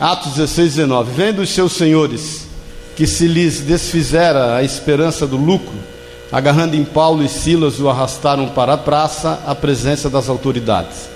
Atos 0.00 0.32
16, 0.32 0.76
19. 0.76 1.12
Vendo 1.12 1.42
os 1.42 1.50
seus 1.50 1.72
senhores 1.72 2.46
que 2.96 3.06
se 3.06 3.26
lhes 3.28 3.60
desfizera 3.60 4.56
a 4.56 4.62
esperança 4.62 5.26
do 5.26 5.36
lucro, 5.36 5.74
agarrando 6.32 6.74
em 6.74 6.86
Paulo 6.86 7.22
e 7.22 7.28
Silas, 7.28 7.78
o 7.78 7.86
arrastaram 7.86 8.48
para 8.48 8.72
a 8.72 8.78
praça, 8.78 9.42
à 9.46 9.54
presença 9.54 10.08
das 10.08 10.30
autoridades. 10.30 11.10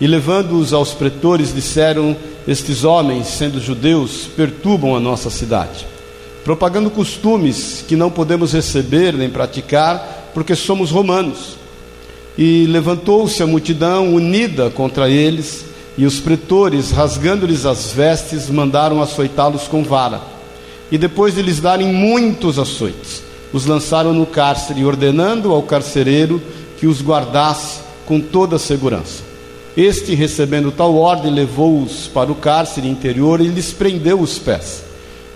E 0.00 0.06
levando-os 0.06 0.72
aos 0.72 0.94
pretores, 0.94 1.54
disseram: 1.54 2.16
Estes 2.48 2.82
homens, 2.82 3.26
sendo 3.26 3.60
judeus, 3.60 4.26
perturbam 4.34 4.96
a 4.96 5.00
nossa 5.00 5.28
cidade, 5.28 5.86
propagando 6.42 6.88
costumes 6.88 7.84
que 7.86 7.94
não 7.94 8.10
podemos 8.10 8.54
receber 8.54 9.12
nem 9.12 9.28
praticar, 9.28 10.30
porque 10.32 10.56
somos 10.56 10.90
romanos. 10.90 11.58
E 12.38 12.64
levantou-se 12.68 13.42
a 13.42 13.46
multidão 13.46 14.14
unida 14.14 14.70
contra 14.70 15.10
eles, 15.10 15.73
e 15.96 16.04
os 16.04 16.18
pretores, 16.20 16.90
rasgando-lhes 16.90 17.64
as 17.64 17.92
vestes, 17.92 18.50
mandaram 18.50 19.00
açoitá-los 19.00 19.68
com 19.68 19.82
vara. 19.82 20.20
E 20.90 20.98
depois 20.98 21.34
de 21.34 21.42
lhes 21.42 21.60
darem 21.60 21.92
muitos 21.92 22.58
açoites, 22.58 23.22
os 23.52 23.66
lançaram 23.66 24.12
no 24.12 24.26
cárcere, 24.26 24.84
ordenando 24.84 25.52
ao 25.52 25.62
carcereiro 25.62 26.42
que 26.78 26.86
os 26.86 27.00
guardasse 27.00 27.80
com 28.04 28.20
toda 28.20 28.56
a 28.56 28.58
segurança. 28.58 29.22
Este, 29.76 30.14
recebendo 30.14 30.70
tal 30.70 30.96
ordem, 30.96 31.32
levou-os 31.32 32.08
para 32.08 32.30
o 32.30 32.34
cárcere 32.34 32.88
interior 32.88 33.40
e 33.40 33.48
lhes 33.48 33.72
prendeu 33.72 34.20
os 34.20 34.38
pés. 34.38 34.84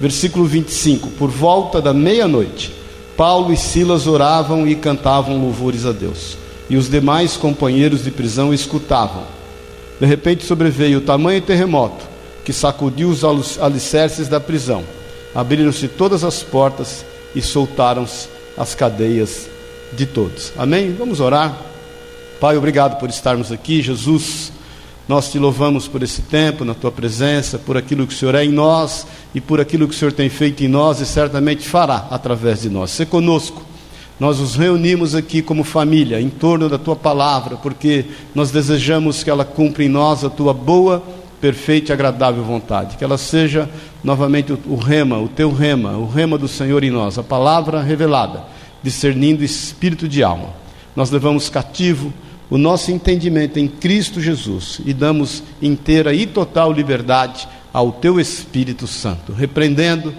Versículo 0.00 0.44
25: 0.44 1.10
Por 1.10 1.30
volta 1.30 1.80
da 1.80 1.92
meia-noite, 1.92 2.72
Paulo 3.16 3.52
e 3.52 3.56
Silas 3.56 4.06
oravam 4.06 4.66
e 4.66 4.76
cantavam 4.76 5.40
louvores 5.40 5.84
a 5.84 5.92
Deus, 5.92 6.36
e 6.70 6.76
os 6.76 6.88
demais 6.88 7.36
companheiros 7.36 8.04
de 8.04 8.10
prisão 8.10 8.54
escutavam. 8.54 9.37
De 10.00 10.06
repente 10.06 10.44
sobreveio 10.44 10.98
o 10.98 11.02
tamanho 11.02 11.42
terremoto 11.42 12.06
que 12.44 12.52
sacudiu 12.52 13.08
os 13.10 13.24
alicerces 13.58 14.28
da 14.28 14.40
prisão. 14.40 14.82
Abriram-se 15.34 15.86
todas 15.86 16.24
as 16.24 16.42
portas 16.42 17.04
e 17.34 17.42
soltaram-se 17.42 18.28
as 18.56 18.74
cadeias 18.74 19.48
de 19.92 20.06
todos. 20.06 20.52
Amém? 20.56 20.94
Vamos 20.94 21.20
orar. 21.20 21.56
Pai, 22.40 22.56
obrigado 22.56 22.98
por 22.98 23.10
estarmos 23.10 23.52
aqui. 23.52 23.82
Jesus, 23.82 24.52
nós 25.06 25.30
te 25.30 25.38
louvamos 25.38 25.88
por 25.88 26.02
esse 26.02 26.22
tempo, 26.22 26.64
na 26.64 26.74
tua 26.74 26.92
presença, 26.92 27.58
por 27.58 27.76
aquilo 27.76 28.06
que 28.06 28.14
o 28.14 28.16
Senhor 28.16 28.34
é 28.34 28.44
em 28.44 28.50
nós 28.50 29.06
e 29.34 29.40
por 29.40 29.60
aquilo 29.60 29.88
que 29.88 29.94
o 29.94 29.98
Senhor 29.98 30.12
tem 30.12 30.28
feito 30.28 30.62
em 30.64 30.68
nós 30.68 31.00
e 31.00 31.06
certamente 31.06 31.68
fará 31.68 32.06
através 32.10 32.62
de 32.62 32.70
nós. 32.70 32.90
Se 32.90 33.04
conosco. 33.04 33.62
Nós 34.18 34.40
nos 34.40 34.56
reunimos 34.56 35.14
aqui 35.14 35.40
como 35.40 35.62
família 35.62 36.20
em 36.20 36.28
torno 36.28 36.68
da 36.68 36.76
tua 36.76 36.96
palavra, 36.96 37.56
porque 37.56 38.04
nós 38.34 38.50
desejamos 38.50 39.22
que 39.22 39.30
ela 39.30 39.44
cumpra 39.44 39.84
em 39.84 39.88
nós 39.88 40.24
a 40.24 40.30
tua 40.30 40.52
boa, 40.52 41.02
perfeita 41.40 41.92
e 41.92 41.94
agradável 41.94 42.42
vontade. 42.42 42.96
Que 42.96 43.04
ela 43.04 43.16
seja 43.16 43.70
novamente 44.02 44.52
o, 44.52 44.74
rema, 44.74 45.18
o 45.18 45.28
teu 45.28 45.52
rema, 45.52 45.96
o 45.96 46.08
rema 46.08 46.36
do 46.36 46.48
Senhor 46.48 46.82
em 46.82 46.90
nós, 46.90 47.16
a 47.16 47.22
palavra 47.22 47.80
revelada, 47.80 48.44
discernindo 48.82 49.44
espírito 49.44 50.08
de 50.08 50.22
alma. 50.22 50.48
Nós 50.96 51.10
levamos 51.10 51.48
cativo 51.48 52.12
o 52.50 52.58
nosso 52.58 52.90
entendimento 52.90 53.58
em 53.58 53.68
Cristo 53.68 54.20
Jesus 54.20 54.80
e 54.84 54.92
damos 54.92 55.44
inteira 55.62 56.12
e 56.12 56.26
total 56.26 56.72
liberdade 56.72 57.46
ao 57.72 57.92
teu 57.92 58.18
Espírito 58.18 58.86
Santo, 58.86 59.32
repreendendo 59.32 60.12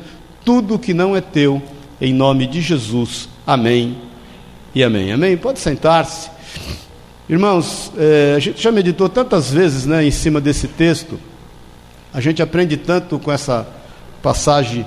tudo 0.46 0.80
que 0.80 0.94
não 0.94 1.16
é 1.16 1.22
teu, 1.22 1.62
em 2.00 2.14
nome 2.14 2.48
de 2.48 2.62
Jesus. 2.62 3.28
Amém 3.50 3.98
e 4.76 4.84
amém. 4.84 5.12
Amém? 5.12 5.36
Pode 5.36 5.58
sentar-se. 5.58 6.30
Irmãos, 7.28 7.92
é, 7.98 8.36
a 8.36 8.40
gente 8.40 8.62
já 8.62 8.72
meditou 8.72 9.10
tantas 9.10 9.50
vezes 9.50 9.88
né, 9.88 10.06
em 10.06 10.12
cima 10.12 10.40
desse 10.40 10.68
texto, 10.68 11.20
a 12.14 12.22
gente 12.22 12.44
aprende 12.44 12.78
tanto 12.78 13.18
com 13.18 13.32
essa 13.32 13.68
passagem 14.22 14.86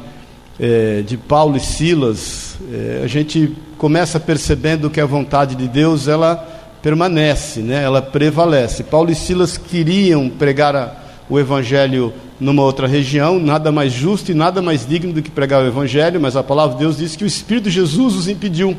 é, 0.61 1.03
de 1.03 1.17
Paulo 1.17 1.57
e 1.57 1.61
Silas, 1.61 2.55
é, 2.73 3.01
a 3.03 3.09
gente 3.09 3.53
começa 3.77 4.21
percebendo 4.21 4.89
que 4.89 5.01
a 5.01 5.07
vontade 5.07 5.57
de 5.57 5.67
Deus 5.67 6.07
ela 6.07 6.37
permanece, 6.81 7.63
né, 7.63 7.83
ela 7.83 8.01
prevalece. 8.01 8.85
Paulo 8.85 9.11
e 9.11 9.17
Silas 9.17 9.59
queriam 9.59 10.29
pregar 10.29 10.77
a, 10.77 11.02
o 11.33 11.41
Evangelho 11.41 12.13
numa 12.39 12.63
outra 12.63 12.87
região, 12.87 13.39
nada 13.39 13.73
mais 13.73 13.91
justo 13.91 14.31
e 14.31 14.35
nada 14.35 14.61
mais 14.61 14.87
digno 14.87 15.15
do 15.15 15.23
que 15.23 15.31
pregar 15.31 15.63
o 15.63 15.67
Evangelho, 15.67 16.21
mas 16.21 16.37
a 16.37 16.43
palavra 16.43 16.75
de 16.75 16.81
Deus 16.81 16.99
diz 16.99 17.17
que 17.17 17.25
o 17.25 17.27
Espírito 17.27 17.65
de 17.65 17.71
Jesus 17.71 18.15
os 18.15 18.29
impediu 18.29 18.77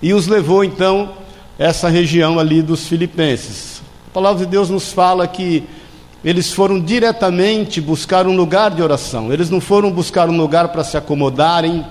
e 0.00 0.14
os 0.14 0.26
levou 0.26 0.64
então 0.64 1.12
essa 1.58 1.90
região 1.90 2.38
ali 2.38 2.62
dos 2.62 2.86
filipenses. 2.88 3.82
A 4.08 4.14
palavra 4.14 4.46
de 4.46 4.50
Deus 4.50 4.70
nos 4.70 4.94
fala 4.94 5.28
que 5.28 5.64
eles 6.24 6.50
foram 6.50 6.80
diretamente 6.80 7.82
buscar 7.82 8.26
um 8.26 8.34
lugar 8.34 8.70
de 8.70 8.80
oração. 8.80 9.30
Eles 9.30 9.50
não 9.50 9.60
foram 9.60 9.92
buscar 9.92 10.30
um 10.30 10.36
lugar 10.38 10.68
para 10.68 10.82
se 10.82 10.96
acomodarem, 10.96 11.84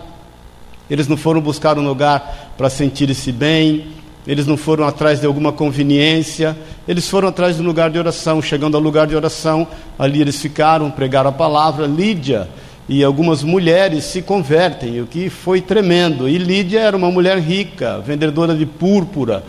eles 0.90 1.08
não 1.08 1.18
foram 1.18 1.40
buscar 1.40 1.78
um 1.78 1.88
lugar 1.88 2.56
para 2.58 2.68
sentirem-se 2.68 3.32
bem, 3.32 3.90
eles 4.26 4.48
não 4.48 4.56
foram 4.56 4.88
atrás 4.88 5.20
de 5.20 5.26
alguma 5.26 5.52
conveniência, 5.52 6.58
eles 6.88 7.10
foram 7.10 7.28
atrás 7.28 7.60
um 7.60 7.64
lugar 7.64 7.90
de 7.90 8.00
oração. 8.00 8.42
Chegando 8.42 8.76
ao 8.76 8.82
lugar 8.84 9.06
de 9.08 9.16
oração, 9.16 9.68
ali 10.00 10.22
eles 10.22 10.42
ficaram, 10.42 10.90
pregaram 10.90 11.30
a 11.30 11.34
palavra. 11.34 11.86
Lídia 11.86 12.48
e 12.88 13.04
algumas 13.04 13.44
mulheres 13.44 14.04
se 14.06 14.22
convertem, 14.22 15.02
o 15.02 15.08
que 15.08 15.30
foi 15.30 15.62
tremendo. 15.62 16.28
E 16.28 16.38
Lídia 16.38 16.80
era 16.80 16.96
uma 16.96 17.12
mulher 17.12 17.38
rica, 17.40 18.00
vendedora 18.00 18.56
de 18.56 18.66
púrpura, 18.66 19.44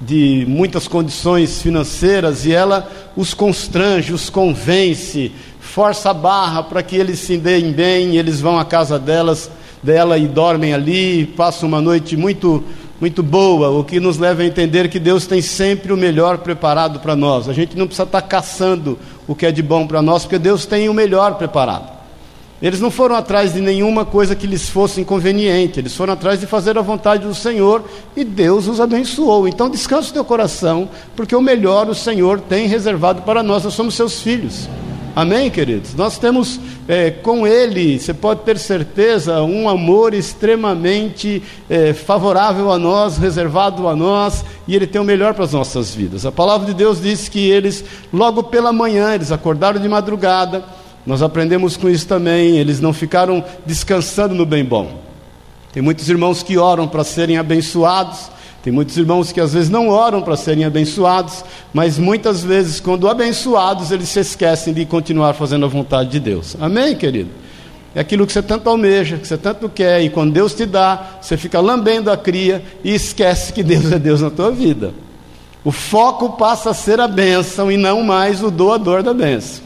de 0.00 0.44
muitas 0.48 0.88
condições 0.88 1.62
financeiras, 1.62 2.44
e 2.44 2.52
ela 2.52 2.90
os 3.16 3.34
constrange, 3.34 4.12
os 4.12 4.28
convence, 4.28 5.30
força 5.60 6.10
a 6.10 6.14
barra 6.14 6.62
para 6.62 6.82
que 6.82 6.96
eles 6.96 7.20
se 7.20 7.36
deem 7.36 7.72
bem, 7.72 8.16
eles 8.16 8.40
vão 8.40 8.58
à 8.58 8.64
casa 8.64 8.98
delas, 8.98 9.50
dela 9.82 10.18
e 10.18 10.26
dormem 10.26 10.74
ali, 10.74 11.24
passam 11.24 11.68
uma 11.68 11.80
noite 11.80 12.16
muito 12.16 12.64
muito 13.02 13.20
boa, 13.20 13.68
o 13.68 13.82
que 13.82 13.98
nos 13.98 14.16
leva 14.16 14.42
a 14.42 14.44
entender 14.44 14.88
que 14.88 15.00
Deus 15.00 15.26
tem 15.26 15.42
sempre 15.42 15.92
o 15.92 15.96
melhor 15.96 16.38
preparado 16.38 17.00
para 17.00 17.16
nós. 17.16 17.48
A 17.48 17.52
gente 17.52 17.76
não 17.76 17.88
precisa 17.88 18.04
estar 18.04 18.22
caçando 18.22 18.96
o 19.26 19.34
que 19.34 19.44
é 19.44 19.50
de 19.50 19.60
bom 19.60 19.88
para 19.88 20.00
nós, 20.00 20.22
porque 20.22 20.38
Deus 20.38 20.66
tem 20.66 20.88
o 20.88 20.94
melhor 20.94 21.34
preparado. 21.34 21.90
Eles 22.62 22.78
não 22.78 22.92
foram 22.92 23.16
atrás 23.16 23.54
de 23.54 23.60
nenhuma 23.60 24.04
coisa 24.04 24.36
que 24.36 24.46
lhes 24.46 24.68
fosse 24.68 25.00
inconveniente, 25.00 25.80
eles 25.80 25.96
foram 25.96 26.12
atrás 26.12 26.38
de 26.38 26.46
fazer 26.46 26.78
a 26.78 26.80
vontade 26.80 27.26
do 27.26 27.34
Senhor 27.34 27.82
e 28.14 28.22
Deus 28.22 28.68
os 28.68 28.80
abençoou. 28.80 29.48
Então 29.48 29.68
descansa 29.68 30.10
o 30.10 30.12
teu 30.12 30.24
coração, 30.24 30.88
porque 31.16 31.34
o 31.34 31.42
melhor 31.42 31.88
o 31.88 31.96
Senhor 31.96 32.38
tem 32.38 32.68
reservado 32.68 33.22
para 33.22 33.42
nós, 33.42 33.64
nós 33.64 33.74
somos 33.74 33.96
seus 33.96 34.22
filhos. 34.22 34.68
Amém, 35.14 35.50
queridos? 35.50 35.94
Nós 35.94 36.18
temos 36.18 36.58
é, 36.88 37.10
com 37.10 37.46
Ele, 37.46 37.98
você 37.98 38.14
pode 38.14 38.40
ter 38.40 38.58
certeza, 38.58 39.42
um 39.42 39.68
amor 39.68 40.14
extremamente 40.14 41.42
é, 41.68 41.92
favorável 41.92 42.72
a 42.72 42.78
nós, 42.78 43.18
reservado 43.18 43.88
a 43.88 43.94
nós, 43.94 44.44
e 44.66 44.74
Ele 44.74 44.86
tem 44.86 45.00
o 45.00 45.04
melhor 45.04 45.34
para 45.34 45.44
as 45.44 45.52
nossas 45.52 45.94
vidas. 45.94 46.24
A 46.24 46.32
palavra 46.32 46.66
de 46.66 46.74
Deus 46.74 47.00
diz 47.00 47.28
que 47.28 47.50
eles, 47.50 47.84
logo 48.12 48.42
pela 48.44 48.72
manhã, 48.72 49.14
eles 49.14 49.30
acordaram 49.30 49.80
de 49.80 49.88
madrugada 49.88 50.64
nós 51.04 51.20
aprendemos 51.20 51.76
com 51.76 51.88
isso 51.88 52.06
também, 52.06 52.58
eles 52.58 52.80
não 52.80 52.92
ficaram 52.92 53.44
descansando 53.66 54.34
no 54.34 54.46
bem 54.46 54.64
bom. 54.64 55.00
Tem 55.72 55.82
muitos 55.82 56.08
irmãos 56.08 56.42
que 56.42 56.56
oram 56.56 56.86
para 56.86 57.02
serem 57.02 57.38
abençoados, 57.38 58.30
tem 58.62 58.72
muitos 58.72 58.96
irmãos 58.96 59.32
que 59.32 59.40
às 59.40 59.52
vezes 59.52 59.68
não 59.68 59.88
oram 59.88 60.22
para 60.22 60.36
serem 60.36 60.64
abençoados, 60.64 61.44
mas 61.74 61.98
muitas 61.98 62.44
vezes, 62.44 62.78
quando 62.78 63.08
abençoados, 63.08 63.90
eles 63.90 64.08
se 64.08 64.20
esquecem 64.20 64.72
de 64.72 64.86
continuar 64.86 65.34
fazendo 65.34 65.66
a 65.66 65.68
vontade 65.68 66.10
de 66.10 66.20
Deus. 66.20 66.56
Amém, 66.60 66.94
querido? 66.94 67.30
É 67.92 68.00
aquilo 68.00 68.24
que 68.24 68.32
você 68.32 68.40
tanto 68.40 68.70
almeja, 68.70 69.18
que 69.18 69.26
você 69.26 69.36
tanto 69.36 69.68
quer, 69.68 70.02
e 70.02 70.08
quando 70.08 70.32
Deus 70.32 70.54
te 70.54 70.64
dá, 70.64 71.18
você 71.20 71.36
fica 71.36 71.60
lambendo 71.60 72.10
a 72.10 72.16
cria 72.16 72.62
e 72.84 72.94
esquece 72.94 73.52
que 73.52 73.64
Deus 73.64 73.90
é 73.90 73.98
Deus 73.98 74.20
na 74.20 74.30
tua 74.30 74.52
vida. 74.52 74.94
O 75.64 75.72
foco 75.72 76.30
passa 76.30 76.70
a 76.70 76.74
ser 76.74 77.00
a 77.00 77.08
bênção 77.08 77.70
e 77.70 77.76
não 77.76 78.02
mais 78.02 78.42
o 78.44 78.50
doador 78.50 79.02
da 79.02 79.12
bênção. 79.12 79.62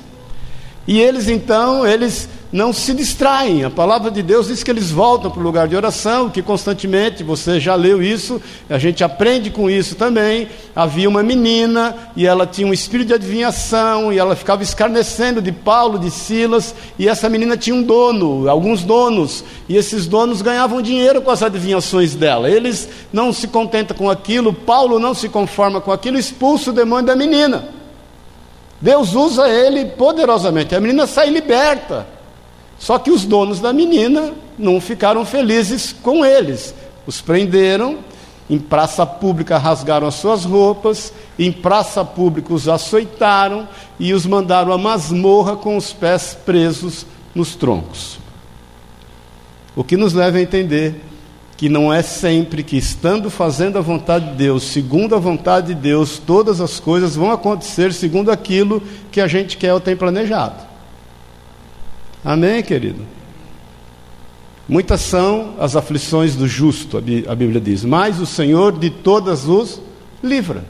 E 0.86 1.00
eles 1.00 1.28
então, 1.28 1.86
eles 1.86 2.28
não 2.52 2.72
se 2.72 2.94
distraem. 2.94 3.64
A 3.64 3.70
palavra 3.70 4.10
de 4.10 4.22
Deus 4.22 4.48
diz 4.48 4.62
que 4.62 4.70
eles 4.70 4.90
voltam 4.90 5.30
para 5.30 5.40
o 5.40 5.42
lugar 5.42 5.68
de 5.68 5.76
oração, 5.76 6.30
que 6.30 6.42
constantemente, 6.42 7.22
você 7.22 7.58
já 7.58 7.74
leu 7.74 8.02
isso, 8.02 8.40
a 8.68 8.78
gente 8.78 9.02
aprende 9.02 9.50
com 9.50 9.68
isso 9.68 9.94
também. 9.94 10.48
Havia 10.74 11.08
uma 11.08 11.22
menina 11.22 11.94
e 12.16 12.26
ela 12.26 12.46
tinha 12.46 12.66
um 12.66 12.72
espírito 12.72 13.08
de 13.08 13.14
adivinhação 13.14 14.12
e 14.12 14.18
ela 14.18 14.36
ficava 14.36 14.62
escarnecendo 14.62 15.42
de 15.42 15.52
Paulo, 15.52 15.98
de 15.98 16.10
Silas, 16.10 16.74
e 16.98 17.08
essa 17.08 17.28
menina 17.28 17.56
tinha 17.56 17.74
um 17.74 17.82
dono, 17.82 18.48
alguns 18.48 18.82
donos, 18.82 19.44
e 19.68 19.76
esses 19.76 20.06
donos 20.06 20.42
ganhavam 20.42 20.80
dinheiro 20.80 21.20
com 21.20 21.30
as 21.30 21.42
adivinhações 21.42 22.14
dela. 22.14 22.50
Eles 22.50 22.88
não 23.12 23.32
se 23.32 23.48
contentam 23.48 23.96
com 23.96 24.10
aquilo, 24.10 24.52
Paulo 24.52 24.98
não 24.98 25.14
se 25.14 25.28
conforma 25.28 25.80
com 25.80 25.92
aquilo, 25.92 26.18
expulsa 26.18 26.70
o 26.70 26.74
demônio 26.74 27.06
da 27.06 27.16
menina. 27.16 27.76
Deus 28.80 29.14
usa 29.14 29.48
ele 29.48 29.86
poderosamente. 29.86 30.74
A 30.74 30.80
menina 30.80 31.06
sai 31.06 31.30
liberta. 31.30 32.15
Só 32.78 32.98
que 32.98 33.10
os 33.10 33.24
donos 33.24 33.60
da 33.60 33.72
menina 33.72 34.32
não 34.58 34.80
ficaram 34.80 35.24
felizes 35.24 35.92
com 35.92 36.24
eles. 36.24 36.74
Os 37.06 37.20
prenderam 37.20 37.98
em 38.48 38.58
praça 38.58 39.04
pública 39.04 39.58
rasgaram 39.58 40.06
as 40.06 40.14
suas 40.14 40.44
roupas, 40.44 41.12
em 41.38 41.50
praça 41.50 42.04
pública 42.04 42.54
os 42.54 42.68
açoitaram 42.68 43.68
e 43.98 44.12
os 44.12 44.24
mandaram 44.24 44.72
à 44.72 44.78
masmorra 44.78 45.56
com 45.56 45.76
os 45.76 45.92
pés 45.92 46.36
presos 46.46 47.04
nos 47.34 47.56
troncos. 47.56 48.18
O 49.74 49.82
que 49.82 49.96
nos 49.96 50.12
leva 50.12 50.38
a 50.38 50.42
entender 50.42 51.02
que 51.56 51.68
não 51.68 51.92
é 51.92 52.02
sempre 52.02 52.62
que, 52.62 52.76
estando 52.76 53.30
fazendo 53.30 53.78
a 53.78 53.80
vontade 53.80 54.30
de 54.30 54.36
Deus, 54.36 54.62
segundo 54.62 55.14
a 55.14 55.18
vontade 55.18 55.68
de 55.68 55.74
Deus, 55.74 56.18
todas 56.18 56.60
as 56.60 56.78
coisas 56.78 57.16
vão 57.16 57.32
acontecer 57.32 57.92
segundo 57.92 58.30
aquilo 58.30 58.82
que 59.10 59.20
a 59.20 59.26
gente 59.26 59.56
quer 59.56 59.72
ou 59.72 59.80
tem 59.80 59.96
planejado. 59.96 60.65
Amém, 62.24 62.62
querido? 62.62 63.02
Muitas 64.68 65.00
são 65.00 65.54
as 65.60 65.76
aflições 65.76 66.34
do 66.34 66.48
justo, 66.48 66.98
a 66.98 67.34
Bíblia 67.34 67.60
diz, 67.60 67.84
mas 67.84 68.20
o 68.20 68.26
Senhor 68.26 68.76
de 68.76 68.90
todas 68.90 69.46
os 69.46 69.80
livra. 70.22 70.64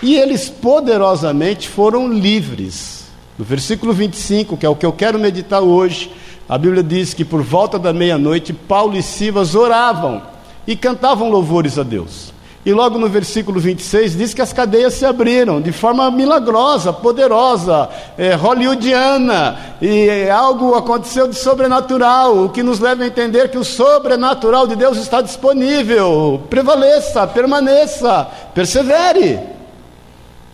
E 0.00 0.14
eles 0.14 0.48
poderosamente 0.48 1.68
foram 1.68 2.12
livres. 2.12 3.06
No 3.36 3.44
versículo 3.44 3.92
25, 3.92 4.56
que 4.56 4.64
é 4.64 4.68
o 4.68 4.76
que 4.76 4.86
eu 4.86 4.92
quero 4.92 5.18
meditar 5.18 5.60
hoje, 5.60 6.10
a 6.48 6.56
Bíblia 6.56 6.82
diz 6.82 7.12
que 7.12 7.24
por 7.24 7.42
volta 7.42 7.78
da 7.78 7.92
meia-noite, 7.92 8.52
Paulo 8.52 8.96
e 8.96 9.02
Silas 9.02 9.56
oravam 9.56 10.22
e 10.66 10.76
cantavam 10.76 11.28
louvores 11.28 11.78
a 11.78 11.82
Deus. 11.82 12.32
E 12.66 12.72
logo 12.72 12.98
no 12.98 13.08
versículo 13.08 13.60
26 13.60 14.16
diz 14.16 14.34
que 14.34 14.42
as 14.42 14.52
cadeias 14.52 14.94
se 14.94 15.06
abriram 15.06 15.60
de 15.60 15.70
forma 15.70 16.10
milagrosa, 16.10 16.92
poderosa, 16.92 17.88
é, 18.18 18.34
hollywoodiana, 18.34 19.76
e 19.80 20.28
algo 20.28 20.74
aconteceu 20.74 21.28
de 21.28 21.36
sobrenatural, 21.36 22.36
o 22.38 22.48
que 22.48 22.64
nos 22.64 22.80
leva 22.80 23.04
a 23.04 23.06
entender 23.06 23.52
que 23.52 23.56
o 23.56 23.62
sobrenatural 23.62 24.66
de 24.66 24.74
Deus 24.74 24.98
está 24.98 25.22
disponível. 25.22 26.42
Prevaleça, 26.50 27.24
permaneça, 27.28 28.26
persevere, 28.52 29.38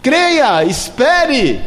creia, 0.03 0.65
espere. 0.65 1.63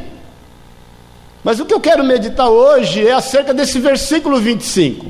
Mas 1.43 1.59
o 1.59 1.65
que 1.65 1.73
eu 1.73 1.79
quero 1.79 2.03
meditar 2.03 2.49
hoje 2.49 3.07
é 3.07 3.13
acerca 3.13 3.51
desse 3.51 3.79
versículo 3.79 4.39
25, 4.39 5.07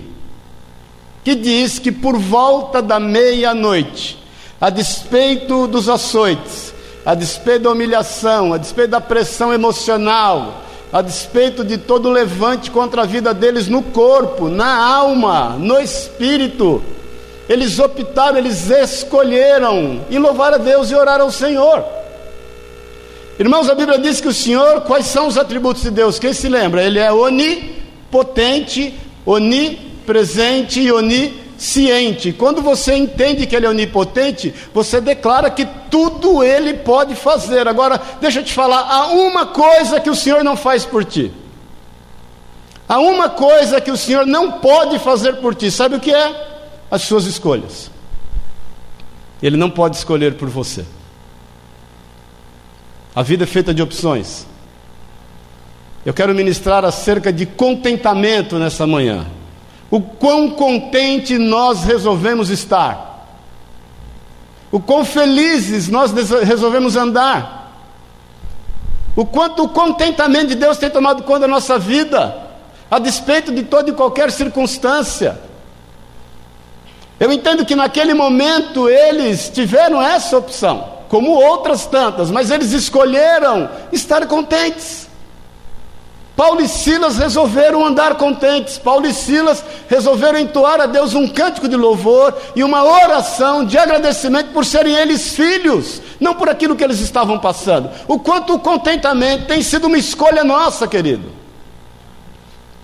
que 1.26 1.36
diz 1.36 1.78
que 1.78 1.92
por 1.92 2.18
volta 2.18 2.82
da 2.82 3.02
meia-noite, 3.02 4.24
a 4.66 4.72
despeito 4.72 5.68
dos 5.68 5.88
açoites, 5.88 6.74
a 7.06 7.14
despeito 7.14 7.66
da 7.66 7.70
humilhação, 7.70 8.52
a 8.52 8.58
despeito 8.58 8.90
da 8.90 9.00
pressão 9.00 9.54
emocional, 9.54 10.64
a 10.92 11.04
despeito 11.04 11.64
de 11.64 11.78
todo 11.78 12.10
o 12.10 12.12
levante 12.12 12.72
contra 12.72 13.04
a 13.04 13.06
vida 13.06 13.32
deles 13.32 13.68
no 13.68 13.84
corpo, 13.84 14.50
na 14.50 14.76
alma, 14.76 15.50
no 15.50 15.80
espírito, 15.80 16.82
eles 17.48 17.78
optaram, 17.78 18.40
eles 18.40 18.72
escolheram 18.72 20.02
em 20.10 20.18
louvar 20.18 20.56
a 20.56 20.58
Deus 20.58 20.90
e 20.90 20.96
orar 20.96 21.22
ao 21.22 21.32
Senhor. 21.32 21.86
Irmãos, 23.38 23.70
a 23.70 23.76
Bíblia 23.76 24.00
diz 24.00 24.20
que 24.20 24.30
o 24.30 24.34
Senhor, 24.34 24.82
quais 24.82 25.06
são 25.06 25.28
os 25.28 25.38
atributos 25.38 25.84
de 25.84 25.92
Deus? 25.92 26.18
Quem 26.18 26.34
se 26.34 26.50
lembra? 26.50 26.82
Ele 26.84 26.98
é 26.98 27.14
onipotente, 27.14 28.96
onipresente 29.28 30.80
e 30.82 30.92
onisciente 30.92 31.45
ciente. 31.58 32.34
Quando 32.34 32.62
você 32.62 32.96
entende 32.96 33.46
que 33.46 33.56
Ele 33.56 33.66
é 33.66 33.70
onipotente, 33.70 34.54
você 34.74 35.00
declara 35.00 35.50
que 35.50 35.66
tudo 35.90 36.44
Ele 36.44 36.74
pode 36.74 37.16
fazer. 37.16 37.68
Agora, 37.68 38.00
deixa 38.20 38.40
eu 38.40 38.44
te 38.44 38.54
falar: 38.54 38.82
há 38.90 39.08
uma 39.08 39.46
coisa 39.48 40.00
que 40.00 40.10
o 40.10 40.16
Senhor 40.16 40.44
não 40.44 40.56
faz 40.56 40.86
por 40.86 41.04
ti. 41.04 41.32
Há 42.88 43.00
uma 43.00 43.30
coisa 43.30 43.82
que 43.82 43.90
o 43.90 43.98
Senhor 43.98 44.26
não 44.26 44.54
pode 44.54 45.00
fazer 45.00 45.38
por 45.38 45.56
ti. 45.56 45.72
Sabe 45.72 45.96
o 45.96 46.00
que 46.00 46.14
é? 46.14 46.70
As 46.90 47.02
suas 47.02 47.26
escolhas. 47.26 47.90
Ele 49.42 49.58
não 49.58 49.70
pode 49.70 49.98
escolher 49.98 50.36
por 50.36 50.50
você. 50.50 50.86
A 53.16 53.24
vida 53.24 53.44
é 53.44 53.48
feita 53.48 53.74
de 53.74 53.82
opções. 53.82 54.46
Eu 56.06 56.14
quero 56.14 56.36
ministrar 56.36 56.86
acerca 56.86 57.34
de 57.34 57.46
contentamento 57.46 58.60
nessa 58.60 58.86
manhã 58.86 59.26
o 59.96 60.02
quão 60.02 60.50
contente 60.50 61.38
nós 61.38 61.86
resolvemos 61.86 62.50
estar, 62.50 63.26
o 64.70 64.78
quão 64.78 65.06
felizes 65.06 65.88
nós 65.88 66.12
resolvemos 66.44 66.98
andar, 66.98 67.72
o 69.16 69.26
quanto 69.26 69.64
o 69.64 69.70
contentamento 69.70 70.48
de 70.48 70.56
Deus 70.56 70.78
tem 70.78 70.90
tomado 70.90 71.24
conta 71.24 71.40
da 71.42 71.48
nossa 71.48 71.80
vida, 71.80 72.36
a 72.92 73.00
despeito 73.00 73.54
de 73.54 73.64
toda 73.64 73.90
e 73.90 73.94
qualquer 73.94 74.34
circunstância. 74.34 75.40
Eu 77.18 77.32
entendo 77.32 77.66
que 77.66 77.74
naquele 77.74 78.14
momento 78.14 78.90
eles 78.90 79.48
tiveram 79.48 80.02
essa 80.02 80.38
opção, 80.38 80.90
como 81.08 81.32
outras 81.32 81.86
tantas, 81.86 82.30
mas 82.30 82.52
eles 82.52 82.74
escolheram 82.74 83.70
estar 83.94 84.28
contentes. 84.28 85.05
Paulo 86.36 86.62
e 86.62 86.68
Silas 86.68 87.18
resolveram 87.18 87.86
andar 87.86 88.16
contentes. 88.16 88.78
Paulo 88.78 89.08
e 89.08 89.14
Silas 89.14 89.64
resolveram 89.88 90.38
entoar 90.38 90.82
a 90.82 90.86
Deus 90.86 91.14
um 91.14 91.28
cântico 91.28 91.70
de 91.70 91.78
louvor 91.78 92.36
e 92.56 92.64
uma 92.64 92.84
oração 92.84 93.64
de 93.64 93.78
agradecimento 93.78 94.52
por 94.52 94.66
serem 94.66 94.96
eles 94.96 95.34
filhos, 95.34 96.02
não 96.20 96.34
por 96.34 96.50
aquilo 96.50 96.76
que 96.76 96.84
eles 96.84 97.00
estavam 97.00 97.40
passando. 97.40 97.90
O 98.06 98.20
quanto 98.20 98.54
o 98.54 98.60
contentamento 98.60 99.48
tem 99.48 99.62
sido 99.62 99.88
uma 99.88 99.98
escolha 99.98 100.44
nossa, 100.44 100.88
querido. 100.88 101.32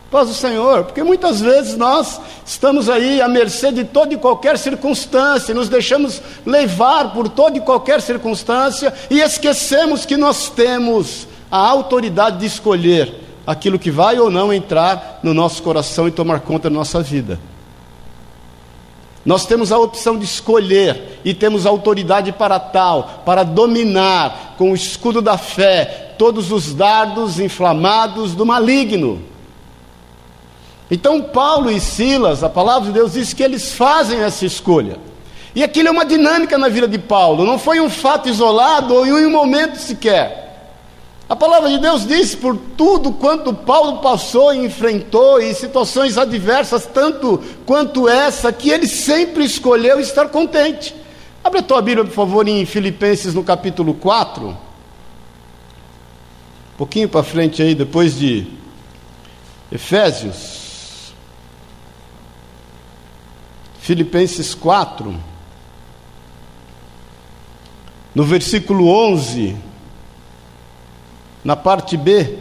Paz 0.09 0.29
o 0.29 0.33
Senhor, 0.33 0.85
porque 0.85 1.03
muitas 1.03 1.39
vezes 1.39 1.77
nós 1.77 2.19
estamos 2.45 2.89
aí 2.89 3.21
à 3.21 3.29
mercê 3.29 3.71
de 3.71 3.85
toda 3.85 4.13
e 4.13 4.17
qualquer 4.17 4.57
circunstância, 4.57 5.55
nos 5.55 5.69
deixamos 5.69 6.21
levar 6.45 7.13
por 7.13 7.29
toda 7.29 7.57
e 7.57 7.61
qualquer 7.61 8.01
circunstância 8.01 8.93
e 9.09 9.21
esquecemos 9.21 10.05
que 10.05 10.17
nós 10.17 10.49
temos 10.49 11.27
a 11.49 11.57
autoridade 11.57 12.39
de 12.39 12.45
escolher 12.45 13.30
aquilo 13.45 13.79
que 13.79 13.91
vai 13.91 14.19
ou 14.19 14.29
não 14.29 14.53
entrar 14.53 15.19
no 15.23 15.33
nosso 15.33 15.61
coração 15.63 16.07
e 16.07 16.11
tomar 16.11 16.41
conta 16.41 16.69
da 16.69 16.75
nossa 16.75 17.01
vida. 17.01 17.39
Nós 19.23 19.45
temos 19.45 19.71
a 19.71 19.77
opção 19.77 20.17
de 20.17 20.25
escolher 20.25 21.19
e 21.23 21.33
temos 21.33 21.65
autoridade 21.65 22.31
para 22.31 22.59
tal, 22.59 23.21
para 23.23 23.43
dominar 23.43 24.55
com 24.57 24.71
o 24.71 24.75
escudo 24.75 25.21
da 25.21 25.37
fé 25.37 26.15
todos 26.17 26.51
os 26.51 26.73
dardos 26.73 27.39
inflamados 27.39 28.33
do 28.33 28.45
maligno. 28.45 29.21
Então, 30.89 31.21
Paulo 31.21 31.71
e 31.71 31.79
Silas, 31.79 32.43
a 32.43 32.49
palavra 32.49 32.87
de 32.87 32.93
Deus 32.93 33.13
diz 33.13 33.33
que 33.33 33.43
eles 33.43 33.73
fazem 33.73 34.19
essa 34.19 34.45
escolha. 34.45 34.97
E 35.55 35.63
aquilo 35.63 35.87
é 35.89 35.91
uma 35.91 36.05
dinâmica 36.05 36.57
na 36.57 36.67
vida 36.67 36.87
de 36.87 36.97
Paulo, 36.97 37.45
não 37.45 37.59
foi 37.59 37.79
um 37.79 37.89
fato 37.89 38.27
isolado 38.27 38.93
ou 38.93 39.05
em 39.05 39.25
um 39.25 39.31
momento 39.31 39.77
sequer. 39.77 40.50
A 41.31 41.35
palavra 41.37 41.69
de 41.69 41.77
Deus 41.77 42.05
diz 42.05 42.35
por 42.35 42.57
tudo 42.57 43.13
quanto 43.13 43.53
Paulo 43.53 43.99
passou 43.99 44.53
e 44.53 44.65
enfrentou, 44.65 45.41
em 45.41 45.53
situações 45.53 46.17
adversas, 46.17 46.85
tanto 46.85 47.41
quanto 47.65 48.09
essa, 48.09 48.51
que 48.51 48.69
ele 48.69 48.85
sempre 48.85 49.45
escolheu 49.45 49.97
estar 49.97 50.27
contente. 50.27 50.93
Abre 51.41 51.59
a 51.61 51.63
tua 51.63 51.81
Bíblia, 51.81 52.03
por 52.03 52.13
favor, 52.13 52.45
em 52.49 52.65
Filipenses 52.65 53.33
no 53.33 53.45
capítulo 53.45 53.93
4. 53.93 54.49
Um 54.49 54.57
pouquinho 56.77 57.07
para 57.07 57.23
frente 57.23 57.61
aí, 57.61 57.73
depois 57.73 58.19
de 58.19 58.47
Efésios. 59.71 61.13
Filipenses 63.79 64.53
4. 64.53 65.15
No 68.13 68.25
versículo 68.25 68.89
11 68.89 69.70
na 71.43 71.55
parte 71.55 71.97
B, 71.97 72.37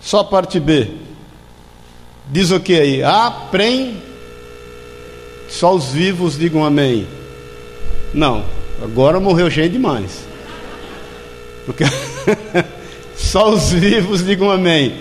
só 0.00 0.20
a 0.20 0.24
parte 0.24 0.60
B, 0.60 0.90
diz 2.28 2.50
o 2.50 2.60
que 2.60 2.78
aí? 2.78 3.02
Aprem, 3.02 4.00
só 5.48 5.74
os 5.74 5.86
vivos 5.86 6.38
digam 6.38 6.64
amém. 6.64 7.06
Não, 8.14 8.44
agora 8.82 9.18
morreu 9.18 9.50
gente 9.50 9.72
demais. 9.72 10.24
Porque 11.64 11.84
só 13.16 13.50
os 13.50 13.72
vivos 13.72 14.24
digam 14.24 14.50
amém. 14.50 15.00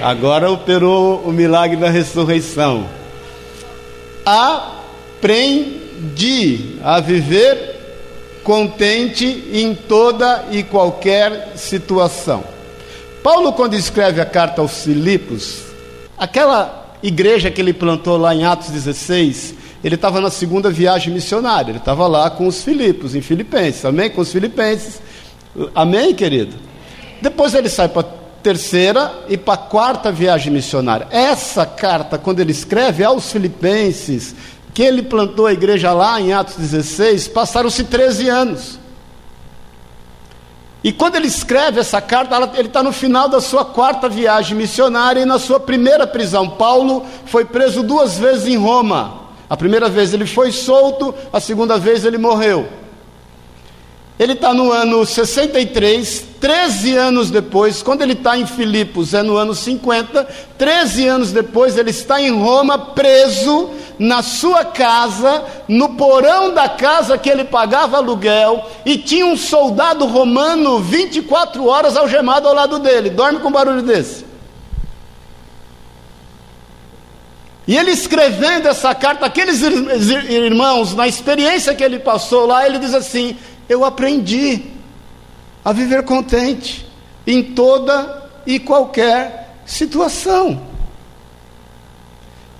Agora 0.00 0.50
operou 0.50 1.20
o 1.22 1.32
milagre 1.32 1.76
da 1.76 1.90
ressurreição. 1.90 2.88
Aprendi 4.24 5.68
a 6.82 7.00
viver 7.00 7.77
contente 8.48 9.44
em 9.52 9.74
toda 9.74 10.46
e 10.50 10.62
qualquer 10.62 11.52
situação. 11.54 12.42
Paulo, 13.22 13.52
quando 13.52 13.74
escreve 13.74 14.22
a 14.22 14.24
carta 14.24 14.62
aos 14.62 14.84
Filipos, 14.84 15.64
aquela 16.16 16.96
igreja 17.02 17.50
que 17.50 17.60
ele 17.60 17.74
plantou 17.74 18.16
lá 18.16 18.34
em 18.34 18.46
Atos 18.46 18.70
16, 18.70 19.54
ele 19.84 19.96
estava 19.96 20.18
na 20.18 20.30
segunda 20.30 20.70
viagem 20.70 21.12
missionária, 21.12 21.72
ele 21.72 21.78
estava 21.78 22.06
lá 22.06 22.30
com 22.30 22.46
os 22.46 22.64
Filipos, 22.64 23.14
em 23.14 23.20
Filipenses, 23.20 23.84
amém? 23.84 24.08
Com 24.08 24.22
os 24.22 24.32
Filipenses, 24.32 24.98
amém, 25.74 26.14
querido? 26.14 26.56
Depois 27.20 27.52
ele 27.52 27.68
sai 27.68 27.90
para 27.90 28.00
a 28.00 28.10
terceira 28.42 29.12
e 29.28 29.36
para 29.36 29.54
a 29.54 29.58
quarta 29.58 30.10
viagem 30.10 30.50
missionária. 30.50 31.06
Essa 31.10 31.66
carta, 31.66 32.16
quando 32.16 32.40
ele 32.40 32.52
escreve 32.52 33.04
aos 33.04 33.30
Filipenses, 33.30 34.34
que 34.78 34.82
ele 34.84 35.02
plantou 35.02 35.44
a 35.44 35.52
igreja 35.52 35.92
lá 35.92 36.20
em 36.20 36.32
Atos 36.32 36.54
16, 36.54 37.26
passaram-se 37.26 37.82
13 37.82 38.28
anos. 38.28 38.78
E 40.84 40.92
quando 40.92 41.16
ele 41.16 41.26
escreve 41.26 41.80
essa 41.80 42.00
carta, 42.00 42.36
ele 42.54 42.68
está 42.68 42.80
no 42.80 42.92
final 42.92 43.28
da 43.28 43.40
sua 43.40 43.64
quarta 43.64 44.08
viagem 44.08 44.56
missionária 44.56 45.22
e 45.22 45.24
na 45.24 45.40
sua 45.40 45.58
primeira 45.58 46.06
prisão. 46.06 46.50
Paulo 46.50 47.04
foi 47.26 47.44
preso 47.44 47.82
duas 47.82 48.20
vezes 48.20 48.46
em 48.46 48.56
Roma. 48.56 49.22
A 49.50 49.56
primeira 49.56 49.88
vez 49.88 50.14
ele 50.14 50.26
foi 50.26 50.52
solto, 50.52 51.12
a 51.32 51.40
segunda 51.40 51.76
vez 51.76 52.04
ele 52.04 52.16
morreu. 52.16 52.68
Ele 54.18 54.32
está 54.32 54.52
no 54.52 54.72
ano 54.72 55.06
63, 55.06 56.26
13 56.40 56.96
anos 56.96 57.30
depois, 57.30 57.82
quando 57.82 58.02
ele 58.02 58.14
está 58.14 58.36
em 58.36 58.46
Filipos, 58.46 59.14
é 59.14 59.22
no 59.22 59.36
ano 59.36 59.54
50, 59.54 60.26
13 60.58 61.06
anos 61.06 61.32
depois, 61.32 61.78
ele 61.78 61.90
está 61.90 62.20
em 62.20 62.30
Roma, 62.30 62.76
preso 62.78 63.70
na 63.96 64.20
sua 64.22 64.64
casa, 64.64 65.44
no 65.68 65.90
porão 65.90 66.52
da 66.52 66.68
casa 66.68 67.16
que 67.16 67.30
ele 67.30 67.44
pagava 67.44 67.98
aluguel, 67.98 68.68
e 68.84 68.98
tinha 68.98 69.24
um 69.24 69.36
soldado 69.36 70.04
romano 70.04 70.80
24 70.80 71.64
horas 71.64 71.96
algemado 71.96 72.48
ao 72.48 72.54
lado 72.54 72.80
dele. 72.80 73.10
Dorme 73.10 73.38
com 73.38 73.48
um 73.48 73.52
barulho 73.52 73.82
desse. 73.82 74.26
E 77.68 77.76
ele 77.76 77.90
escrevendo 77.90 78.66
essa 78.66 78.94
carta, 78.94 79.26
aqueles 79.26 79.60
irmãos, 79.62 80.94
na 80.94 81.06
experiência 81.06 81.74
que 81.74 81.84
ele 81.84 81.98
passou 81.98 82.46
lá, 82.46 82.66
ele 82.66 82.78
diz 82.78 82.94
assim: 82.94 83.36
Eu 83.68 83.84
aprendi 83.84 84.62
a 85.64 85.72
viver 85.72 86.02
contente 86.04 86.86
em 87.26 87.42
toda 87.42 88.30
e 88.46 88.58
qualquer 88.58 89.56
situação. 89.66 90.68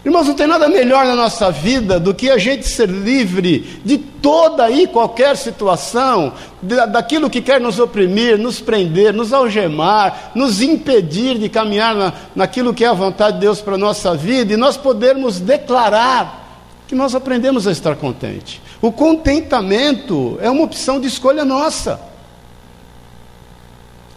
Irmãos, 0.05 0.29
não 0.29 0.35
tem 0.35 0.47
nada 0.47 0.69
melhor 0.69 1.05
na 1.05 1.17
nossa 1.17 1.51
vida 1.51 1.99
do 1.99 2.15
que 2.15 2.31
a 2.31 2.39
gente 2.39 2.67
ser 2.69 2.89
livre 2.89 3.81
de 3.85 3.99
toda 3.99 4.71
e 4.71 4.87
qualquer 4.87 5.37
situação, 5.37 6.33
daquilo 6.63 7.29
que 7.29 7.43
quer 7.43 7.61
nos 7.61 7.79
oprimir, 7.79 8.39
nos 8.39 8.61
prender, 8.61 9.13
nos 9.13 9.33
algemar, 9.33 10.31
nos 10.35 10.63
impedir 10.63 11.39
de 11.39 11.49
caminhar 11.49 11.95
na, 11.95 12.13
naquilo 12.35 12.73
que 12.73 12.85
é 12.85 12.89
a 12.89 12.93
vontade 12.95 13.35
de 13.35 13.41
Deus 13.41 13.61
para 13.61 13.75
a 13.75 13.79
nossa 13.79 14.15
vida, 14.15 14.53
e 14.53 14.57
nós 14.57 14.77
podermos 14.77 15.41
declarar 15.41 16.63
que 16.87 16.95
nós 16.95 17.15
aprendemos 17.15 17.67
a 17.67 17.73
estar 17.73 17.97
contente. 17.97 18.63
O 18.81 18.93
contentamento 18.93 20.39
é 20.41 20.49
uma 20.51 20.63
opção 20.63 21.01
de 21.01 21.09
escolha 21.09 21.45
nossa. 21.45 22.01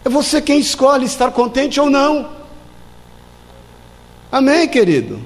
É 0.04 0.08
você 0.08 0.40
quem 0.40 0.58
escolhe 0.58 1.04
estar 1.04 1.30
contente 1.30 1.80
ou 1.80 1.90
não. 1.90 2.28
Amém, 4.30 4.68
querido? 4.68 5.20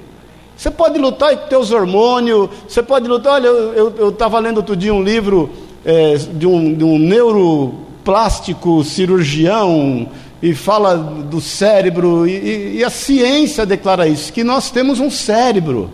Você 0.55 0.71
pode 0.71 0.97
lutar 0.97 1.35
com 1.37 1.47
teus 1.47 1.71
hormônios, 1.71 2.49
você 2.67 2.81
pode 2.81 3.07
lutar. 3.07 3.33
Olha, 3.33 3.47
eu 3.47 4.09
estava 4.09 4.39
lendo 4.39 4.57
outro 4.57 4.75
dia 4.75 4.93
um 4.93 5.03
livro 5.03 5.49
é, 5.85 6.15
de, 6.15 6.45
um, 6.45 6.73
de 6.73 6.83
um 6.83 6.97
neuroplástico 6.97 8.83
cirurgião 8.83 10.09
e 10.41 10.53
fala 10.53 10.95
do 10.97 11.41
cérebro, 11.41 12.27
e, 12.27 12.77
e 12.77 12.83
a 12.83 12.89
ciência 12.89 13.65
declara 13.65 14.07
isso, 14.07 14.31
que 14.31 14.43
nós 14.43 14.69
temos 14.69 14.99
um 14.99 15.09
cérebro, 15.09 15.89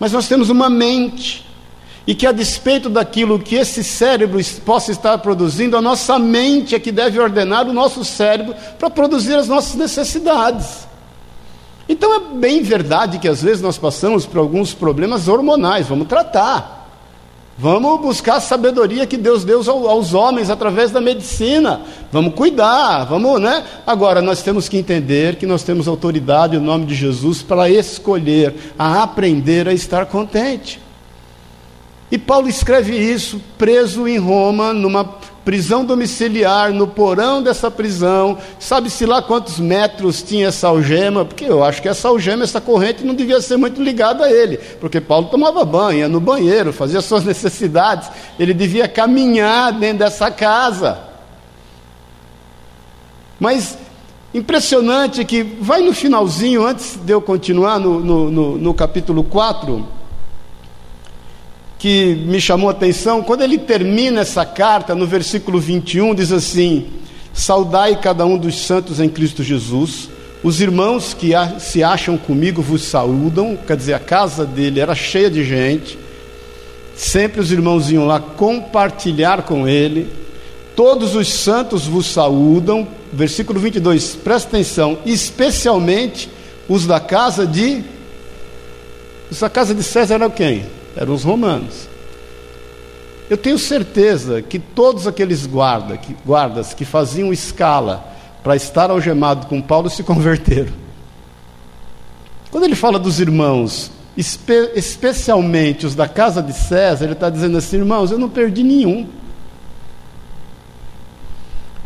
mas 0.00 0.12
nós 0.12 0.26
temos 0.26 0.50
uma 0.50 0.68
mente. 0.68 1.46
E 2.06 2.14
que 2.14 2.26
a 2.26 2.32
despeito 2.32 2.88
daquilo 2.88 3.38
que 3.38 3.54
esse 3.54 3.84
cérebro 3.84 4.40
possa 4.64 4.90
estar 4.90 5.18
produzindo, 5.18 5.76
a 5.76 5.82
nossa 5.82 6.18
mente 6.18 6.74
é 6.74 6.80
que 6.80 6.90
deve 6.90 7.20
ordenar 7.20 7.68
o 7.68 7.72
nosso 7.72 8.04
cérebro 8.04 8.54
para 8.78 8.90
produzir 8.90 9.34
as 9.34 9.46
nossas 9.46 9.74
necessidades. 9.74 10.88
Então 11.88 12.14
é 12.14 12.20
bem 12.34 12.62
verdade 12.62 13.18
que 13.18 13.28
às 13.28 13.42
vezes 13.42 13.62
nós 13.62 13.78
passamos 13.78 14.26
por 14.26 14.38
alguns 14.38 14.74
problemas 14.74 15.28
hormonais, 15.28 15.86
vamos 15.86 16.08
tratar. 16.08 16.80
Vamos 17.58 18.00
buscar 18.00 18.36
a 18.36 18.40
sabedoria 18.40 19.06
que 19.06 19.16
Deus 19.16 19.44
deu 19.44 19.62
aos 19.88 20.14
homens 20.14 20.48
através 20.48 20.90
da 20.90 21.00
medicina. 21.00 21.82
Vamos 22.10 22.34
cuidar, 22.34 23.04
vamos, 23.04 23.40
né? 23.40 23.62
Agora 23.86 24.22
nós 24.22 24.42
temos 24.42 24.68
que 24.68 24.78
entender 24.78 25.36
que 25.36 25.46
nós 25.46 25.62
temos 25.62 25.86
autoridade 25.86 26.56
no 26.56 26.64
nome 26.64 26.86
de 26.86 26.94
Jesus 26.94 27.42
para 27.42 27.68
escolher, 27.68 28.54
a 28.78 29.02
aprender 29.02 29.68
a 29.68 29.72
estar 29.72 30.06
contente. 30.06 30.80
E 32.12 32.18
Paulo 32.18 32.46
escreve 32.46 32.94
isso 32.94 33.40
preso 33.56 34.06
em 34.06 34.18
Roma, 34.18 34.74
numa 34.74 35.02
prisão 35.02 35.82
domiciliar, 35.82 36.70
no 36.70 36.86
porão 36.86 37.42
dessa 37.42 37.70
prisão, 37.70 38.36
sabe-se 38.60 39.06
lá 39.06 39.22
quantos 39.22 39.58
metros 39.58 40.22
tinha 40.22 40.48
essa 40.48 40.68
algema, 40.68 41.24
porque 41.24 41.46
eu 41.46 41.64
acho 41.64 41.80
que 41.80 41.88
essa 41.88 42.08
algema, 42.08 42.44
essa 42.44 42.60
corrente 42.60 43.02
não 43.02 43.14
devia 43.14 43.40
ser 43.40 43.56
muito 43.56 43.82
ligada 43.82 44.26
a 44.26 44.30
ele, 44.30 44.58
porque 44.78 45.00
Paulo 45.00 45.28
tomava 45.28 45.64
banho, 45.64 46.00
ia 46.00 46.08
no 46.08 46.20
banheiro, 46.20 46.70
fazia 46.70 47.00
suas 47.02 47.24
necessidades, 47.24 48.10
ele 48.38 48.52
devia 48.52 48.86
caminhar 48.86 49.72
dentro 49.72 50.00
dessa 50.00 50.30
casa. 50.30 50.98
Mas 53.40 53.78
impressionante 54.34 55.24
que, 55.24 55.42
vai 55.42 55.80
no 55.80 55.94
finalzinho, 55.94 56.62
antes 56.62 56.94
de 56.94 57.10
eu 57.10 57.22
continuar 57.22 57.80
no, 57.80 58.00
no, 58.00 58.30
no, 58.30 58.58
no 58.58 58.74
capítulo 58.74 59.24
4, 59.24 60.01
que 61.82 62.14
me 62.14 62.40
chamou 62.40 62.68
a 62.68 62.72
atenção, 62.72 63.24
quando 63.24 63.42
ele 63.42 63.58
termina 63.58 64.20
essa 64.20 64.46
carta, 64.46 64.94
no 64.94 65.04
versículo 65.04 65.58
21, 65.58 66.14
diz 66.14 66.30
assim: 66.30 66.86
Saudai 67.34 67.98
cada 68.00 68.24
um 68.24 68.38
dos 68.38 68.64
santos 68.64 69.00
em 69.00 69.08
Cristo 69.08 69.42
Jesus. 69.42 70.08
Os 70.44 70.60
irmãos 70.60 71.12
que 71.12 71.32
se 71.58 71.82
acham 71.82 72.16
comigo 72.16 72.62
vos 72.62 72.82
saúdam, 72.82 73.58
quer 73.66 73.76
dizer, 73.76 73.94
a 73.94 73.98
casa 73.98 74.46
dele 74.46 74.78
era 74.78 74.94
cheia 74.94 75.28
de 75.28 75.42
gente. 75.42 75.98
Sempre 76.94 77.40
os 77.40 77.50
irmãos 77.50 77.90
iam 77.90 78.06
lá 78.06 78.20
compartilhar 78.20 79.42
com 79.42 79.66
ele. 79.66 80.08
Todos 80.76 81.16
os 81.16 81.32
santos 81.32 81.84
vos 81.84 82.06
saúdam. 82.06 82.86
Versículo 83.12 83.58
22, 83.58 84.14
presta 84.22 84.50
atenção, 84.50 85.00
especialmente 85.04 86.30
os 86.68 86.86
da 86.86 87.00
casa 87.00 87.44
de. 87.44 87.82
Os 89.28 89.40
da 89.40 89.50
casa 89.50 89.74
de 89.74 89.82
César 89.82 90.14
eram 90.14 90.30
quem? 90.30 90.64
Eram 90.96 91.14
os 91.14 91.22
romanos. 91.22 91.88
Eu 93.30 93.36
tenho 93.36 93.58
certeza 93.58 94.42
que 94.42 94.58
todos 94.58 95.06
aqueles 95.06 95.46
guarda, 95.46 95.96
que, 95.96 96.14
guardas 96.24 96.74
que 96.74 96.84
faziam 96.84 97.32
escala 97.32 98.04
para 98.42 98.56
estar 98.56 98.90
algemado 98.90 99.46
com 99.46 99.62
Paulo 99.62 99.88
se 99.88 100.02
converteram. 100.02 100.72
Quando 102.50 102.64
ele 102.64 102.74
fala 102.74 102.98
dos 102.98 103.20
irmãos, 103.20 103.90
espe 104.16 104.72
especialmente 104.74 105.86
os 105.86 105.94
da 105.94 106.06
casa 106.06 106.42
de 106.42 106.52
César, 106.52 107.04
ele 107.04 107.14
está 107.14 107.30
dizendo 107.30 107.56
assim: 107.56 107.76
irmãos, 107.76 108.10
eu 108.10 108.18
não 108.18 108.28
perdi 108.28 108.62
nenhum. 108.62 109.08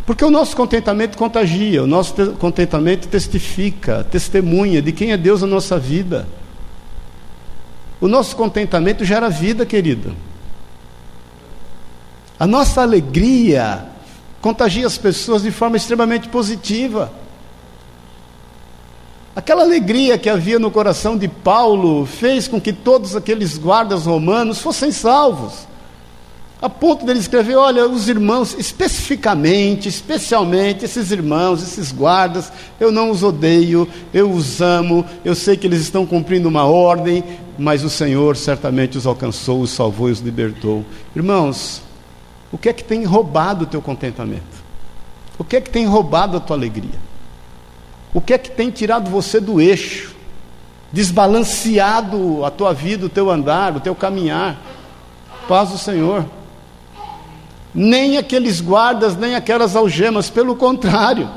Porque 0.05 0.25
o 0.25 0.31
nosso 0.31 0.57
contentamento 0.57 1.19
contagia, 1.19 1.83
o 1.83 1.87
nosso 1.87 2.15
contentamento 2.39 3.09
testifica, 3.09 4.05
testemunha 4.05 4.81
de 4.81 4.93
quem 4.93 5.13
é 5.13 5.17
Deus 5.17 5.43
na 5.43 5.49
nossa 5.49 5.79
vida. 5.79 6.27
O 8.01 8.09
nosso 8.09 8.37
contentamento 8.37 9.05
gera 9.05 9.29
vida, 9.29 9.65
querido. 9.65 10.15
A 12.39 12.47
nossa 12.47 12.83
alegria 12.83 13.87
contagia 14.41 14.87
as 14.87 14.99
pessoas 14.99 15.43
de 15.43 15.51
forma 15.51 15.77
extremamente 15.77 16.29
positiva. 16.29 17.11
Aquela 19.35 19.63
alegria 19.63 20.19
que 20.19 20.29
havia 20.29 20.59
no 20.59 20.71
coração 20.71 21.17
de 21.17 21.29
Paulo 21.29 22.07
fez 22.07 22.49
com 22.49 22.61
que 22.61 22.73
todos 22.73 23.17
aqueles 23.17 23.59
guardas 23.59 24.07
romanos 24.07 24.61
fossem 24.61 24.91
salvos 24.93 25.67
a 26.67 26.69
ponto 26.69 27.07
dele 27.07 27.21
escrever: 27.21 27.55
olha, 27.55 27.87
os 27.87 28.09
irmãos, 28.09 28.57
especificamente, 28.59 29.89
especialmente 29.89 30.85
esses 30.85 31.13
irmãos, 31.13 31.63
esses 31.63 31.93
guardas, 31.93 32.53
eu 32.81 32.91
não 32.91 33.11
os 33.11 33.23
odeio, 33.23 33.89
eu 34.13 34.29
os 34.29 34.61
amo, 34.61 35.05
eu 35.25 35.37
sei 35.37 35.57
que 35.57 35.65
eles 35.65 35.81
estão 35.81 36.05
cumprindo 36.05 36.49
uma 36.49 36.65
ordem, 36.65 37.23
mas 37.57 37.85
o 37.85 37.89
Senhor 37.89 38.37
certamente 38.37 38.99
os 38.99 39.07
alcançou, 39.07 39.61
os 39.61 39.71
salvou 39.71 40.09
e 40.09 40.13
os 40.13 40.19
libertou. 40.19 40.85
Irmãos, 41.15 41.83
o 42.51 42.59
que 42.59 42.69
é 42.69 42.73
que 42.73 42.83
tem 42.83 43.05
roubado 43.05 43.63
o 43.63 43.69
teu 43.69 43.81
contentamento? 43.81 44.67
O 45.39 45.45
que 45.45 45.55
é 45.55 45.61
que 45.61 45.71
tem 45.71 45.87
roubado 45.87 46.37
a 46.37 46.41
tua 46.41 46.57
alegria? 46.57 46.99
O 48.13 48.21
que 48.21 48.35
é 48.35 48.39
que 48.39 48.51
tem 48.51 48.71
tirado 48.71 49.09
você 49.09 49.39
do 49.39 49.61
eixo? 49.61 50.17
Desbalanceado 50.93 52.45
a 52.45 52.51
tua 52.51 52.75
vida, 52.75 53.07
o 53.07 53.09
teu 53.09 53.31
andar, 53.31 53.77
o 53.77 53.81
teu 53.81 53.95
caminhar? 53.95 54.61
Paz 55.47 55.69
do 55.69 55.79
Senhor 55.79 56.25
nem 57.77 58.17
aqueles 58.17 58.63
guardas, 58.63 59.15
nem 59.15 59.35
aquelas 59.35 59.77
algemas, 59.77 60.31
pelo 60.31 60.57
contrário. 60.57 61.29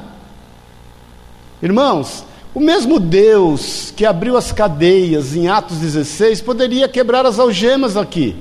Irmãos, 1.61 2.23
o 2.55 2.61
mesmo 2.61 2.97
Deus 2.97 3.93
que 3.95 4.05
abriu 4.05 4.37
as 4.37 4.53
cadeias 4.53 5.35
em 5.35 5.49
Atos 5.49 5.77
16 5.77 6.41
poderia 6.41 6.87
quebrar 6.87 7.25
as 7.25 7.37
algemas 7.37 7.97
aqui, 7.97 8.37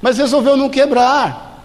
mas 0.00 0.16
resolveu 0.16 0.56
não 0.56 0.70
quebrar. 0.70 1.62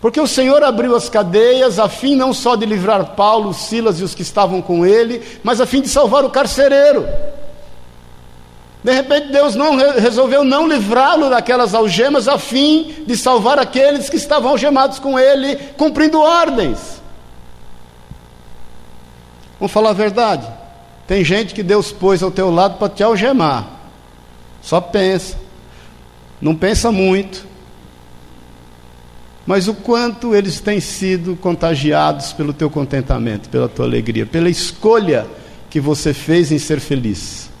Porque 0.00 0.20
o 0.20 0.26
Senhor 0.26 0.62
abriu 0.62 0.96
as 0.96 1.08
cadeias 1.08 1.78
a 1.78 1.88
fim 1.88 2.14
não 2.14 2.32
só 2.32 2.56
de 2.56 2.64
livrar 2.64 3.14
Paulo, 3.14 3.52
Silas 3.52 4.00
e 4.00 4.02
os 4.04 4.14
que 4.14 4.22
estavam 4.22 4.62
com 4.62 4.84
ele, 4.84 5.22
mas 5.42 5.60
a 5.60 5.66
fim 5.66 5.82
de 5.82 5.88
salvar 5.88 6.24
o 6.24 6.30
carcereiro. 6.30 7.06
De 8.84 8.92
repente 8.92 9.32
Deus 9.32 9.54
não 9.54 9.76
resolveu 9.76 10.44
não 10.44 10.68
livrá-lo 10.68 11.30
daquelas 11.30 11.74
algemas 11.74 12.28
a 12.28 12.38
fim 12.38 13.02
de 13.06 13.16
salvar 13.16 13.58
aqueles 13.58 14.10
que 14.10 14.16
estavam 14.18 14.50
algemados 14.50 14.98
com 14.98 15.18
ele, 15.18 15.56
cumprindo 15.78 16.20
ordens. 16.20 17.00
Vamos 19.58 19.72
falar 19.72 19.90
a 19.90 19.94
verdade. 19.94 20.46
Tem 21.06 21.24
gente 21.24 21.54
que 21.54 21.62
Deus 21.62 21.90
pôs 21.92 22.22
ao 22.22 22.30
teu 22.30 22.50
lado 22.50 22.76
para 22.76 22.90
te 22.90 23.02
algemar. 23.02 23.66
Só 24.60 24.82
pensa. 24.82 25.38
Não 26.38 26.54
pensa 26.54 26.92
muito. 26.92 27.46
Mas 29.46 29.66
o 29.66 29.72
quanto 29.72 30.34
eles 30.34 30.60
têm 30.60 30.78
sido 30.78 31.36
contagiados 31.36 32.34
pelo 32.34 32.52
teu 32.52 32.68
contentamento, 32.68 33.48
pela 33.48 33.68
tua 33.68 33.86
alegria, 33.86 34.26
pela 34.26 34.50
escolha 34.50 35.26
que 35.70 35.80
você 35.80 36.12
fez 36.12 36.52
em 36.52 36.58
ser 36.58 36.80
feliz. 36.80 37.53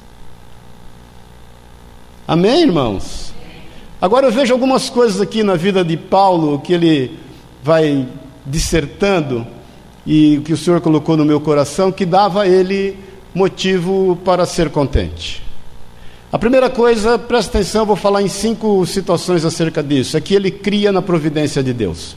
Amém, 2.26 2.62
irmãos? 2.62 3.34
Agora 4.00 4.26
eu 4.26 4.32
vejo 4.32 4.50
algumas 4.50 4.88
coisas 4.88 5.20
aqui 5.20 5.42
na 5.42 5.56
vida 5.56 5.84
de 5.84 5.94
Paulo 5.94 6.58
que 6.58 6.72
ele 6.72 7.18
vai 7.62 8.08
dissertando 8.46 9.46
e 10.06 10.40
que 10.42 10.54
o 10.54 10.56
Senhor 10.56 10.80
colocou 10.80 11.18
no 11.18 11.24
meu 11.26 11.38
coração 11.38 11.92
que 11.92 12.06
dava 12.06 12.44
a 12.44 12.48
ele 12.48 12.98
motivo 13.34 14.18
para 14.24 14.46
ser 14.46 14.70
contente. 14.70 15.42
A 16.32 16.38
primeira 16.38 16.70
coisa, 16.70 17.18
presta 17.18 17.58
atenção, 17.58 17.84
vou 17.84 17.94
falar 17.94 18.22
em 18.22 18.28
cinco 18.28 18.86
situações 18.86 19.44
acerca 19.44 19.82
disso. 19.82 20.16
É 20.16 20.20
que 20.20 20.34
ele 20.34 20.50
cria 20.50 20.90
na 20.90 21.02
providência 21.02 21.62
de 21.62 21.74
Deus. 21.74 22.16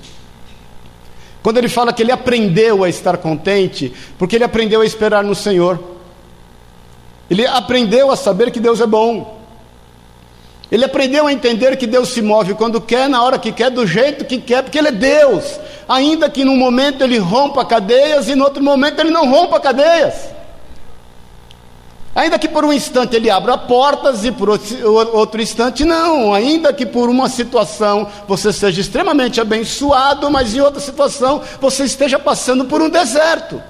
Quando 1.44 1.58
ele 1.58 1.68
fala 1.68 1.92
que 1.92 2.02
ele 2.02 2.14
aprendeu 2.14 2.86
a 2.86 2.88
estar 2.88 3.18
contente, 3.18 3.92
porque 4.18 4.38
ele 4.38 4.46
aprendeu 4.46 4.80
a 4.80 4.86
esperar 4.86 5.22
no 5.22 5.36
Senhor. 5.36 5.78
Ele 7.30 7.46
aprendeu 7.46 8.10
a 8.10 8.16
saber 8.16 8.52
que 8.52 8.60
Deus 8.62 8.80
é 8.80 8.88
bom. 8.88 9.37
Ele 10.72 10.84
aprendeu 10.84 11.28
a 11.28 11.32
entender 11.32 11.78
que 11.78 11.88
Deus 11.88 12.10
se 12.10 12.22
move 12.22 12.54
quando 12.54 12.82
quer, 12.82 13.08
na 13.08 13.24
hora 13.24 13.40
que 13.40 13.52
quer, 13.52 13.72
do 13.72 13.88
jeito 13.88 14.26
que 14.26 14.38
quer, 14.38 14.64
porque 14.64 14.78
Ele 14.78 14.90
é 14.90 14.92
Deus. 14.92 15.60
Ainda 15.88 16.30
que 16.30 16.44
num 16.44 16.58
momento 16.58 17.04
ele 17.04 17.18
rompa 17.18 17.64
cadeias 17.64 18.28
e 18.28 18.36
no 18.36 18.44
outro 18.44 18.62
momento 18.62 19.00
ele 19.00 19.10
não 19.10 19.30
rompa 19.30 19.60
cadeias. 19.60 20.36
Ainda 22.14 22.38
que 22.38 22.50
por 22.50 22.66
um 22.66 22.74
instante 22.74 23.16
ele 23.16 23.30
abra 23.30 23.58
portas 23.58 24.26
e 24.26 24.32
por 24.32 24.50
outro 24.50 25.42
instante 25.42 25.86
não. 25.86 26.34
Ainda 26.34 26.74
que 26.74 26.86
por 26.86 27.10
uma 27.10 27.30
situação 27.30 28.08
você 28.28 28.52
seja 28.52 28.82
extremamente 28.82 29.40
abençoado, 29.40 30.30
mas 30.30 30.54
em 30.54 30.60
outra 30.60 30.82
situação 30.82 31.42
você 31.62 31.86
esteja 31.86 32.20
passando 32.20 32.66
por 32.66 32.82
um 32.82 32.90
deserto. 32.90 33.62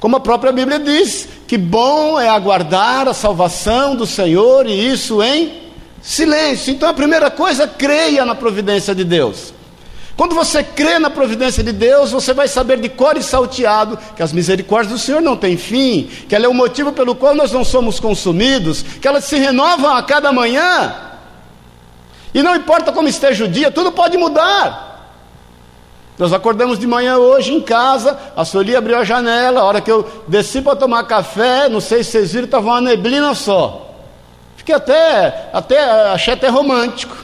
Como 0.00 0.16
a 0.16 0.20
própria 0.20 0.50
Bíblia 0.50 0.78
diz, 0.78 1.28
que 1.46 1.58
bom 1.58 2.18
é 2.18 2.26
aguardar 2.26 3.06
a 3.06 3.12
salvação 3.12 3.94
do 3.94 4.06
Senhor 4.06 4.66
e 4.66 4.72
isso 4.72 5.22
em 5.22 5.60
silêncio. 6.00 6.72
Então 6.72 6.88
a 6.88 6.94
primeira 6.94 7.30
coisa, 7.30 7.68
creia 7.68 8.24
na 8.24 8.34
providência 8.34 8.94
de 8.94 9.04
Deus. 9.04 9.52
Quando 10.16 10.34
você 10.34 10.62
crê 10.62 10.98
na 10.98 11.08
providência 11.08 11.62
de 11.62 11.72
Deus, 11.72 12.10
você 12.10 12.32
vai 12.32 12.48
saber 12.48 12.78
de 12.78 12.88
cor 12.88 13.16
e 13.16 13.22
salteado 13.22 13.98
que 14.16 14.22
as 14.22 14.32
misericórdias 14.32 14.92
do 14.92 14.98
Senhor 14.98 15.20
não 15.20 15.36
têm 15.36 15.56
fim, 15.56 16.10
que 16.28 16.34
ela 16.34 16.46
é 16.46 16.48
o 16.48 16.54
motivo 16.54 16.92
pelo 16.92 17.14
qual 17.14 17.34
nós 17.34 17.52
não 17.52 17.64
somos 17.64 18.00
consumidos, 18.00 18.82
que 18.82 19.08
elas 19.08 19.24
se 19.24 19.36
renovam 19.36 19.94
a 19.94 20.02
cada 20.02 20.32
manhã. 20.32 20.94
E 22.34 22.42
não 22.42 22.54
importa 22.56 22.92
como 22.92 23.08
esteja 23.08 23.44
o 23.44 23.48
dia, 23.48 23.70
tudo 23.70 23.92
pode 23.92 24.16
mudar. 24.16 24.89
Nós 26.20 26.34
acordamos 26.34 26.78
de 26.78 26.86
manhã 26.86 27.16
hoje 27.16 27.50
em 27.50 27.62
casa, 27.62 28.14
a 28.36 28.44
Sueli 28.44 28.76
abriu 28.76 28.98
a 28.98 29.04
janela, 29.04 29.60
a 29.60 29.64
hora 29.64 29.80
que 29.80 29.90
eu 29.90 30.06
desci 30.28 30.60
para 30.60 30.76
tomar 30.76 31.04
café, 31.04 31.66
não 31.66 31.80
sei 31.80 32.04
se 32.04 32.10
vocês 32.10 32.32
viram, 32.32 32.44
estava 32.44 32.66
uma 32.66 32.80
neblina 32.82 33.34
só. 33.34 33.90
Fiquei 34.54 34.74
até, 34.74 35.48
até 35.50 35.82
achei 36.12 36.34
até 36.34 36.48
romântico. 36.48 37.16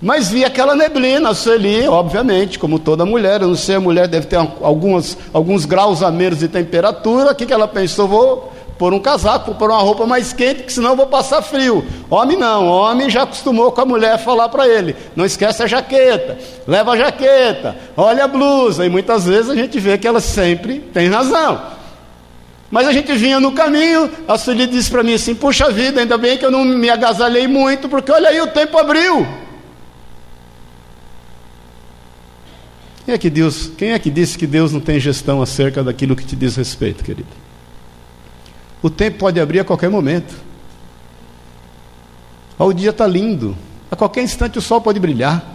Mas 0.00 0.30
vi 0.30 0.46
aquela 0.46 0.74
neblina, 0.74 1.28
a 1.28 1.34
Sueli, 1.34 1.86
obviamente, 1.86 2.58
como 2.58 2.78
toda 2.78 3.04
mulher, 3.04 3.42
eu 3.42 3.48
não 3.48 3.54
sei, 3.54 3.74
a 3.74 3.80
mulher 3.80 4.08
deve 4.08 4.26
ter 4.26 4.36
algumas, 4.36 5.18
alguns 5.30 5.66
graus 5.66 6.02
a 6.02 6.10
menos 6.10 6.38
de 6.38 6.48
temperatura, 6.48 7.32
o 7.32 7.34
que, 7.34 7.44
que 7.44 7.52
ela 7.52 7.68
pensou? 7.68 8.08
Vou 8.08 8.52
pôr 8.82 8.92
um 8.92 8.98
casaco, 8.98 9.46
vou 9.46 9.54
pôr 9.54 9.70
uma 9.70 9.80
roupa 9.80 10.04
mais 10.06 10.32
quente, 10.32 10.64
que 10.64 10.72
senão 10.72 10.96
vou 10.96 11.06
passar 11.06 11.40
frio. 11.40 11.86
Homem 12.10 12.36
não, 12.36 12.66
homem 12.66 13.08
já 13.08 13.22
acostumou 13.22 13.70
com 13.70 13.80
a 13.80 13.84
mulher 13.84 14.18
falar 14.18 14.48
para 14.48 14.66
ele, 14.66 14.96
não 15.14 15.24
esquece 15.24 15.62
a 15.62 15.68
jaqueta, 15.68 16.36
leva 16.66 16.90
a 16.90 16.96
jaqueta, 16.96 17.76
olha 17.96 18.24
a 18.24 18.26
blusa, 18.26 18.84
e 18.84 18.88
muitas 18.88 19.24
vezes 19.24 19.48
a 19.50 19.54
gente 19.54 19.78
vê 19.78 19.96
que 19.96 20.04
ela 20.04 20.18
sempre 20.18 20.80
tem 20.80 21.08
razão. 21.08 21.62
Mas 22.72 22.88
a 22.88 22.92
gente 22.92 23.12
vinha 23.12 23.38
no 23.38 23.52
caminho, 23.52 24.10
a 24.26 24.36
Sueli 24.36 24.66
disse 24.66 24.90
para 24.90 25.04
mim 25.04 25.14
assim, 25.14 25.32
puxa 25.32 25.70
vida, 25.70 26.00
ainda 26.00 26.18
bem 26.18 26.36
que 26.36 26.44
eu 26.44 26.50
não 26.50 26.64
me 26.64 26.90
agasalhei 26.90 27.46
muito, 27.46 27.88
porque 27.88 28.10
olha 28.10 28.30
aí, 28.30 28.40
o 28.40 28.48
tempo 28.48 28.76
abriu. 28.76 29.24
Quem 33.04 33.14
é 33.14 33.18
que 33.18 33.30
Deus, 33.30 33.70
quem 33.78 33.92
é 33.92 33.98
que 34.00 34.10
disse 34.10 34.36
que 34.36 34.46
Deus 34.48 34.72
não 34.72 34.80
tem 34.80 34.98
gestão 34.98 35.40
acerca 35.40 35.84
daquilo 35.84 36.16
que 36.16 36.26
te 36.26 36.34
diz 36.34 36.56
respeito, 36.56 37.04
querido? 37.04 37.51
O 38.82 38.90
tempo 38.90 39.18
pode 39.18 39.40
abrir 39.40 39.60
a 39.60 39.64
qualquer 39.64 39.88
momento. 39.88 40.34
O 42.58 42.72
dia 42.72 42.90
está 42.90 43.06
lindo. 43.06 43.56
A 43.90 43.96
qualquer 43.96 44.22
instante 44.22 44.58
o 44.58 44.62
sol 44.62 44.80
pode 44.80 44.98
brilhar. 44.98 45.52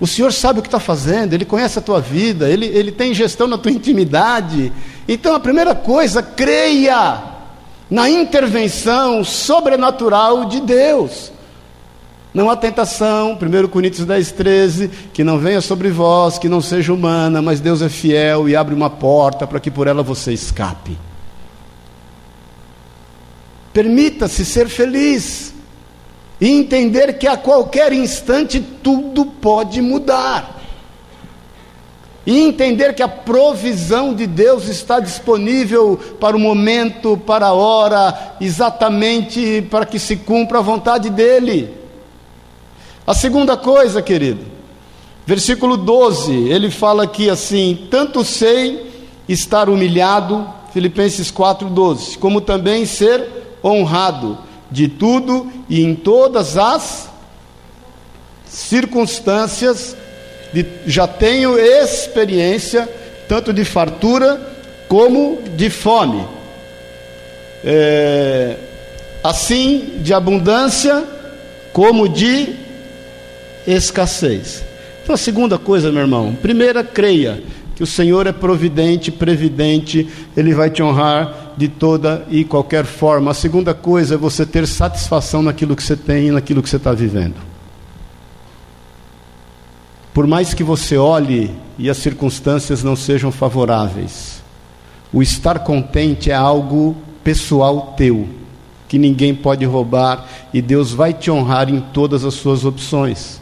O 0.00 0.06
Senhor 0.06 0.32
sabe 0.32 0.60
o 0.60 0.62
que 0.62 0.68
está 0.68 0.78
fazendo, 0.78 1.32
Ele 1.32 1.44
conhece 1.44 1.78
a 1.78 1.82
tua 1.82 2.00
vida, 2.00 2.48
Ele, 2.48 2.66
Ele 2.66 2.92
tem 2.92 3.12
gestão 3.12 3.48
na 3.48 3.58
tua 3.58 3.72
intimidade. 3.72 4.72
Então 5.08 5.34
a 5.34 5.40
primeira 5.40 5.74
coisa, 5.74 6.22
creia 6.22 7.20
na 7.90 8.08
intervenção 8.08 9.24
sobrenatural 9.24 10.44
de 10.44 10.60
Deus. 10.60 11.32
Não 12.32 12.48
há 12.48 12.56
tentação, 12.56 13.36
1 13.40 13.68
Coríntios 13.68 14.06
10, 14.06 14.32
13, 14.32 14.88
que 15.12 15.24
não 15.24 15.38
venha 15.38 15.60
sobre 15.60 15.90
vós, 15.90 16.38
que 16.38 16.48
não 16.48 16.60
seja 16.60 16.92
humana, 16.92 17.42
mas 17.42 17.58
Deus 17.58 17.82
é 17.82 17.88
fiel 17.88 18.48
e 18.48 18.54
abre 18.54 18.74
uma 18.74 18.90
porta 18.90 19.46
para 19.46 19.58
que 19.58 19.70
por 19.70 19.88
ela 19.88 20.02
você 20.02 20.32
escape. 20.32 20.96
Permita-se 23.78 24.44
ser 24.44 24.68
feliz 24.68 25.54
e 26.40 26.48
entender 26.50 27.16
que 27.16 27.28
a 27.28 27.36
qualquer 27.36 27.92
instante 27.92 28.60
tudo 28.82 29.24
pode 29.24 29.80
mudar. 29.80 30.60
E 32.26 32.40
entender 32.40 32.92
que 32.92 33.04
a 33.04 33.06
provisão 33.06 34.14
de 34.14 34.26
Deus 34.26 34.66
está 34.66 34.98
disponível 34.98 35.96
para 36.18 36.36
o 36.36 36.40
momento, 36.40 37.16
para 37.24 37.46
a 37.46 37.52
hora, 37.52 38.34
exatamente 38.40 39.62
para 39.70 39.86
que 39.86 40.00
se 40.00 40.16
cumpra 40.16 40.58
a 40.58 40.62
vontade 40.62 41.08
dEle. 41.08 41.72
A 43.06 43.14
segunda 43.14 43.56
coisa, 43.56 44.02
querido, 44.02 44.44
versículo 45.24 45.76
12, 45.76 46.32
ele 46.48 46.68
fala 46.68 47.04
aqui 47.04 47.30
assim: 47.30 47.86
Tanto 47.88 48.24
sei 48.24 48.90
estar 49.28 49.68
humilhado, 49.68 50.44
Filipenses 50.72 51.30
4,12, 51.30 52.18
como 52.18 52.40
também 52.40 52.84
ser 52.84 53.38
honrado 53.68 54.38
de 54.70 54.88
tudo 54.88 55.50
e 55.68 55.82
em 55.82 55.94
todas 55.94 56.56
as 56.56 57.08
circunstâncias, 58.46 59.96
de, 60.52 60.64
já 60.86 61.06
tenho 61.06 61.58
experiência 61.58 62.88
tanto 63.28 63.52
de 63.52 63.64
fartura 63.64 64.40
como 64.88 65.42
de 65.56 65.68
fome. 65.68 66.26
É, 67.64 68.56
assim 69.22 69.98
de 70.00 70.14
abundância 70.14 71.04
como 71.72 72.08
de 72.08 72.54
escassez. 73.66 74.64
Então, 75.02 75.14
a 75.14 75.18
segunda 75.18 75.58
coisa, 75.58 75.90
meu 75.90 76.02
irmão, 76.02 76.34
primeira, 76.34 76.82
creia 76.82 77.42
que 77.78 77.84
o 77.84 77.86
Senhor 77.86 78.26
é 78.26 78.32
providente, 78.32 79.12
previdente, 79.12 80.08
Ele 80.36 80.52
vai 80.52 80.68
te 80.68 80.82
honrar 80.82 81.52
de 81.56 81.68
toda 81.68 82.26
e 82.28 82.42
qualquer 82.44 82.84
forma. 82.84 83.30
A 83.30 83.34
segunda 83.34 83.72
coisa 83.72 84.16
é 84.16 84.18
você 84.18 84.44
ter 84.44 84.66
satisfação 84.66 85.44
naquilo 85.44 85.76
que 85.76 85.82
você 85.84 85.94
tem 85.94 86.26
e 86.26 86.30
naquilo 86.32 86.60
que 86.60 86.68
você 86.68 86.74
está 86.74 86.92
vivendo. 86.92 87.36
Por 90.12 90.26
mais 90.26 90.52
que 90.52 90.64
você 90.64 90.96
olhe 90.96 91.52
e 91.78 91.88
as 91.88 91.98
circunstâncias 91.98 92.82
não 92.82 92.96
sejam 92.96 93.30
favoráveis, 93.30 94.42
o 95.12 95.22
estar 95.22 95.60
contente 95.60 96.32
é 96.32 96.34
algo 96.34 96.96
pessoal 97.22 97.94
teu, 97.96 98.28
que 98.88 98.98
ninguém 98.98 99.32
pode 99.32 99.64
roubar 99.64 100.26
e 100.52 100.60
Deus 100.60 100.92
vai 100.92 101.14
te 101.14 101.30
honrar 101.30 101.70
em 101.70 101.78
todas 101.78 102.24
as 102.24 102.34
suas 102.34 102.64
opções. 102.64 103.40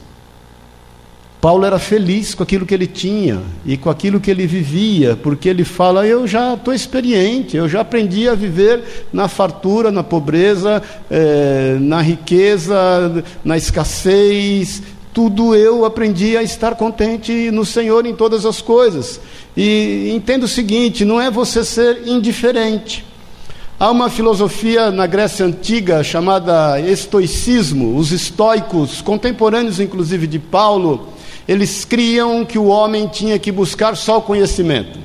Paulo 1.46 1.64
era 1.64 1.78
feliz 1.78 2.34
com 2.34 2.42
aquilo 2.42 2.66
que 2.66 2.74
ele 2.74 2.88
tinha 2.88 3.40
e 3.64 3.76
com 3.76 3.88
aquilo 3.88 4.18
que 4.18 4.32
ele 4.32 4.48
vivia, 4.48 5.14
porque 5.14 5.48
ele 5.48 5.62
fala: 5.62 6.04
Eu 6.04 6.26
já 6.26 6.54
estou 6.54 6.74
experiente, 6.74 7.56
eu 7.56 7.68
já 7.68 7.82
aprendi 7.82 8.28
a 8.28 8.34
viver 8.34 9.06
na 9.12 9.28
fartura, 9.28 9.92
na 9.92 10.02
pobreza, 10.02 10.82
eh, 11.08 11.76
na 11.80 12.02
riqueza, 12.02 13.24
na 13.44 13.56
escassez, 13.56 14.82
tudo 15.14 15.54
eu 15.54 15.84
aprendi 15.84 16.36
a 16.36 16.42
estar 16.42 16.74
contente 16.74 17.48
no 17.52 17.64
Senhor 17.64 18.04
em 18.06 18.16
todas 18.16 18.44
as 18.44 18.60
coisas. 18.60 19.20
E 19.56 20.12
entenda 20.16 20.46
o 20.46 20.48
seguinte: 20.48 21.04
não 21.04 21.20
é 21.20 21.30
você 21.30 21.64
ser 21.64 22.08
indiferente. 22.08 23.04
Há 23.78 23.88
uma 23.92 24.10
filosofia 24.10 24.90
na 24.90 25.06
Grécia 25.06 25.46
Antiga 25.46 26.02
chamada 26.02 26.80
estoicismo. 26.80 27.96
Os 27.96 28.10
estoicos, 28.10 29.00
contemporâneos 29.00 29.78
inclusive 29.78 30.26
de 30.26 30.40
Paulo, 30.40 31.14
eles 31.48 31.84
criam 31.84 32.44
que 32.44 32.58
o 32.58 32.66
homem 32.66 33.06
tinha 33.06 33.38
que 33.38 33.52
buscar 33.52 33.96
só 33.96 34.18
o 34.18 34.22
conhecimento. 34.22 34.98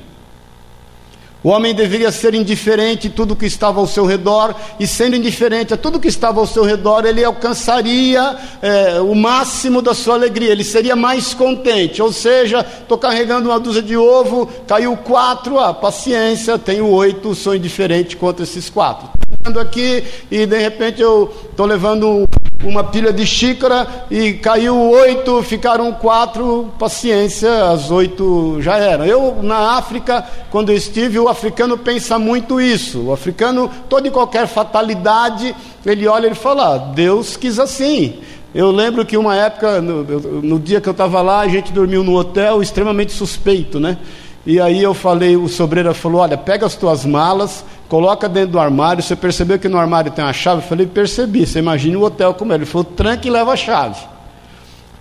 O 1.44 1.48
homem 1.48 1.74
deveria 1.74 2.12
ser 2.12 2.34
indiferente 2.34 3.08
a 3.08 3.10
tudo 3.10 3.34
que 3.34 3.46
estava 3.46 3.80
ao 3.80 3.86
seu 3.86 4.06
redor, 4.06 4.54
e 4.78 4.86
sendo 4.86 5.16
indiferente 5.16 5.74
a 5.74 5.76
tudo 5.76 5.98
que 5.98 6.06
estava 6.06 6.38
ao 6.38 6.46
seu 6.46 6.62
redor, 6.62 7.04
ele 7.04 7.24
alcançaria 7.24 8.36
é, 8.62 9.00
o 9.00 9.12
máximo 9.12 9.82
da 9.82 9.92
sua 9.92 10.14
alegria, 10.14 10.52
ele 10.52 10.62
seria 10.62 10.94
mais 10.94 11.34
contente. 11.34 12.00
Ou 12.00 12.12
seja, 12.12 12.64
estou 12.82 12.96
carregando 12.96 13.48
uma 13.48 13.58
dúzia 13.58 13.82
de 13.82 13.96
ovo, 13.96 14.48
caiu 14.68 14.96
quatro, 14.96 15.58
ah, 15.58 15.74
paciência, 15.74 16.56
tenho 16.58 16.86
oito, 16.86 17.34
sou 17.34 17.56
indiferente 17.56 18.16
contra 18.16 18.44
esses 18.44 18.70
quatro. 18.70 19.08
Estou 19.44 19.60
aqui 19.60 20.04
e 20.30 20.46
de 20.46 20.58
repente 20.58 21.02
eu 21.02 21.34
estou 21.50 21.66
levando 21.66 22.24
uma 22.64 22.84
pilha 22.84 23.12
de 23.12 23.26
xícara 23.26 24.06
e 24.10 24.34
caiu 24.34 24.76
oito, 24.76 25.42
ficaram 25.42 25.92
quatro, 25.92 26.70
paciência, 26.78 27.70
as 27.70 27.90
oito 27.90 28.60
já 28.60 28.76
eram. 28.76 29.04
Eu, 29.04 29.38
na 29.42 29.76
África, 29.76 30.24
quando 30.50 30.70
eu 30.70 30.76
estive, 30.76 31.18
o 31.18 31.28
africano 31.28 31.76
pensa 31.76 32.18
muito 32.18 32.60
isso. 32.60 33.06
O 33.06 33.12
africano, 33.12 33.70
toda 33.88 34.08
e 34.08 34.10
qualquer 34.10 34.46
fatalidade, 34.46 35.54
ele 35.84 36.06
olha 36.06 36.28
e 36.28 36.34
fala: 36.34 36.78
Deus 36.78 37.36
quis 37.36 37.58
assim. 37.58 38.18
Eu 38.54 38.70
lembro 38.70 39.04
que 39.06 39.16
uma 39.16 39.34
época, 39.34 39.80
no, 39.80 40.04
no 40.42 40.58
dia 40.58 40.80
que 40.80 40.88
eu 40.88 40.92
estava 40.92 41.22
lá, 41.22 41.40
a 41.40 41.48
gente 41.48 41.72
dormiu 41.72 42.04
num 42.04 42.14
hotel 42.14 42.62
extremamente 42.62 43.12
suspeito, 43.12 43.80
né? 43.80 43.96
E 44.44 44.60
aí 44.60 44.82
eu 44.82 44.92
falei, 44.92 45.36
o 45.36 45.48
sobreira 45.48 45.94
falou: 45.94 46.20
Olha, 46.20 46.36
pega 46.36 46.66
as 46.66 46.74
tuas 46.74 47.04
malas, 47.06 47.64
coloca 47.92 48.26
dentro 48.26 48.52
do 48.52 48.58
armário. 48.58 49.02
Você 49.02 49.14
percebeu 49.14 49.58
que 49.58 49.68
no 49.68 49.76
armário 49.76 50.10
tem 50.10 50.24
uma 50.24 50.32
chave? 50.32 50.62
Eu 50.62 50.66
falei: 50.66 50.86
Percebi. 50.86 51.46
Você 51.46 51.58
imagina 51.58 51.98
o 51.98 52.02
hotel 52.02 52.32
como 52.32 52.50
é. 52.50 52.54
Ele 52.54 52.64
falou: 52.64 52.84
Tranca 52.84 53.28
e 53.28 53.30
leva 53.30 53.52
a 53.52 53.56
chave. 53.56 54.00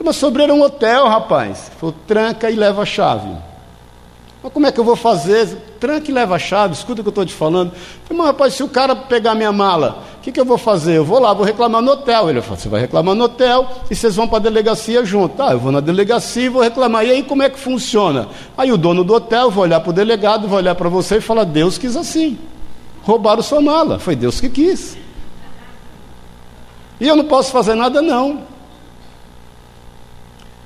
Mas 0.04 0.17
sobreira 0.17 0.54
um 0.54 0.62
hotel, 0.62 1.08
rapaz. 1.08 1.67
Ele 1.67 1.80
falou: 1.80 1.95
Tranca 2.06 2.51
e 2.51 2.56
leva 2.56 2.82
a 2.82 2.86
chave. 2.86 3.30
Mas 4.43 4.51
como 4.51 4.67
é 4.67 4.71
que 4.73 4.80
eu 4.80 4.84
vou 4.84 4.97
fazer? 4.97 5.47
Tranca 5.80 6.12
e 6.12 6.13
leva 6.13 6.36
a 6.36 6.39
chave, 6.39 6.73
escuta 6.73 6.99
o 6.99 7.04
que 7.04 7.08
eu 7.08 7.12
estou 7.12 7.25
te 7.25 7.34
falando. 7.34 7.69
Eu 7.69 7.77
falei, 8.08 8.17
mas 8.17 8.27
rapaz, 8.27 8.54
se 8.56 8.63
o 8.63 8.67
cara 8.67 8.95
pegar 8.95 9.36
minha 9.36 9.51
mala, 9.51 10.04
o 10.17 10.21
que, 10.21 10.32
que 10.32 10.39
eu 10.39 10.45
vou 10.45 10.58
fazer? 10.58 10.97
Eu 10.97 11.06
vou 11.06 11.19
lá, 11.19 11.34
vou 11.34 11.45
reclamar 11.45 11.82
no 11.82 11.91
hotel. 11.91 12.30
Ele 12.30 12.41
falou, 12.41 12.58
você 12.58 12.67
vai 12.67 12.82
reclamar 12.82 13.15
no 13.15 13.23
hotel 13.23 13.67
e 13.89 13.95
vocês 13.95 14.15
vão 14.15 14.27
para 14.27 14.38
a 14.38 14.41
delegacia 14.41 15.06
junto. 15.06 15.38
Tá, 15.38 15.51
eu 15.54 15.60
vou 15.60 15.71
na 15.71 15.80
delegacia 15.80 16.43
e 16.43 16.49
vou 16.49 16.62
reclamar. 16.62 17.06
E 17.06 17.12
aí 17.12 17.23
como 17.23 17.43
é 17.43 17.49
que 17.49 17.60
funciona? 17.60 18.27
Aí 18.58 18.71
o 18.71 18.77
dono 18.77 19.04
do 19.04 19.13
hotel 19.13 19.49
vai 19.49 19.63
olhar 19.63 19.80
para 19.80 19.91
o 19.91 19.93
delegado, 19.93 20.47
vai 20.47 20.58
olhar 20.58 20.75
para 20.75 20.89
você 20.89 21.17
e 21.17 21.21
falar, 21.21 21.45
Deus 21.45 21.77
quis 21.77 21.95
assim. 21.95 22.38
Roubaram 23.03 23.41
sua 23.41 23.61
mala, 23.61 23.99
foi 23.99 24.15
Deus 24.15 24.39
que 24.39 24.49
quis. 24.49 24.97
E 26.99 27.07
eu 27.07 27.15
não 27.15 27.25
posso 27.25 27.51
fazer 27.51 27.73
nada 27.73 28.01
não. 28.01 28.43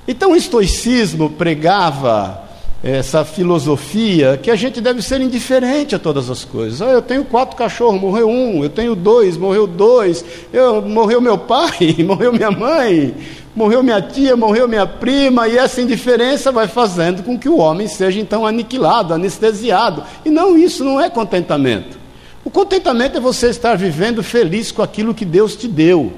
Então 0.06 0.32
o 0.32 0.36
estoicismo 0.36 1.30
pregava 1.30 2.46
essa 2.82 3.24
filosofia 3.24 4.38
que 4.40 4.50
a 4.50 4.54
gente 4.54 4.80
deve 4.80 5.02
ser 5.02 5.20
indiferente 5.20 5.94
a 5.94 5.98
todas 5.98 6.30
as 6.30 6.44
coisas. 6.44 6.80
Ah, 6.80 6.90
eu 6.90 7.02
tenho 7.02 7.24
quatro 7.24 7.56
cachorros, 7.56 8.00
morreu 8.00 8.28
um. 8.28 8.62
Eu 8.62 8.70
tenho 8.70 8.94
dois, 8.94 9.36
morreu 9.36 9.66
dois. 9.66 10.24
Eu, 10.52 10.82
morreu 10.82 11.20
meu 11.20 11.38
pai, 11.38 11.96
morreu 12.06 12.32
minha 12.32 12.50
mãe, 12.50 13.14
morreu 13.54 13.82
minha 13.82 14.00
tia, 14.00 14.36
morreu 14.36 14.68
minha 14.68 14.86
prima. 14.86 15.48
E 15.48 15.56
essa 15.56 15.80
indiferença 15.80 16.52
vai 16.52 16.68
fazendo 16.68 17.24
com 17.24 17.38
que 17.38 17.48
o 17.48 17.58
homem 17.58 17.88
seja 17.88 18.20
então 18.20 18.46
aniquilado, 18.46 19.14
anestesiado. 19.14 20.04
E 20.24 20.30
não, 20.30 20.56
isso 20.56 20.84
não 20.84 21.00
é 21.00 21.10
contentamento. 21.10 22.05
O 22.46 22.50
contentamento 22.50 23.16
é 23.16 23.20
você 23.20 23.48
estar 23.48 23.76
vivendo 23.76 24.22
feliz 24.22 24.70
com 24.70 24.80
aquilo 24.80 25.12
que 25.12 25.24
Deus 25.24 25.56
te 25.56 25.66
deu. 25.66 26.12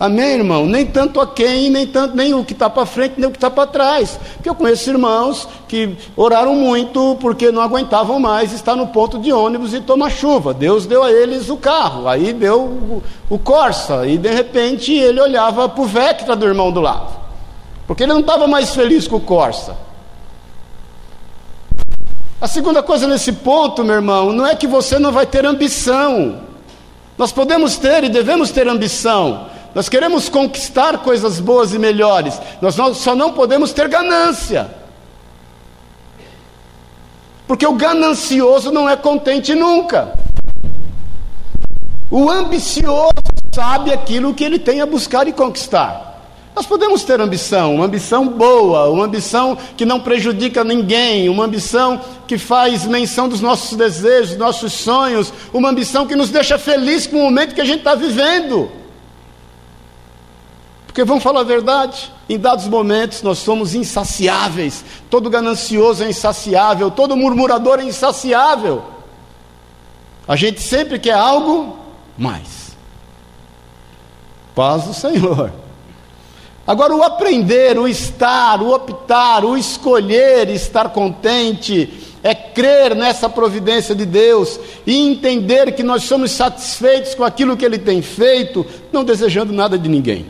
Amém, 0.00 0.36
irmão? 0.36 0.64
Nem 0.64 0.86
tanto 0.86 1.20
a 1.20 1.26
quem, 1.26 1.68
nem 1.68 1.86
tanto 1.86 2.16
nem 2.16 2.32
o 2.32 2.42
que 2.42 2.54
está 2.54 2.70
para 2.70 2.86
frente, 2.86 3.16
nem 3.18 3.28
o 3.28 3.30
que 3.30 3.36
está 3.36 3.50
para 3.50 3.66
trás. 3.66 4.18
Porque 4.36 4.48
eu 4.48 4.54
conheço 4.54 4.88
irmãos 4.88 5.46
que 5.68 5.94
oraram 6.16 6.54
muito 6.54 7.14
porque 7.20 7.52
não 7.52 7.60
aguentavam 7.60 8.18
mais 8.18 8.54
estar 8.54 8.74
no 8.74 8.86
ponto 8.86 9.18
de 9.18 9.30
ônibus 9.30 9.74
e 9.74 9.82
tomar 9.82 10.08
chuva. 10.08 10.54
Deus 10.54 10.86
deu 10.86 11.02
a 11.02 11.12
eles 11.12 11.50
o 11.50 11.58
carro, 11.58 12.08
aí 12.08 12.32
deu 12.32 12.62
o, 12.62 13.02
o 13.28 13.38
Corsa, 13.38 14.06
e 14.06 14.16
de 14.16 14.30
repente 14.30 14.94
ele 14.94 15.20
olhava 15.20 15.68
para 15.68 15.82
o 15.82 15.86
Vectra 15.86 16.34
do 16.34 16.46
irmão 16.46 16.72
do 16.72 16.80
lado. 16.80 17.12
Porque 17.86 18.04
ele 18.04 18.14
não 18.14 18.20
estava 18.20 18.46
mais 18.46 18.74
feliz 18.74 19.06
com 19.06 19.16
o 19.16 19.20
Corsa. 19.20 19.76
A 22.40 22.46
segunda 22.46 22.82
coisa 22.82 23.06
nesse 23.08 23.32
ponto, 23.32 23.82
meu 23.82 23.96
irmão, 23.96 24.32
não 24.32 24.46
é 24.46 24.54
que 24.54 24.66
você 24.66 24.98
não 24.98 25.10
vai 25.10 25.26
ter 25.26 25.44
ambição. 25.44 26.40
Nós 27.16 27.32
podemos 27.32 27.76
ter 27.76 28.04
e 28.04 28.08
devemos 28.08 28.52
ter 28.52 28.68
ambição, 28.68 29.48
nós 29.74 29.88
queremos 29.88 30.28
conquistar 30.28 30.98
coisas 30.98 31.40
boas 31.40 31.74
e 31.74 31.78
melhores, 31.78 32.40
nós 32.60 32.76
só 32.96 33.14
não 33.16 33.32
podemos 33.32 33.72
ter 33.72 33.88
ganância. 33.88 34.70
Porque 37.48 37.66
o 37.66 37.72
ganancioso 37.72 38.70
não 38.70 38.88
é 38.88 38.94
contente 38.94 39.54
nunca. 39.54 40.16
O 42.08 42.30
ambicioso 42.30 43.12
sabe 43.52 43.92
aquilo 43.92 44.32
que 44.32 44.44
ele 44.44 44.58
tem 44.58 44.80
a 44.80 44.86
buscar 44.86 45.26
e 45.26 45.32
conquistar. 45.32 46.17
Nós 46.58 46.66
podemos 46.66 47.04
ter 47.04 47.20
ambição, 47.20 47.76
uma 47.76 47.84
ambição 47.84 48.26
boa, 48.26 48.88
uma 48.90 49.04
ambição 49.04 49.56
que 49.76 49.86
não 49.86 50.00
prejudica 50.00 50.64
ninguém, 50.64 51.28
uma 51.28 51.44
ambição 51.44 52.00
que 52.26 52.36
faz 52.36 52.84
menção 52.84 53.28
dos 53.28 53.40
nossos 53.40 53.78
desejos, 53.78 54.30
dos 54.30 54.38
nossos 54.38 54.72
sonhos, 54.72 55.32
uma 55.52 55.68
ambição 55.68 56.04
que 56.04 56.16
nos 56.16 56.30
deixa 56.30 56.58
feliz 56.58 57.06
com 57.06 57.16
o 57.18 57.22
momento 57.22 57.54
que 57.54 57.60
a 57.60 57.64
gente 57.64 57.78
está 57.78 57.94
vivendo. 57.94 58.72
Porque 60.84 61.04
vamos 61.04 61.22
falar 61.22 61.42
a 61.42 61.44
verdade, 61.44 62.12
em 62.28 62.36
dados 62.36 62.66
momentos 62.66 63.22
nós 63.22 63.38
somos 63.38 63.76
insaciáveis, 63.76 64.84
todo 65.08 65.30
ganancioso 65.30 66.02
é 66.02 66.08
insaciável, 66.08 66.90
todo 66.90 67.16
murmurador 67.16 67.78
é 67.78 67.84
insaciável. 67.84 68.82
A 70.26 70.34
gente 70.34 70.60
sempre 70.60 70.98
quer 70.98 71.14
algo 71.14 71.78
mais. 72.18 72.76
Paz 74.56 74.82
do 74.82 74.92
Senhor. 74.92 75.52
Agora, 76.68 76.94
o 76.94 77.02
aprender, 77.02 77.78
o 77.78 77.88
estar, 77.88 78.60
o 78.60 78.74
optar, 78.74 79.42
o 79.42 79.56
escolher 79.56 80.50
estar 80.50 80.90
contente, 80.90 81.90
é 82.22 82.34
crer 82.34 82.94
nessa 82.94 83.26
providência 83.26 83.94
de 83.94 84.04
Deus 84.04 84.60
e 84.86 84.94
entender 84.94 85.72
que 85.72 85.82
nós 85.82 86.02
somos 86.02 86.30
satisfeitos 86.30 87.14
com 87.14 87.24
aquilo 87.24 87.56
que 87.56 87.64
Ele 87.64 87.78
tem 87.78 88.02
feito, 88.02 88.66
não 88.92 89.02
desejando 89.02 89.50
nada 89.50 89.78
de 89.78 89.88
ninguém. 89.88 90.26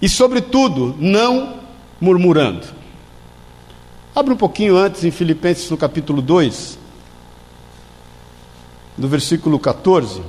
E, 0.00 0.08
sobretudo, 0.08 0.96
não 0.98 1.60
murmurando. 2.00 2.66
Abre 4.14 4.32
um 4.32 4.38
pouquinho 4.38 4.74
antes 4.74 5.04
em 5.04 5.10
Filipenses 5.10 5.68
no 5.70 5.76
capítulo 5.76 6.22
2, 6.22 6.78
no 8.96 9.06
versículo 9.06 9.58
14. 9.58 10.22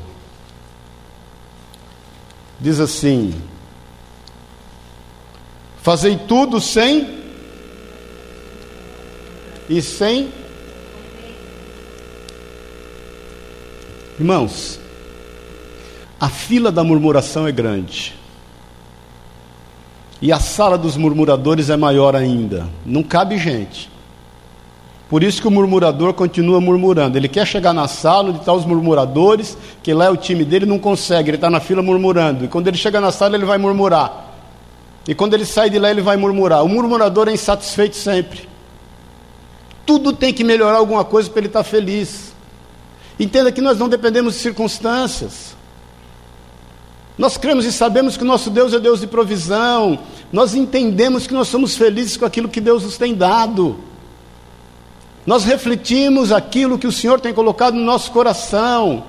Diz 2.59 2.81
assim: 2.81 3.33
Fazei 5.89 6.17
tudo 6.17 6.61
sem 6.61 7.09
e 9.67 9.81
sem 9.81 10.29
Irmãos, 14.19 14.79
a 16.19 16.29
fila 16.29 16.71
da 16.71 16.83
murmuração 16.83 17.47
é 17.47 17.51
grande. 17.51 18.13
E 20.21 20.31
a 20.31 20.39
sala 20.39 20.77
dos 20.77 20.95
murmuradores 20.95 21.71
é 21.71 21.75
maior 21.75 22.15
ainda. 22.15 22.69
Não 22.85 23.01
cabe 23.01 23.39
gente. 23.39 23.89
Por 25.09 25.23
isso 25.23 25.41
que 25.41 25.47
o 25.47 25.51
murmurador 25.51 26.13
continua 26.13 26.61
murmurando. 26.61 27.17
Ele 27.17 27.27
quer 27.27 27.47
chegar 27.47 27.73
na 27.73 27.87
sala 27.87 28.29
onde 28.29 28.37
estão 28.37 28.55
os 28.55 28.63
murmuradores, 28.63 29.57
que 29.81 29.91
lá 29.91 30.05
é 30.05 30.09
o 30.11 30.17
time 30.17 30.45
dele, 30.45 30.67
não 30.67 30.77
consegue, 30.77 31.31
ele 31.31 31.37
está 31.37 31.49
na 31.49 31.59
fila 31.59 31.81
murmurando. 31.81 32.45
E 32.45 32.47
quando 32.47 32.67
ele 32.67 32.77
chega 32.77 33.01
na 33.01 33.11
sala, 33.11 33.35
ele 33.35 33.45
vai 33.45 33.57
murmurar. 33.57 34.28
E 35.07 35.15
quando 35.15 35.33
ele 35.33 35.45
sai 35.45 35.69
de 35.69 35.79
lá, 35.79 35.89
ele 35.89 36.01
vai 36.01 36.17
murmurar. 36.17 36.63
O 36.63 36.69
murmurador 36.69 37.27
é 37.27 37.33
insatisfeito 37.33 37.95
sempre. 37.95 38.47
Tudo 39.85 40.13
tem 40.13 40.33
que 40.33 40.43
melhorar 40.43 40.77
alguma 40.77 41.03
coisa 41.03 41.29
para 41.29 41.39
ele 41.39 41.47
estar 41.47 41.63
feliz. 41.63 42.33
Entenda 43.19 43.51
que 43.51 43.61
nós 43.61 43.77
não 43.77 43.89
dependemos 43.89 44.35
de 44.35 44.39
circunstâncias. 44.39 45.55
Nós 47.17 47.35
cremos 47.35 47.65
e 47.65 47.71
sabemos 47.71 48.15
que 48.15 48.23
o 48.23 48.27
nosso 48.27 48.49
Deus 48.49 48.73
é 48.73 48.79
Deus 48.79 49.01
de 49.01 49.07
provisão. 49.07 49.99
Nós 50.31 50.53
entendemos 50.53 51.27
que 51.27 51.33
nós 51.33 51.47
somos 51.47 51.75
felizes 51.75 52.15
com 52.15 52.25
aquilo 52.25 52.47
que 52.47 52.61
Deus 52.61 52.83
nos 52.83 52.97
tem 52.97 53.13
dado. 53.13 53.77
Nós 55.25 55.43
refletimos 55.43 56.31
aquilo 56.31 56.79
que 56.79 56.87
o 56.87 56.91
Senhor 56.91 57.19
tem 57.19 57.33
colocado 57.33 57.73
no 57.73 57.83
nosso 57.83 58.11
coração. 58.11 59.03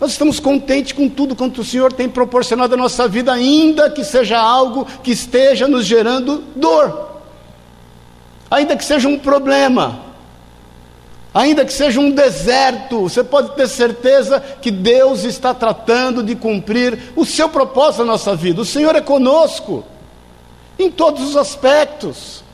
Nós 0.00 0.12
estamos 0.12 0.40
contentes 0.40 0.92
com 0.92 1.08
tudo 1.08 1.36
quanto 1.36 1.60
o 1.60 1.64
Senhor 1.64 1.92
tem 1.92 2.08
proporcionado 2.08 2.74
à 2.74 2.76
nossa 2.76 3.06
vida, 3.06 3.32
ainda 3.32 3.88
que 3.90 4.04
seja 4.04 4.38
algo 4.38 4.86
que 5.02 5.12
esteja 5.12 5.68
nos 5.68 5.86
gerando 5.86 6.42
dor, 6.56 7.20
ainda 8.50 8.76
que 8.76 8.84
seja 8.84 9.08
um 9.08 9.18
problema. 9.18 10.04
Ainda 11.34 11.64
que 11.64 11.72
seja 11.72 11.98
um 11.98 12.12
deserto, 12.12 13.00
você 13.00 13.24
pode 13.24 13.56
ter 13.56 13.66
certeza 13.66 14.38
que 14.38 14.70
Deus 14.70 15.24
está 15.24 15.52
tratando 15.52 16.22
de 16.22 16.36
cumprir 16.36 17.12
o 17.16 17.26
seu 17.26 17.48
propósito 17.48 18.04
na 18.04 18.12
nossa 18.12 18.36
vida. 18.36 18.60
O 18.60 18.64
Senhor 18.64 18.94
é 18.94 19.00
conosco, 19.00 19.84
em 20.78 20.88
todos 20.88 21.24
os 21.24 21.36
aspectos. 21.36 22.44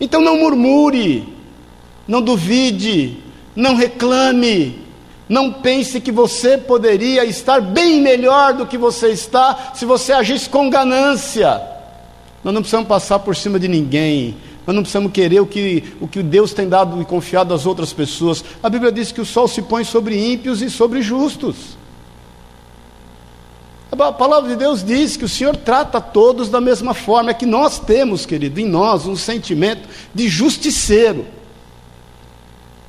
Então 0.00 0.20
não 0.20 0.38
murmure, 0.38 1.28
não 2.06 2.22
duvide, 2.22 3.18
não 3.56 3.74
reclame, 3.74 4.83
não 5.34 5.52
pense 5.52 6.00
que 6.00 6.12
você 6.12 6.56
poderia 6.56 7.24
estar 7.24 7.60
bem 7.60 8.00
melhor 8.00 8.54
do 8.54 8.64
que 8.64 8.78
você 8.78 9.08
está 9.08 9.72
se 9.74 9.84
você 9.84 10.12
agisse 10.12 10.48
com 10.48 10.70
ganância. 10.70 11.60
Nós 12.44 12.54
não 12.54 12.60
precisamos 12.60 12.86
passar 12.86 13.18
por 13.18 13.34
cima 13.34 13.58
de 13.58 13.66
ninguém. 13.66 14.36
Nós 14.64 14.76
não 14.76 14.82
precisamos 14.82 15.10
querer 15.10 15.40
o 15.40 15.46
que, 15.46 15.92
o 16.00 16.06
que 16.06 16.22
Deus 16.22 16.54
tem 16.54 16.68
dado 16.68 17.02
e 17.02 17.04
confiado 17.04 17.52
às 17.52 17.66
outras 17.66 17.92
pessoas. 17.92 18.44
A 18.62 18.70
Bíblia 18.70 18.92
diz 18.92 19.10
que 19.10 19.20
o 19.20 19.24
sol 19.24 19.48
se 19.48 19.60
põe 19.60 19.82
sobre 19.82 20.16
ímpios 20.16 20.62
e 20.62 20.70
sobre 20.70 21.02
justos. 21.02 21.76
A 23.90 24.12
palavra 24.12 24.50
de 24.50 24.56
Deus 24.56 24.84
diz 24.84 25.16
que 25.16 25.24
o 25.24 25.28
Senhor 25.28 25.56
trata 25.56 26.00
todos 26.00 26.48
da 26.48 26.60
mesma 26.60 26.94
forma. 26.94 27.32
É 27.32 27.34
que 27.34 27.44
nós 27.44 27.80
temos, 27.80 28.24
querido, 28.24 28.60
em 28.60 28.66
nós 28.66 29.04
um 29.04 29.16
sentimento 29.16 29.88
de 30.14 30.28
justiceiro. 30.28 31.26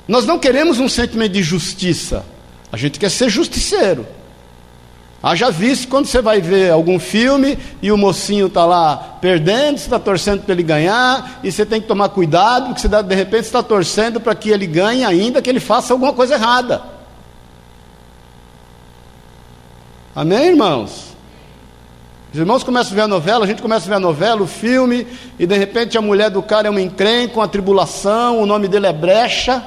Nós 0.06 0.24
não 0.24 0.38
queremos 0.38 0.78
um 0.78 0.88
sentimento 0.88 1.32
de 1.32 1.42
justiça. 1.42 2.35
A 2.76 2.78
gente 2.78 3.00
quer 3.00 3.10
ser 3.10 3.30
justiceiro. 3.30 4.06
Haja 5.22 5.50
visto 5.50 5.88
quando 5.88 6.04
você 6.04 6.20
vai 6.20 6.42
ver 6.42 6.70
algum 6.70 6.98
filme 6.98 7.58
e 7.80 7.90
o 7.90 7.96
mocinho 7.96 8.48
está 8.48 8.66
lá 8.66 9.16
perdendo, 9.18 9.78
você 9.78 9.84
está 9.84 9.98
torcendo 9.98 10.42
para 10.42 10.52
ele 10.52 10.62
ganhar, 10.62 11.40
e 11.42 11.50
você 11.50 11.64
tem 11.64 11.80
que 11.80 11.88
tomar 11.88 12.10
cuidado, 12.10 12.66
porque 12.66 12.82
você, 12.82 12.88
de 13.02 13.14
repente 13.14 13.44
está 13.44 13.62
torcendo 13.62 14.20
para 14.20 14.34
que 14.34 14.50
ele 14.50 14.66
ganhe 14.66 15.06
ainda 15.06 15.40
que 15.40 15.48
ele 15.48 15.58
faça 15.58 15.94
alguma 15.94 16.12
coisa 16.12 16.34
errada. 16.34 16.82
Amém, 20.14 20.48
irmãos? 20.48 21.16
Os 22.30 22.38
irmãos 22.38 22.62
começam 22.62 22.92
a 22.92 22.94
ver 22.94 23.00
a 23.00 23.08
novela, 23.08 23.46
a 23.46 23.48
gente 23.48 23.62
começa 23.62 23.86
a 23.86 23.88
ver 23.88 23.94
a 23.94 24.00
novela, 24.00 24.42
o 24.42 24.46
filme, 24.46 25.06
e 25.38 25.46
de 25.46 25.56
repente 25.56 25.96
a 25.96 26.02
mulher 26.02 26.28
do 26.28 26.42
cara 26.42 26.68
é 26.68 26.70
uma 26.70 26.82
encrenca, 26.82 27.36
uma 27.36 27.48
tribulação, 27.48 28.42
o 28.42 28.44
nome 28.44 28.68
dele 28.68 28.86
é 28.86 28.92
brecha, 28.92 29.64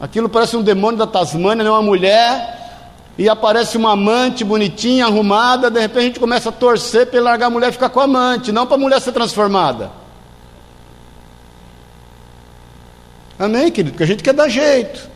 aquilo 0.00 0.28
parece 0.28 0.56
um 0.56 0.62
demônio 0.62 0.98
da 0.98 1.06
Tasmânia, 1.06 1.64
não 1.64 1.74
é 1.74 1.78
uma 1.78 1.82
mulher, 1.82 2.64
e 3.16 3.28
aparece 3.28 3.76
uma 3.76 3.92
amante 3.92 4.44
bonitinha, 4.44 5.06
arrumada, 5.06 5.70
de 5.70 5.80
repente 5.80 5.98
a 5.98 6.06
gente 6.06 6.20
começa 6.20 6.48
a 6.48 6.52
torcer 6.52 7.06
para 7.06 7.16
ele 7.18 7.24
largar 7.24 7.46
a 7.46 7.50
mulher 7.50 7.68
e 7.68 7.72
ficar 7.72 7.88
com 7.88 8.00
a 8.00 8.04
amante, 8.04 8.50
não 8.50 8.66
para 8.66 8.76
a 8.76 8.80
mulher 8.80 9.00
ser 9.00 9.12
transformada. 9.12 9.90
Amém, 13.38 13.70
querido? 13.70 13.92
Porque 13.92 14.04
a 14.04 14.06
gente 14.06 14.22
quer 14.22 14.32
dar 14.32 14.48
jeito. 14.48 15.13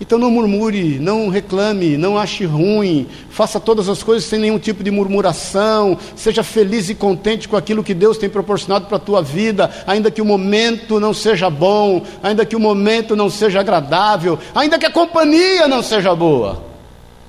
Então 0.00 0.18
não 0.18 0.30
murmure, 0.30 0.98
não 0.98 1.28
reclame, 1.28 1.98
não 1.98 2.16
ache 2.16 2.46
ruim, 2.46 3.06
faça 3.28 3.60
todas 3.60 3.86
as 3.86 4.02
coisas 4.02 4.24
sem 4.24 4.40
nenhum 4.40 4.58
tipo 4.58 4.82
de 4.82 4.90
murmuração, 4.90 5.98
seja 6.16 6.42
feliz 6.42 6.88
e 6.88 6.94
contente 6.94 7.46
com 7.46 7.54
aquilo 7.54 7.84
que 7.84 7.92
Deus 7.92 8.16
tem 8.16 8.30
proporcionado 8.30 8.86
para 8.86 8.96
a 8.96 9.00
tua 9.00 9.20
vida, 9.20 9.70
ainda 9.86 10.10
que 10.10 10.22
o 10.22 10.24
momento 10.24 10.98
não 10.98 11.12
seja 11.12 11.50
bom, 11.50 12.02
ainda 12.22 12.46
que 12.46 12.56
o 12.56 12.60
momento 12.60 13.14
não 13.14 13.28
seja 13.28 13.60
agradável, 13.60 14.38
ainda 14.54 14.78
que 14.78 14.86
a 14.86 14.90
companhia 14.90 15.68
não 15.68 15.82
seja 15.82 16.14
boa. 16.14 16.64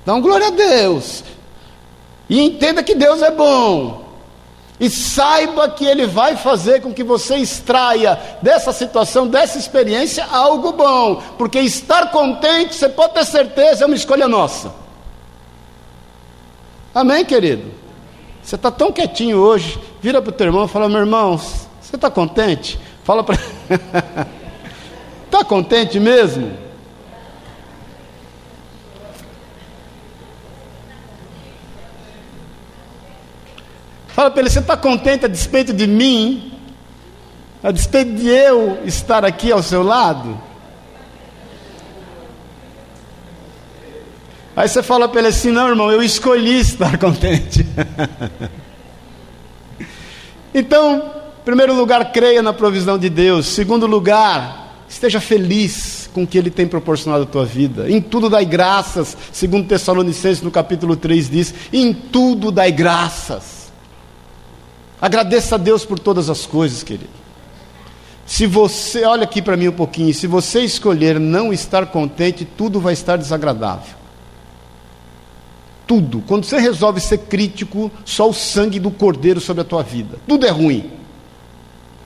Dá 0.06 0.14
um 0.14 0.22
glória 0.22 0.46
a 0.46 0.50
Deus. 0.50 1.22
E 2.26 2.40
entenda 2.40 2.82
que 2.82 2.94
Deus 2.94 3.20
é 3.20 3.30
bom. 3.30 4.01
E 4.82 4.90
saiba 4.90 5.70
que 5.70 5.84
Ele 5.84 6.08
vai 6.08 6.36
fazer 6.36 6.82
com 6.82 6.92
que 6.92 7.04
você 7.04 7.36
extraia 7.36 8.18
dessa 8.42 8.72
situação, 8.72 9.28
dessa 9.28 9.56
experiência, 9.56 10.24
algo 10.24 10.72
bom. 10.72 11.22
Porque 11.38 11.60
estar 11.60 12.10
contente, 12.10 12.74
você 12.74 12.88
pode 12.88 13.14
ter 13.14 13.24
certeza, 13.24 13.84
é 13.84 13.86
uma 13.86 13.94
escolha 13.94 14.26
nossa. 14.26 14.74
Amém, 16.92 17.24
querido? 17.24 17.70
Você 18.42 18.56
está 18.56 18.72
tão 18.72 18.90
quietinho 18.90 19.38
hoje, 19.38 19.78
vira 20.00 20.20
para 20.20 20.30
o 20.30 20.32
teu 20.32 20.48
irmão 20.48 20.64
e 20.64 20.68
fala: 20.68 20.88
meu 20.88 20.98
irmão, 20.98 21.38
você 21.38 21.94
está 21.94 22.10
contente? 22.10 22.76
Fala 23.04 23.22
para. 23.22 23.38
Está 25.26 25.44
contente 25.46 26.00
mesmo? 26.00 26.50
Fala 34.14 34.30
para 34.30 34.40
ele: 34.40 34.50
você 34.50 34.58
está 34.58 34.76
contente 34.76 35.24
a 35.24 35.28
despeito 35.28 35.72
de 35.72 35.86
mim? 35.86 36.52
A 37.62 37.70
despeito 37.70 38.12
de 38.14 38.28
eu 38.28 38.80
estar 38.84 39.24
aqui 39.24 39.50
ao 39.50 39.62
seu 39.62 39.82
lado? 39.82 40.38
Aí 44.54 44.68
você 44.68 44.82
fala 44.82 45.08
para 45.08 45.20
ele 45.20 45.28
assim: 45.28 45.50
não, 45.50 45.68
irmão, 45.68 45.90
eu 45.90 46.02
escolhi 46.02 46.60
estar 46.60 46.96
contente. 46.98 47.66
então, 50.54 50.96
em 51.40 51.44
primeiro 51.44 51.74
lugar, 51.74 52.12
creia 52.12 52.42
na 52.42 52.52
provisão 52.52 52.98
de 52.98 53.08
Deus. 53.08 53.46
Segundo 53.46 53.86
lugar, 53.86 54.84
esteja 54.86 55.20
feliz 55.20 56.10
com 56.12 56.24
o 56.24 56.26
que 56.26 56.36
Ele 56.36 56.50
tem 56.50 56.66
proporcionado 56.66 57.22
à 57.22 57.26
tua 57.26 57.46
vida. 57.46 57.90
Em 57.90 58.02
tudo 58.02 58.28
dai 58.28 58.44
graças, 58.44 59.16
segundo 59.32 59.66
Tessalonicenses 59.66 60.42
no 60.42 60.50
capítulo 60.50 60.96
3 60.96 61.30
diz: 61.30 61.54
em 61.72 61.94
tudo 61.94 62.50
dai 62.50 62.70
graças. 62.70 63.61
Agradeça 65.02 65.56
a 65.56 65.58
Deus 65.58 65.84
por 65.84 65.98
todas 65.98 66.30
as 66.30 66.46
coisas, 66.46 66.84
querido. 66.84 67.10
Se 68.24 68.46
você, 68.46 69.04
olha 69.04 69.24
aqui 69.24 69.42
para 69.42 69.56
mim 69.56 69.66
um 69.66 69.72
pouquinho, 69.72 70.14
se 70.14 70.28
você 70.28 70.60
escolher 70.60 71.18
não 71.18 71.52
estar 71.52 71.86
contente, 71.86 72.44
tudo 72.44 72.78
vai 72.78 72.92
estar 72.92 73.16
desagradável. 73.16 73.96
Tudo. 75.88 76.22
Quando 76.24 76.44
você 76.44 76.56
resolve 76.60 77.00
ser 77.00 77.18
crítico, 77.18 77.90
só 78.04 78.30
o 78.30 78.32
sangue 78.32 78.78
do 78.78 78.92
cordeiro 78.92 79.40
sobre 79.40 79.62
a 79.62 79.64
tua 79.64 79.82
vida. 79.82 80.18
Tudo 80.28 80.46
é 80.46 80.50
ruim. 80.50 80.88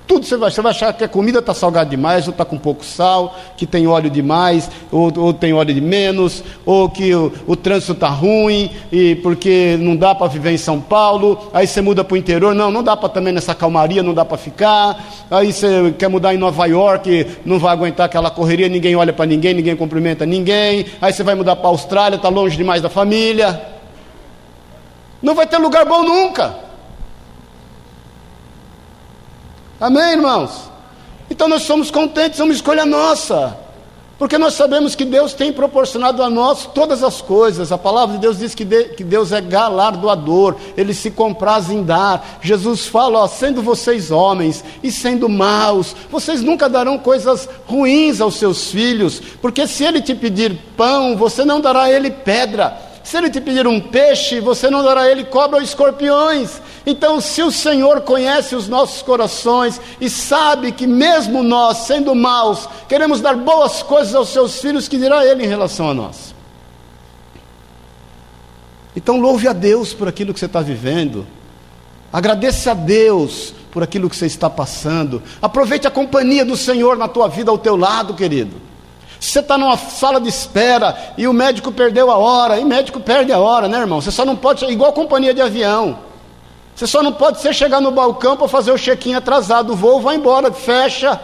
Tudo 0.06 0.24
você 0.24 0.36
vai, 0.36 0.50
você 0.50 0.62
vai 0.62 0.70
achar 0.70 0.92
que 0.92 1.02
a 1.02 1.08
comida 1.08 1.40
está 1.40 1.52
salgada 1.52 1.90
demais, 1.90 2.26
ou 2.28 2.30
está 2.30 2.44
com 2.44 2.56
pouco 2.56 2.84
sal, 2.84 3.36
que 3.56 3.66
tem 3.66 3.88
óleo 3.88 4.08
demais, 4.08 4.70
ou, 4.92 5.12
ou 5.16 5.32
tem 5.32 5.52
óleo 5.52 5.74
de 5.74 5.80
menos, 5.80 6.44
ou 6.64 6.88
que 6.88 7.12
o, 7.12 7.32
o 7.44 7.56
trânsito 7.56 7.92
está 7.92 8.08
ruim, 8.08 8.70
e 8.92 9.16
porque 9.16 9.76
não 9.80 9.96
dá 9.96 10.14
para 10.14 10.28
viver 10.28 10.52
em 10.52 10.58
São 10.58 10.80
Paulo, 10.80 11.50
aí 11.52 11.66
você 11.66 11.80
muda 11.80 12.04
para 12.04 12.14
o 12.14 12.16
interior, 12.16 12.54
não, 12.54 12.70
não 12.70 12.84
dá 12.84 12.96
para 12.96 13.08
também 13.08 13.32
nessa 13.32 13.52
calmaria, 13.52 14.00
não 14.00 14.14
dá 14.14 14.24
para 14.24 14.36
ficar, 14.36 15.04
aí 15.28 15.52
você 15.52 15.92
quer 15.98 16.08
mudar 16.08 16.32
em 16.32 16.38
Nova 16.38 16.66
York, 16.66 17.26
não 17.44 17.58
vai 17.58 17.72
aguentar 17.72 18.06
aquela 18.06 18.30
correria, 18.30 18.68
ninguém 18.68 18.94
olha 18.94 19.12
para 19.12 19.26
ninguém, 19.26 19.54
ninguém 19.54 19.74
cumprimenta 19.74 20.24
ninguém, 20.24 20.86
aí 21.00 21.12
você 21.12 21.24
vai 21.24 21.34
mudar 21.34 21.56
para 21.56 21.66
a 21.66 21.70
Austrália, 21.70 22.16
está 22.16 22.28
longe 22.28 22.56
demais 22.56 22.80
da 22.80 22.88
família. 22.88 23.60
Não 25.20 25.34
vai 25.34 25.46
ter 25.46 25.58
lugar 25.58 25.84
bom 25.84 26.04
nunca. 26.04 26.65
Amém, 29.80 30.12
irmãos? 30.12 30.70
Então 31.30 31.48
nós 31.48 31.62
somos 31.62 31.90
contentes, 31.90 32.40
é 32.40 32.44
uma 32.44 32.52
escolha 32.52 32.86
nossa. 32.86 33.58
Porque 34.18 34.38
nós 34.38 34.54
sabemos 34.54 34.94
que 34.94 35.04
Deus 35.04 35.34
tem 35.34 35.52
proporcionado 35.52 36.22
a 36.22 36.30
nós 36.30 36.64
todas 36.64 37.02
as 37.02 37.20
coisas. 37.20 37.70
A 37.70 37.76
palavra 37.76 38.14
de 38.14 38.22
Deus 38.22 38.38
diz 38.38 38.54
que, 38.54 38.64
de, 38.64 38.84
que 38.84 39.04
Deus 39.04 39.30
é 39.30 39.42
galardoador, 39.42 40.56
Ele 40.74 40.94
se 40.94 41.10
compraz 41.10 41.68
em 41.68 41.82
dar. 41.82 42.38
Jesus 42.40 42.86
fala: 42.86 43.18
ó, 43.18 43.26
sendo 43.26 43.60
vocês 43.60 44.10
homens 44.10 44.64
e 44.82 44.90
sendo 44.90 45.28
maus, 45.28 45.94
vocês 46.10 46.42
nunca 46.42 46.66
darão 46.66 46.96
coisas 46.96 47.46
ruins 47.66 48.18
aos 48.18 48.36
seus 48.36 48.70
filhos, 48.70 49.20
porque 49.42 49.66
se 49.66 49.84
Ele 49.84 50.00
te 50.00 50.14
pedir 50.14 50.58
pão, 50.74 51.14
você 51.14 51.44
não 51.44 51.60
dará 51.60 51.82
a 51.82 51.92
Ele 51.92 52.10
pedra. 52.10 52.85
Se 53.06 53.16
ele 53.16 53.30
te 53.30 53.40
pedir 53.40 53.68
um 53.68 53.80
peixe, 53.80 54.40
você 54.40 54.68
não 54.68 54.82
dará 54.82 55.08
ele 55.08 55.22
cobra 55.22 55.58
ou 55.58 55.62
escorpiões. 55.62 56.60
Então, 56.84 57.20
se 57.20 57.40
o 57.40 57.52
Senhor 57.52 58.00
conhece 58.00 58.56
os 58.56 58.66
nossos 58.66 59.00
corações 59.00 59.80
e 60.00 60.10
sabe 60.10 60.72
que 60.72 60.88
mesmo 60.88 61.40
nós, 61.40 61.86
sendo 61.86 62.12
maus, 62.16 62.68
queremos 62.88 63.20
dar 63.20 63.36
boas 63.36 63.80
coisas 63.80 64.12
aos 64.12 64.30
seus 64.30 64.60
filhos, 64.60 64.88
que 64.88 64.98
dirá 64.98 65.24
ele 65.24 65.44
em 65.44 65.46
relação 65.46 65.88
a 65.88 65.94
nós? 65.94 66.34
Então, 68.96 69.20
louve 69.20 69.46
a 69.46 69.52
Deus 69.52 69.94
por 69.94 70.08
aquilo 70.08 70.34
que 70.34 70.40
você 70.40 70.46
está 70.46 70.60
vivendo. 70.60 71.24
Agradeça 72.12 72.72
a 72.72 72.74
Deus 72.74 73.54
por 73.70 73.84
aquilo 73.84 74.10
que 74.10 74.16
você 74.16 74.26
está 74.26 74.50
passando. 74.50 75.22
Aproveite 75.40 75.86
a 75.86 75.92
companhia 75.92 76.44
do 76.44 76.56
Senhor 76.56 76.96
na 76.96 77.06
tua 77.06 77.28
vida 77.28 77.52
ao 77.52 77.58
teu 77.58 77.76
lado, 77.76 78.14
querido. 78.14 78.56
Você 79.18 79.40
está 79.40 79.56
numa 79.56 79.76
sala 79.76 80.20
de 80.20 80.28
espera 80.28 80.96
e 81.16 81.26
o 81.26 81.32
médico 81.32 81.72
perdeu 81.72 82.10
a 82.10 82.16
hora, 82.16 82.58
e 82.58 82.64
médico 82.64 83.00
perde 83.00 83.32
a 83.32 83.38
hora, 83.38 83.68
né, 83.68 83.78
irmão? 83.78 84.00
Você 84.00 84.10
só 84.10 84.24
não 84.24 84.36
pode, 84.36 84.64
igual 84.66 84.92
companhia 84.92 85.32
de 85.32 85.40
avião. 85.40 85.98
Você 86.74 86.86
só 86.86 87.02
não 87.02 87.12
pode 87.12 87.40
ser 87.40 87.54
chegar 87.54 87.80
no 87.80 87.90
balcão 87.90 88.36
para 88.36 88.46
fazer 88.48 88.70
o 88.70 88.78
check-in 88.78 89.14
atrasado. 89.14 89.72
O 89.72 89.76
voo 89.76 90.00
vai 90.00 90.16
embora, 90.16 90.52
fecha. 90.52 91.18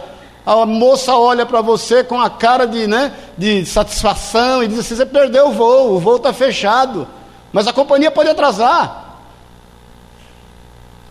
A 0.45 0.65
moça 0.65 1.15
olha 1.15 1.45
para 1.45 1.61
você 1.61 2.03
com 2.03 2.19
a 2.19 2.29
cara 2.29 2.65
de, 2.65 2.87
né, 2.87 3.13
de 3.37 3.65
satisfação 3.65 4.63
e 4.63 4.67
diz 4.67 4.79
assim: 4.79 4.95
você 4.95 5.05
perdeu 5.05 5.49
o 5.49 5.51
voo, 5.51 5.93
o 5.93 5.99
voo 5.99 6.17
está 6.17 6.33
fechado. 6.33 7.07
Mas 7.51 7.67
a 7.67 7.73
companhia 7.73 8.09
pode 8.09 8.29
atrasar. 8.29 9.02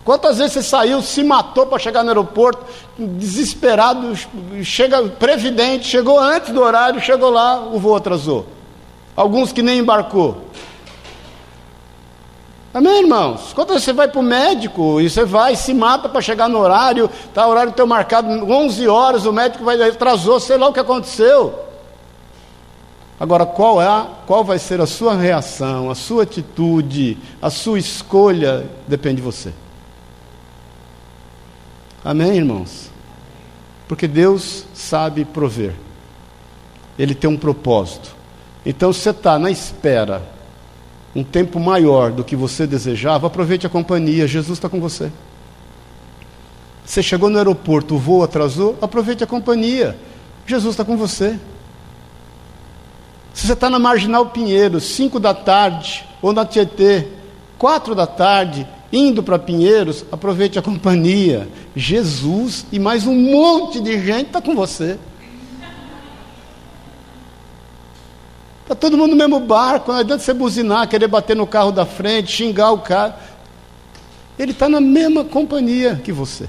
Quantas 0.05 0.39
vezes 0.39 0.55
você 0.55 0.63
saiu, 0.63 1.01
se 1.01 1.23
matou 1.23 1.67
para 1.67 1.79
chegar 1.79 2.03
no 2.03 2.09
aeroporto, 2.09 2.65
desesperado, 2.99 4.15
chega 4.63 5.01
previdente, 5.05 5.87
chegou 5.87 6.19
antes 6.19 6.53
do 6.53 6.61
horário, 6.61 7.01
chegou 7.01 7.31
lá, 7.31 7.61
o 7.61 7.79
voo 7.79 7.95
atrasou. 7.95 8.47
Alguns 9.15 9.53
que 9.53 9.63
nem 9.63 9.79
embarcou. 9.79 10.47
Amém, 12.75 13.03
irmãos? 13.03 13.53
Quando 13.55 13.75
você 13.75 13.93
vai 13.93 14.09
para 14.09 14.19
o 14.19 14.25
médico 14.25 15.01
e 15.01 15.09
você 15.09 15.25
vai, 15.25 15.55
se 15.55 15.73
mata 15.73 16.09
para 16.09 16.23
chegar 16.23 16.49
no 16.49 16.59
horário, 16.59 17.09
tá 17.33 17.47
o 17.47 17.51
horário 17.51 17.73
teu 17.73 17.87
marcado 17.87 18.29
11 18.29 18.89
horas, 18.89 19.27
o 19.27 19.33
médico 19.33 19.63
vai 19.63 19.81
atrasou, 19.81 20.41
sei 20.41 20.57
lá 20.57 20.69
o 20.69 20.73
que 20.73 20.81
aconteceu. 20.81 21.55
Agora, 23.21 23.47
qual 23.47 23.81
é, 23.81 24.07
qual 24.27 24.43
vai 24.43 24.59
ser 24.59 24.81
a 24.81 24.87
sua 24.87 25.15
reação, 25.15 25.91
a 25.91 25.95
sua 25.95 26.25
atitude, 26.25 27.19
a 27.41 27.51
sua 27.51 27.79
escolha, 27.79 28.69
depende 28.89 29.17
de 29.17 29.23
você. 29.23 29.53
Amém, 32.05 32.37
irmãos? 32.37 32.91
Porque 33.87 34.09
Deus 34.09 34.65
sabe 34.75 35.25
prover. 35.25 35.75
Ele 36.99 37.15
tem 37.15 37.31
um 37.31 37.37
propósito. 37.37 38.15
Então, 38.67 38.93
se 38.93 39.01
você 39.01 39.11
está 39.11 39.39
na 39.39 39.51
espera 39.51 40.23
um 41.15 41.23
tempo 41.23 41.61
maior 41.61 42.11
do 42.11 42.25
que 42.25 42.35
você 42.35 42.67
desejava, 42.67 43.27
aproveite 43.27 43.67
a 43.67 43.71
companhia, 43.71 44.27
Jesus 44.27 44.59
está 44.59 44.69
com 44.69 44.81
você. 44.81 45.13
Você 46.85 47.03
chegou 47.03 47.31
no 47.31 47.39
aeroporto, 47.39 47.95
o 47.95 47.99
voo 47.99 48.25
atrasou, 48.25 48.77
aproveite 48.83 49.23
a 49.23 49.27
companhia, 49.27 49.97
Jesus 50.47 50.73
está 50.73 50.85
com 50.85 50.97
você. 50.97 51.39
Se 53.33 53.47
você 53.47 53.53
está 53.53 53.71
na 53.71 53.79
Marginal 53.79 54.27
Pinheiro, 54.27 54.81
5 54.81 55.21
da 55.21 55.33
tarde, 55.33 56.05
ou 56.21 56.33
na 56.33 56.45
Tietê, 56.45 57.09
4 57.59 57.95
da 57.95 58.07
tarde, 58.07 58.67
indo 58.93 59.23
para 59.23 59.39
Pinheiros, 59.39 60.05
aproveite 60.13 60.59
a 60.59 60.63
companhia. 60.63 61.49
Jesus 61.75 62.67
e 62.71 62.79
mais 62.79 63.07
um 63.07 63.15
monte 63.15 63.81
de 63.81 63.99
gente 64.05 64.27
está 64.27 64.43
com 64.43 64.55
você. 64.55 64.99
Está 68.63 68.75
todo 68.75 68.97
mundo 68.99 69.11
no 69.11 69.17
mesmo 69.17 69.41
barco, 69.41 69.91
não 69.91 69.99
adianta 69.99 70.23
você 70.23 70.35
buzinar, 70.35 70.89
querer 70.89 71.09
bater 71.09 71.35
no 71.35 71.47
carro 71.47 71.73
da 71.73 71.87
frente, 71.87 72.31
xingar 72.31 72.71
o 72.71 72.79
cara. 72.79 73.19
Ele 74.39 74.53
está 74.53 74.69
na 74.69 74.81
mesma 74.81 75.25
companhia 75.25 75.97
que 75.97 76.13
você. 76.13 76.49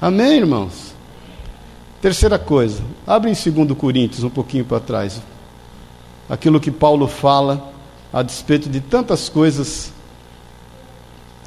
Amém, 0.00 0.36
irmãos? 0.38 0.94
Terceira 2.02 2.38
coisa, 2.38 2.82
abre 3.06 3.30
em 3.30 3.34
2 3.34 3.76
Coríntios, 3.76 4.22
um 4.22 4.30
pouquinho 4.30 4.64
para 4.64 4.78
trás. 4.78 5.20
Aquilo 6.28 6.60
que 6.60 6.70
Paulo 6.70 7.08
fala 7.08 7.72
a 8.16 8.22
despeito 8.22 8.70
de 8.70 8.80
tantas 8.80 9.28
coisas 9.28 9.92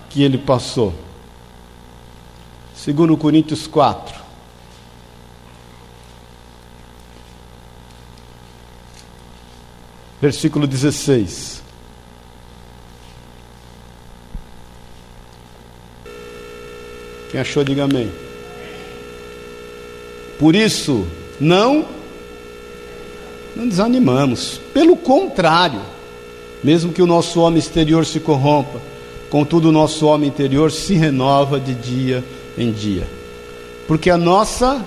que 0.08 0.21
ele 0.21 0.38
passou. 0.38 0.93
2 2.86 3.17
Coríntios 3.17 3.65
4. 3.65 4.15
Versículo 10.21 10.67
16. 10.67 11.63
Quem 17.32 17.41
achou, 17.41 17.63
diga 17.63 17.86
amém. 17.86 18.13
Por 20.38 20.55
isso, 20.55 21.08
não, 21.41 21.89
não 23.55 23.67
desanimamos. 23.67 24.62
Pelo 24.71 24.95
contrário, 24.95 25.82
mesmo 26.63 26.91
que 26.91 27.02
o 27.02 27.08
nosso 27.08 27.39
homem 27.41 27.60
exterior 27.60 28.06
se 28.06 28.19
corrompa, 28.19 28.82
contudo 29.30 29.69
o 29.69 29.72
nosso 29.72 30.06
homem 30.06 30.28
interior 30.28 30.72
se 30.72 30.93
renova 30.95 31.60
de 31.60 31.74
dia 31.74 32.24
em 32.58 32.72
dia. 32.72 33.08
Porque 33.88 34.10
a 34.10 34.17
nossa, 34.17 34.86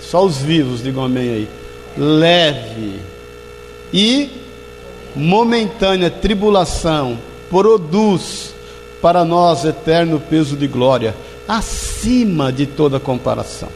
só 0.00 0.24
os 0.24 0.38
vivos, 0.38 0.82
digam 0.82 1.04
amém 1.04 1.30
aí, 1.30 1.48
leve 1.96 3.00
e 3.92 4.30
momentânea 5.16 6.10
tribulação 6.10 7.18
produz 7.48 8.54
para 9.02 9.24
nós 9.24 9.64
eterno 9.64 10.20
peso 10.20 10.56
de 10.56 10.68
glória, 10.68 11.16
acima 11.48 12.52
de 12.52 12.66
toda 12.66 13.00
comparação. 13.00 13.70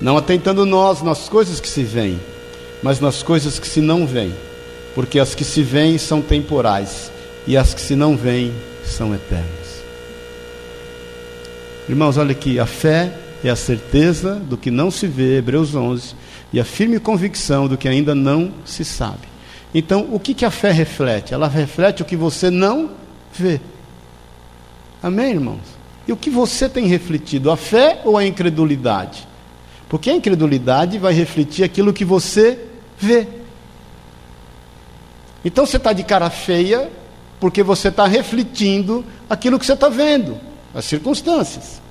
Não 0.00 0.16
atentando 0.18 0.66
nós 0.66 1.02
nas 1.02 1.28
coisas 1.28 1.60
que 1.60 1.68
se 1.68 1.84
veem, 1.84 2.20
mas 2.82 3.00
nas 3.00 3.22
coisas 3.22 3.58
que 3.58 3.68
se 3.68 3.80
não 3.80 4.06
veem 4.06 4.34
porque 4.94 5.18
as 5.18 5.34
que 5.34 5.44
se 5.44 5.62
veem 5.62 5.98
são 5.98 6.22
temporais 6.22 7.10
e 7.46 7.56
as 7.56 7.74
que 7.74 7.80
se 7.80 7.96
não 7.96 8.16
veem 8.16 8.52
são 8.84 9.14
eternas. 9.14 9.82
Irmãos, 11.88 12.16
olha 12.16 12.32
aqui, 12.32 12.58
a 12.58 12.66
fé 12.66 13.12
é 13.42 13.50
a 13.50 13.56
certeza 13.56 14.36
do 14.36 14.56
que 14.56 14.70
não 14.70 14.90
se 14.90 15.06
vê, 15.06 15.36
Hebreus 15.36 15.74
11, 15.74 16.14
e 16.52 16.58
a 16.58 16.64
firme 16.64 16.98
convicção 16.98 17.68
do 17.68 17.76
que 17.76 17.88
ainda 17.88 18.14
não 18.14 18.52
se 18.64 18.84
sabe. 18.84 19.34
Então, 19.74 20.08
o 20.12 20.20
que, 20.20 20.32
que 20.32 20.44
a 20.44 20.50
fé 20.50 20.70
reflete? 20.70 21.34
Ela 21.34 21.48
reflete 21.48 22.00
o 22.00 22.04
que 22.04 22.16
você 22.16 22.48
não 22.48 22.90
vê. 23.34 23.60
Amém, 25.02 25.32
irmãos? 25.32 25.60
E 26.06 26.12
o 26.12 26.16
que 26.16 26.30
você 26.30 26.68
tem 26.68 26.86
refletido, 26.86 27.50
a 27.50 27.56
fé 27.56 28.00
ou 28.04 28.16
a 28.16 28.24
incredulidade? 28.24 29.26
Porque 29.88 30.08
a 30.08 30.14
incredulidade 30.14 30.98
vai 30.98 31.12
refletir 31.12 31.64
aquilo 31.64 31.92
que 31.92 32.04
você 32.04 32.58
vê. 32.98 33.26
Então 35.44 35.66
você 35.66 35.76
está 35.76 35.92
de 35.92 36.02
cara 36.02 36.30
feia, 36.30 36.90
porque 37.38 37.62
você 37.62 37.88
está 37.88 38.06
refletindo 38.06 39.04
aquilo 39.28 39.58
que 39.58 39.66
você 39.66 39.74
está 39.74 39.88
vendo, 39.88 40.40
as 40.74 40.84
circunstâncias. 40.84 41.82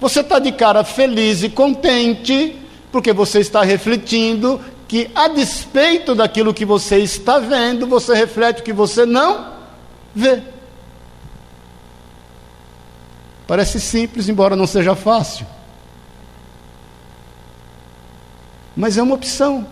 Você 0.00 0.20
está 0.20 0.38
de 0.38 0.52
cara 0.52 0.84
feliz 0.84 1.42
e 1.42 1.48
contente, 1.48 2.56
porque 2.92 3.12
você 3.12 3.40
está 3.40 3.62
refletindo 3.62 4.60
que, 4.86 5.10
a 5.14 5.28
despeito 5.28 6.14
daquilo 6.14 6.54
que 6.54 6.64
você 6.64 6.98
está 6.98 7.38
vendo, 7.38 7.86
você 7.86 8.14
reflete 8.14 8.60
o 8.60 8.64
que 8.64 8.72
você 8.72 9.04
não 9.04 9.52
vê. 10.14 10.42
Parece 13.46 13.80
simples, 13.80 14.28
embora 14.28 14.54
não 14.54 14.66
seja 14.66 14.94
fácil. 14.94 15.46
Mas 18.76 18.96
é 18.96 19.02
uma 19.02 19.14
opção. 19.14 19.66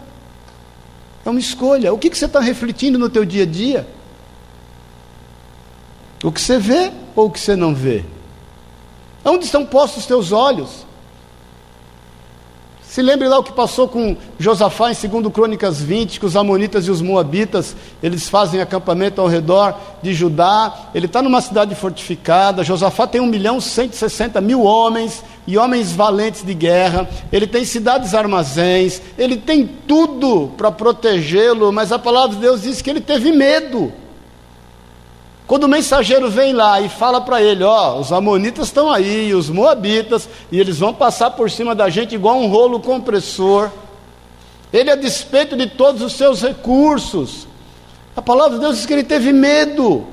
É 1.24 1.30
uma 1.30 1.40
escolha. 1.40 1.92
O 1.92 1.98
que, 1.98 2.08
você 2.08 2.26
está 2.26 2.40
refletindo 2.40 2.98
no 2.98 3.08
teu 3.08 3.24
dia 3.24 3.44
a 3.44 3.46
dia? 3.46 3.88
O 6.22 6.30
que 6.30 6.40
você 6.40 6.58
vê 6.58 6.92
ou 7.14 7.26
o 7.26 7.30
que 7.30 7.40
você 7.40 7.56
não 7.56 7.74
vê? 7.74 8.04
Onde 9.24 9.44
estão 9.44 9.64
postos 9.64 10.02
os 10.02 10.06
teus 10.06 10.32
olhos? 10.32 10.86
Se 12.92 13.00
lembre 13.00 13.26
lá 13.26 13.38
o 13.38 13.42
que 13.42 13.54
passou 13.54 13.88
com 13.88 14.14
Josafá 14.38 14.92
em 14.92 15.08
2 15.08 15.32
Crônicas 15.32 15.80
20, 15.80 16.20
que 16.20 16.26
os 16.26 16.36
Amonitas 16.36 16.86
e 16.86 16.90
os 16.90 17.00
Moabitas, 17.00 17.74
eles 18.02 18.28
fazem 18.28 18.60
acampamento 18.60 19.18
ao 19.18 19.28
redor 19.28 19.74
de 20.02 20.12
Judá, 20.12 20.90
ele 20.94 21.06
está 21.06 21.22
numa 21.22 21.40
cidade 21.40 21.74
fortificada, 21.74 22.62
Josafá 22.62 23.06
tem 23.06 23.18
1 23.18 23.24
milhão 23.24 23.62
160 23.62 24.38
mil 24.42 24.64
homens, 24.64 25.24
e 25.46 25.56
homens 25.56 25.92
valentes 25.92 26.44
de 26.44 26.52
guerra, 26.52 27.08
ele 27.32 27.46
tem 27.46 27.64
cidades 27.64 28.12
armazéns, 28.12 29.00
ele 29.16 29.38
tem 29.38 29.66
tudo 29.66 30.52
para 30.58 30.70
protegê-lo, 30.70 31.72
mas 31.72 31.92
a 31.92 31.98
palavra 31.98 32.36
de 32.36 32.42
Deus 32.42 32.60
diz 32.60 32.82
que 32.82 32.90
ele 32.90 33.00
teve 33.00 33.32
medo. 33.32 33.90
Quando 35.52 35.64
o 35.64 35.68
mensageiro 35.68 36.30
vem 36.30 36.54
lá 36.54 36.80
e 36.80 36.88
fala 36.88 37.20
para 37.20 37.42
ele: 37.42 37.62
Ó, 37.62 37.98
os 37.98 38.10
Amonitas 38.10 38.68
estão 38.68 38.90
aí, 38.90 39.34
os 39.34 39.50
Moabitas, 39.50 40.26
e 40.50 40.58
eles 40.58 40.78
vão 40.78 40.94
passar 40.94 41.32
por 41.32 41.50
cima 41.50 41.74
da 41.74 41.90
gente 41.90 42.14
igual 42.14 42.38
um 42.38 42.46
rolo 42.46 42.80
compressor. 42.80 43.70
Ele, 44.72 44.90
a 44.90 44.96
despeito 44.96 45.54
de 45.54 45.66
todos 45.66 46.00
os 46.00 46.14
seus 46.14 46.40
recursos, 46.40 47.46
a 48.16 48.22
palavra 48.22 48.54
de 48.54 48.60
Deus 48.64 48.76
diz 48.76 48.86
que 48.86 48.94
ele 48.94 49.04
teve 49.04 49.30
medo. 49.30 50.06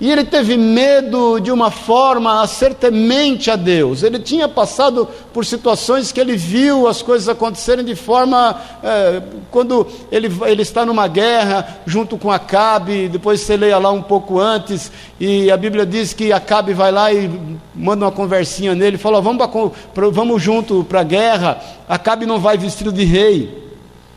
E 0.00 0.10
ele 0.10 0.24
teve 0.24 0.56
medo 0.56 1.38
de 1.40 1.52
uma 1.52 1.70
forma 1.70 2.40
a 2.42 2.46
ser 2.46 2.72
temente 2.72 3.50
a 3.50 3.56
Deus. 3.56 4.02
Ele 4.02 4.18
tinha 4.18 4.48
passado 4.48 5.06
por 5.30 5.44
situações 5.44 6.10
que 6.10 6.18
ele 6.18 6.36
viu 6.36 6.88
as 6.88 7.02
coisas 7.02 7.28
acontecerem 7.28 7.84
de 7.84 7.94
forma. 7.94 8.58
É, 8.82 9.22
quando 9.50 9.86
ele, 10.10 10.32
ele 10.46 10.62
está 10.62 10.86
numa 10.86 11.06
guerra 11.06 11.80
junto 11.84 12.16
com 12.16 12.32
Acabe, 12.32 13.08
depois 13.08 13.42
você 13.42 13.58
leia 13.58 13.76
lá 13.76 13.90
um 13.90 14.00
pouco 14.00 14.40
antes, 14.40 14.90
e 15.18 15.50
a 15.50 15.56
Bíblia 15.56 15.84
diz 15.84 16.14
que 16.14 16.32
Acabe 16.32 16.72
vai 16.72 16.90
lá 16.90 17.12
e 17.12 17.30
manda 17.74 18.06
uma 18.06 18.12
conversinha 18.12 18.74
nele, 18.74 18.96
fala: 18.96 19.20
vamos, 19.20 19.46
pra, 19.92 20.08
vamos 20.08 20.42
junto 20.42 20.82
para 20.82 21.00
a 21.00 21.04
guerra. 21.04 21.60
Acabe 21.86 22.24
não 22.24 22.38
vai 22.38 22.56
vestido 22.56 22.90
de 22.90 23.04
rei. 23.04 23.69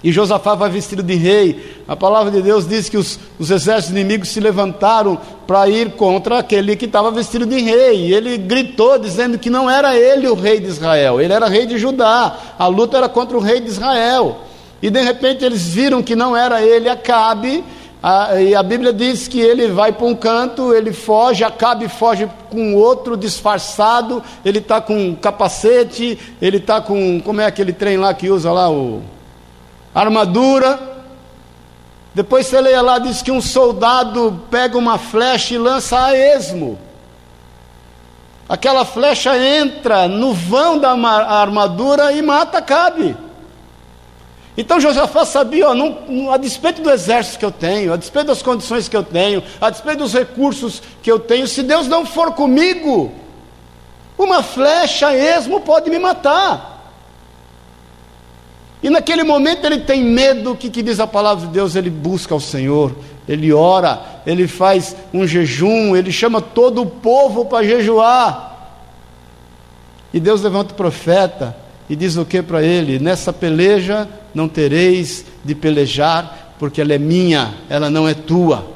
E 0.04 0.12
Josafá 0.12 0.54
vai 0.54 0.70
vestido 0.70 1.02
de 1.02 1.16
rei. 1.16 1.78
A 1.88 1.96
palavra 1.96 2.30
de 2.30 2.42
Deus 2.42 2.68
diz 2.68 2.90
que 2.90 2.98
os, 2.98 3.18
os 3.40 3.50
exércitos 3.50 3.92
inimigos 3.92 4.30
se 4.30 4.40
levantaram 4.42 5.18
para 5.48 5.70
ir 5.70 5.92
contra 5.92 6.40
aquele 6.40 6.76
que 6.76 6.86
estava 6.86 7.10
vestido 7.10 7.46
de 7.46 7.58
rei. 7.62 8.08
E 8.08 8.14
ele 8.14 8.38
gritou, 8.38 9.00
dizendo 9.00 9.40
que 9.40 9.50
não 9.50 9.70
era 9.70 9.96
ele 9.98 10.28
o 10.28 10.36
rei 10.36 10.60
de 10.60 10.68
Israel, 10.68 11.22
ele 11.22 11.32
era 11.32 11.48
rei 11.48 11.66
de 11.66 11.78
Judá. 11.78 12.38
A 12.60 12.68
luta 12.68 12.98
era 12.98 13.08
contra 13.08 13.38
o 13.38 13.40
rei 13.40 13.62
de 13.62 13.70
Israel. 13.70 14.42
E 14.82 14.90
de 14.90 15.02
repente 15.02 15.46
eles 15.46 15.66
viram 15.66 16.04
que 16.04 16.18
não 16.18 16.36
era 16.36 16.62
ele, 16.62 16.90
Acabe. 16.90 17.64
a, 18.02 18.42
e 18.42 18.54
a 18.54 18.62
Bíblia 18.62 18.92
diz 18.92 19.30
que 19.30 19.40
ele 19.40 19.68
vai 19.70 19.94
para 19.94 20.06
um 20.06 20.14
canto, 20.14 20.74
ele 20.74 20.92
foge, 20.92 21.46
Acabe 21.46 21.88
foge 21.88 22.30
com 22.50 22.76
outro 22.76 23.16
disfarçado, 23.16 24.22
ele 24.44 24.58
está 24.58 24.82
com 24.82 25.16
capacete, 25.16 26.20
ele 26.42 26.58
está 26.58 26.82
com, 26.82 27.22
como 27.22 27.40
é 27.40 27.46
aquele 27.46 27.72
trem 27.72 27.96
lá 27.96 28.14
que 28.14 28.30
usa 28.30 28.52
lá, 28.52 28.70
o 28.70 29.02
armadura. 29.94 30.80
Depois 32.14 32.48
você 32.48 32.62
leia 32.62 32.82
lá, 32.82 33.00
diz 33.00 33.22
que 33.22 33.32
um 33.32 33.42
soldado 33.42 34.44
pega 34.50 34.78
uma 34.78 34.98
flecha 34.98 35.56
e 35.56 35.58
lança 35.58 36.06
a 36.06 36.16
esmo. 36.16 36.78
Aquela 38.48 38.86
flecha 38.86 39.38
entra 39.38 40.08
no 40.08 40.34
vão 40.34 40.78
da 40.78 40.92
armadura 40.92 42.12
e 42.12 42.22
mata 42.22 42.60
Acabe. 42.60 43.16
Então 44.56 44.80
Josafá 44.80 45.26
sabia, 45.26 45.70
ó, 45.70 45.74
não, 45.74 46.32
a 46.32 46.38
despeito 46.38 46.82
do 46.82 46.92
exército 46.92 47.40
que 47.40 47.46
eu 47.46 47.52
tenho, 47.52 47.92
a 47.92 47.96
despeito 47.96 48.28
das 48.28 48.44
condições 48.44 48.88
que 48.88 48.96
eu 48.96 49.02
tenho, 49.02 49.42
a 49.60 49.70
despeito 49.72 50.04
dos 50.04 50.14
recursos 50.14 50.82
que 51.02 51.12
eu 51.12 51.20
tenho, 51.20 51.48
se 51.48 51.64
Deus 51.64 51.88
não 51.88 52.06
for 52.06 52.34
comigo, 52.34 53.12
uma 54.16 54.44
flecha 54.44 55.16
esmo 55.16 55.62
pode 55.62 55.90
me 55.90 55.98
matar. 55.98 56.73
E 58.84 58.90
naquele 58.90 59.24
momento 59.24 59.66
ele 59.66 59.80
tem 59.80 60.04
medo, 60.04 60.52
o 60.52 60.58
que, 60.58 60.70
que 60.70 60.84
diz 60.84 61.00
a 61.00 61.08
palavra 61.08 61.48
de 61.48 61.54
Deus? 61.54 61.74
Ele 61.74 61.90
busca 61.90 62.36
o 62.36 62.42
Senhor, 62.42 62.94
ele 63.26 63.54
ora, 63.54 64.22
ele 64.26 64.46
faz 64.46 64.94
um 65.14 65.26
jejum, 65.26 65.96
ele 65.96 66.12
chama 66.12 66.42
todo 66.42 66.82
o 66.82 66.86
povo 66.86 67.46
para 67.46 67.66
jejuar. 67.66 68.52
E 70.14 70.20
Deus 70.20 70.42
levanta 70.42 70.74
o 70.74 70.76
profeta 70.76 71.56
e 71.90 71.96
diz 71.96 72.18
o 72.18 72.26
que 72.26 72.42
para 72.42 72.62
ele? 72.62 73.00
Nessa 73.00 73.32
peleja 73.32 74.08
não 74.36 74.50
tereis 74.50 75.26
de 75.46 75.56
pelejar, 75.56 76.56
porque 76.60 76.82
ela 76.82 76.94
é 76.94 76.98
minha, 76.98 77.54
ela 77.70 77.90
não 77.90 78.06
é 78.08 78.14
tua. 78.14 78.70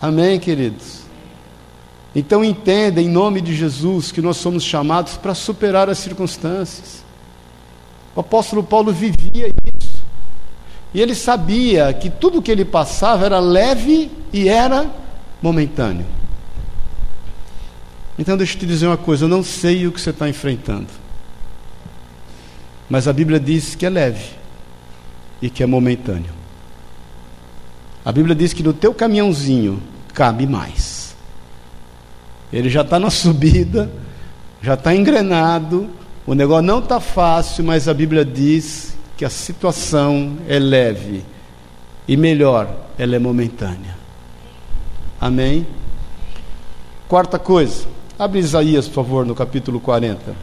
Amém, 0.00 0.40
queridos? 0.40 0.95
Então 2.18 2.42
entenda, 2.42 2.98
em 2.98 3.10
nome 3.10 3.42
de 3.42 3.54
Jesus, 3.54 4.10
que 4.10 4.22
nós 4.22 4.38
somos 4.38 4.64
chamados 4.64 5.18
para 5.18 5.34
superar 5.34 5.90
as 5.90 5.98
circunstâncias. 5.98 7.04
O 8.14 8.20
apóstolo 8.20 8.62
Paulo 8.62 8.90
vivia 8.90 9.48
isso. 9.78 10.02
E 10.94 11.02
ele 11.02 11.14
sabia 11.14 11.92
que 11.92 12.08
tudo 12.08 12.40
que 12.40 12.50
ele 12.50 12.64
passava 12.64 13.26
era 13.26 13.38
leve 13.38 14.10
e 14.32 14.48
era 14.48 14.90
momentâneo. 15.42 16.06
Então 18.18 18.34
deixa 18.34 18.54
eu 18.54 18.60
te 18.60 18.66
dizer 18.66 18.86
uma 18.86 18.96
coisa, 18.96 19.26
eu 19.26 19.28
não 19.28 19.42
sei 19.42 19.86
o 19.86 19.92
que 19.92 20.00
você 20.00 20.08
está 20.08 20.26
enfrentando. 20.26 20.88
Mas 22.88 23.06
a 23.06 23.12
Bíblia 23.12 23.38
diz 23.38 23.74
que 23.74 23.84
é 23.84 23.90
leve 23.90 24.30
e 25.42 25.50
que 25.50 25.62
é 25.62 25.66
momentâneo. 25.66 26.32
A 28.02 28.10
Bíblia 28.10 28.34
diz 28.34 28.54
que 28.54 28.62
no 28.62 28.72
teu 28.72 28.94
caminhãozinho 28.94 29.82
cabe 30.14 30.46
mais. 30.46 31.05
Ele 32.52 32.68
já 32.68 32.82
está 32.82 32.98
na 32.98 33.10
subida, 33.10 33.90
já 34.62 34.74
está 34.74 34.94
engrenado, 34.94 35.88
o 36.26 36.34
negócio 36.34 36.62
não 36.62 36.80
está 36.80 37.00
fácil, 37.00 37.64
mas 37.64 37.88
a 37.88 37.94
Bíblia 37.94 38.24
diz 38.24 38.96
que 39.16 39.24
a 39.24 39.30
situação 39.30 40.38
é 40.48 40.58
leve 40.58 41.24
e 42.06 42.16
melhor, 42.16 42.68
ela 42.98 43.16
é 43.16 43.18
momentânea. 43.18 43.96
Amém? 45.20 45.66
Quarta 47.08 47.38
coisa, 47.38 47.86
abre 48.18 48.40
Isaías, 48.40 48.86
por 48.86 48.94
favor, 48.94 49.24
no 49.24 49.34
capítulo 49.34 49.80
40. 49.80 50.34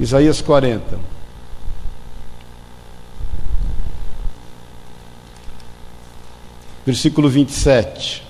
Isaías 0.00 0.40
40. 0.40 1.17
Versículo 6.88 7.28
27. 7.28 8.22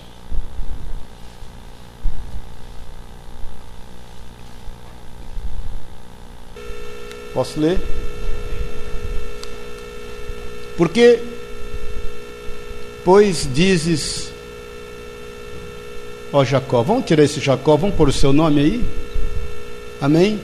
Posso 7.33 7.61
ler? 7.61 7.79
Porque, 10.77 11.21
pois 13.05 13.49
dizes, 13.55 14.33
ó 16.33 16.45
Jacó, 16.45 16.83
vamos 16.83 17.05
tirar 17.05 17.23
esse 17.23 17.39
Jacó, 17.39 17.77
vamos 17.77 17.95
pôr 17.95 18.09
o 18.09 18.13
seu 18.13 18.33
nome 18.33 18.61
aí? 18.61 18.85
Amém? 20.01 20.41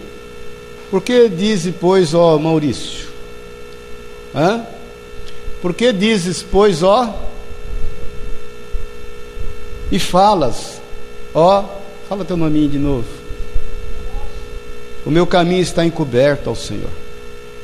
Por 0.88 1.02
que 1.02 1.28
dizes, 1.28 1.74
pois, 1.80 2.14
ó 2.14 2.38
Maurício? 2.38 3.08
Hã? 4.32 4.64
Por 5.60 5.74
que 5.74 5.92
dizes, 5.92 6.44
pois, 6.44 6.80
ó? 6.80 7.24
E 9.91 9.99
falas, 9.99 10.80
ó, 11.35 11.64
fala 12.09 12.24
teu 12.24 12.37
nominho 12.37 12.68
de 12.68 12.78
novo. 12.78 13.07
O 15.05 15.11
meu 15.11 15.26
caminho 15.26 15.61
está 15.61 15.85
encoberto 15.85 16.49
ao 16.49 16.57
Senhor, 16.57 16.91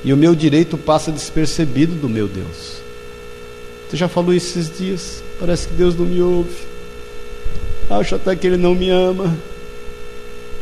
e 0.05 0.13
o 0.13 0.17
meu 0.17 0.35
direito 0.35 0.77
passa 0.77 1.11
despercebido 1.11 1.95
do 1.95 2.09
meu 2.09 2.29
Deus. 2.29 2.81
Você 3.89 3.97
já 3.97 4.09
falou 4.09 4.33
isso 4.33 4.59
esses 4.59 4.79
dias? 4.79 5.23
Parece 5.39 5.69
que 5.69 5.75
Deus 5.75 5.97
não 5.97 6.07
me 6.07 6.21
ouve. 6.21 6.55
Acho 7.89 8.15
até 8.15 8.37
que 8.37 8.47
Ele 8.47 8.57
não 8.57 8.75
me 8.75 8.89
ama. 8.89 9.37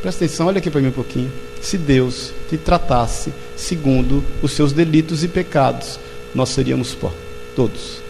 Presta 0.00 0.24
atenção, 0.24 0.46
olha 0.46 0.58
aqui 0.58 0.70
para 0.70 0.80
mim 0.80 0.88
um 0.88 0.92
pouquinho 0.92 1.30
se 1.60 1.76
Deus 1.76 2.32
te 2.48 2.56
tratasse 2.56 3.32
segundo 3.56 4.24
os 4.42 4.52
seus 4.52 4.72
delitos 4.72 5.24
e 5.24 5.28
pecados, 5.28 5.98
nós 6.34 6.50
seríamos 6.50 6.94
pó, 6.94 7.12
todos. 7.54 8.00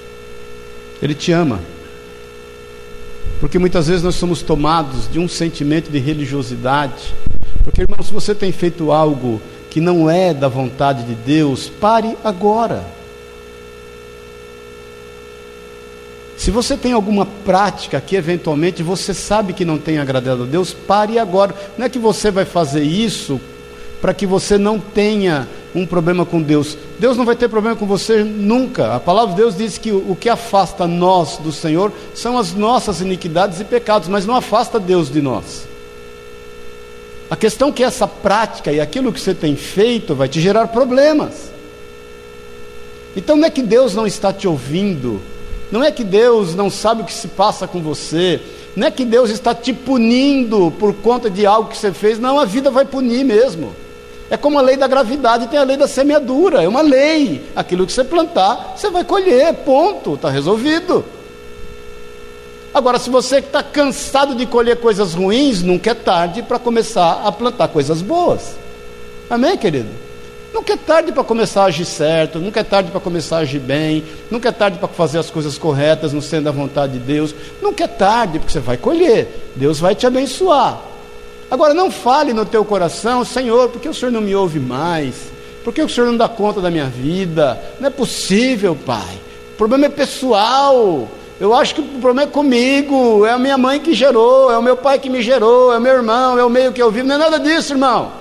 Ele 1.03 1.14
te 1.14 1.32
ama. 1.32 1.61
Porque 3.41 3.59
muitas 3.59 3.86
vezes 3.86 4.03
nós 4.03 4.16
somos 4.16 4.43
tomados 4.43 5.11
de 5.11 5.18
um 5.18 5.28
sentimento 5.28 5.91
de 5.91 5.99
religiosidade. 5.99 7.14
Porque, 7.62 7.82
irmão, 7.82 8.03
se 8.03 8.12
você 8.12 8.34
tem 8.34 8.51
feito 8.51 8.91
algo 8.91 9.41
que 9.70 9.80
não 9.80 10.11
é 10.11 10.34
da 10.34 10.49
vontade 10.49 11.05
de 11.05 11.14
Deus, 11.14 11.68
pare 11.68 12.16
agora. 12.24 12.84
Se 16.36 16.51
você 16.51 16.76
tem 16.76 16.93
alguma 16.93 17.26
prática 17.26 18.01
que 18.01 18.16
eventualmente 18.16 18.82
você 18.82 19.12
sabe 19.12 19.53
que 19.53 19.64
não 19.64 19.76
tem 19.76 19.99
agradado 19.99 20.45
a 20.45 20.47
Deus, 20.47 20.72
pare 20.72 21.18
agora. 21.18 21.55
Não 21.76 21.84
é 21.84 21.89
que 21.89 21.99
você 21.99 22.30
vai 22.30 22.45
fazer 22.45 22.82
isso 22.82 23.41
para 24.01 24.14
que 24.14 24.24
você 24.24 24.57
não 24.57 24.78
tenha 24.78 25.49
um 25.74 25.86
problema 25.86 26.24
com 26.24 26.40
Deus. 26.40 26.76
Deus 26.98 27.16
não 27.16 27.24
vai 27.24 27.36
ter 27.36 27.48
problema 27.48 27.76
com 27.76 27.86
você 27.86 28.24
nunca. 28.24 28.94
A 28.94 29.00
palavra 29.00 29.34
de 29.34 29.40
Deus 29.40 29.56
diz 29.56 29.78
que 29.78 29.92
o 29.92 30.16
que 30.18 30.28
afasta 30.28 30.86
nós 30.86 31.38
do 31.38 31.52
Senhor 31.52 31.92
são 32.14 32.38
as 32.38 32.54
nossas 32.54 33.00
iniquidades 33.00 33.60
e 33.60 33.64
pecados, 33.64 34.08
mas 34.08 34.26
não 34.26 34.34
afasta 34.34 34.80
Deus 34.80 35.10
de 35.10 35.20
nós. 35.20 35.68
A 37.30 37.36
questão 37.36 37.68
é 37.68 37.72
que 37.72 37.84
essa 37.84 38.06
prática 38.06 38.72
e 38.72 38.80
aquilo 38.80 39.12
que 39.12 39.20
você 39.20 39.34
tem 39.34 39.54
feito 39.54 40.14
vai 40.14 40.28
te 40.28 40.40
gerar 40.40 40.68
problemas. 40.68 41.52
Então 43.14 43.36
não 43.36 43.46
é 43.46 43.50
que 43.50 43.62
Deus 43.62 43.94
não 43.94 44.06
está 44.06 44.32
te 44.32 44.48
ouvindo, 44.48 45.20
não 45.70 45.84
é 45.84 45.90
que 45.90 46.04
Deus 46.04 46.54
não 46.54 46.70
sabe 46.70 47.02
o 47.02 47.04
que 47.04 47.12
se 47.12 47.28
passa 47.28 47.66
com 47.66 47.82
você, 47.82 48.40
não 48.74 48.86
é 48.86 48.90
que 48.90 49.04
Deus 49.04 49.28
está 49.28 49.54
te 49.54 49.72
punindo 49.72 50.70
por 50.78 50.94
conta 50.94 51.28
de 51.28 51.44
algo 51.44 51.68
que 51.68 51.76
você 51.76 51.92
fez, 51.92 52.18
não, 52.18 52.38
a 52.38 52.44
vida 52.44 52.70
vai 52.70 52.84
punir 52.84 53.24
mesmo. 53.24 53.74
É 54.30 54.36
como 54.36 54.58
a 54.58 54.62
lei 54.62 54.76
da 54.76 54.86
gravidade 54.86 55.46
tem 55.46 55.58
a 55.58 55.64
lei 55.64 55.76
da 55.76 55.88
semeadura, 55.88 56.62
é 56.62 56.68
uma 56.68 56.82
lei. 56.82 57.46
Aquilo 57.56 57.86
que 57.86 57.92
você 57.92 58.04
plantar, 58.04 58.74
você 58.76 58.90
vai 58.90 59.04
colher, 59.04 59.54
ponto, 59.54 60.14
está 60.14 60.28
resolvido. 60.28 61.04
Agora, 62.74 62.98
se 62.98 63.08
você 63.08 63.38
está 63.38 63.62
cansado 63.62 64.34
de 64.34 64.44
colher 64.44 64.76
coisas 64.76 65.14
ruins, 65.14 65.62
nunca 65.62 65.90
é 65.90 65.94
tarde 65.94 66.42
para 66.42 66.58
começar 66.58 67.22
a 67.24 67.32
plantar 67.32 67.68
coisas 67.68 68.02
boas. 68.02 68.56
Amém, 69.30 69.56
querido? 69.56 69.88
Nunca 70.52 70.74
é 70.74 70.76
tarde 70.76 71.12
para 71.12 71.24
começar 71.24 71.62
a 71.62 71.66
agir 71.66 71.84
certo, 71.84 72.38
nunca 72.38 72.60
é 72.60 72.64
tarde 72.64 72.90
para 72.90 73.00
começar 73.00 73.36
a 73.36 73.40
agir 73.40 73.58
bem, 73.58 74.04
nunca 74.30 74.48
é 74.48 74.52
tarde 74.52 74.78
para 74.78 74.88
fazer 74.88 75.18
as 75.18 75.30
coisas 75.30 75.58
corretas 75.58 76.12
no 76.12 76.22
sendo 76.22 76.44
da 76.44 76.50
vontade 76.50 76.94
de 76.94 76.98
Deus, 76.98 77.34
nunca 77.60 77.84
é 77.84 77.88
tarde, 77.88 78.38
porque 78.38 78.52
você 78.52 78.60
vai 78.60 78.76
colher, 78.76 79.52
Deus 79.56 79.78
vai 79.78 79.94
te 79.94 80.06
abençoar. 80.06 80.80
Agora 81.51 81.72
não 81.72 81.90
fale 81.90 82.32
no 82.32 82.44
teu 82.44 82.64
coração, 82.64 83.24
Senhor, 83.24 83.68
por 83.70 83.80
que 83.80 83.88
o 83.88 83.94
Senhor 83.94 84.12
não 84.12 84.20
me 84.20 84.34
ouve 84.34 84.61
mais? 84.61 85.14
Por 85.64 85.72
que 85.72 85.82
o 85.82 85.88
Senhor 85.88 86.07
não 86.07 86.16
dá 86.16 86.28
conta 86.28 86.61
da 86.61 86.70
minha 86.70 86.86
vida? 86.86 87.59
Não 87.80 87.88
é 87.88 87.90
possível, 87.90 88.76
Pai. 88.86 89.18
O 89.55 89.57
problema 89.57 89.86
é 89.86 89.88
pessoal. 89.88 91.09
Eu 91.40 91.55
acho 91.55 91.74
que 91.74 91.80
o 91.80 92.01
problema 92.01 92.22
é 92.22 92.26
comigo, 92.26 93.24
é 93.24 93.30
a 93.30 93.38
minha 93.38 93.57
mãe 93.57 93.78
que 93.78 93.94
gerou, 93.94 94.51
é 94.51 94.59
o 94.59 94.62
meu 94.62 94.76
pai 94.76 94.99
que 94.99 95.09
me 95.09 95.22
gerou, 95.22 95.72
é 95.72 95.78
o 95.78 95.80
meu 95.80 95.94
irmão, 95.94 96.38
é 96.38 96.44
o 96.44 96.51
meio 96.51 96.72
que 96.72 96.82
eu 96.82 96.90
vivo. 96.90 97.07
Não 97.07 97.14
é 97.14 97.18
nada 97.18 97.38
disso, 97.38 97.72
irmão. 97.72 98.12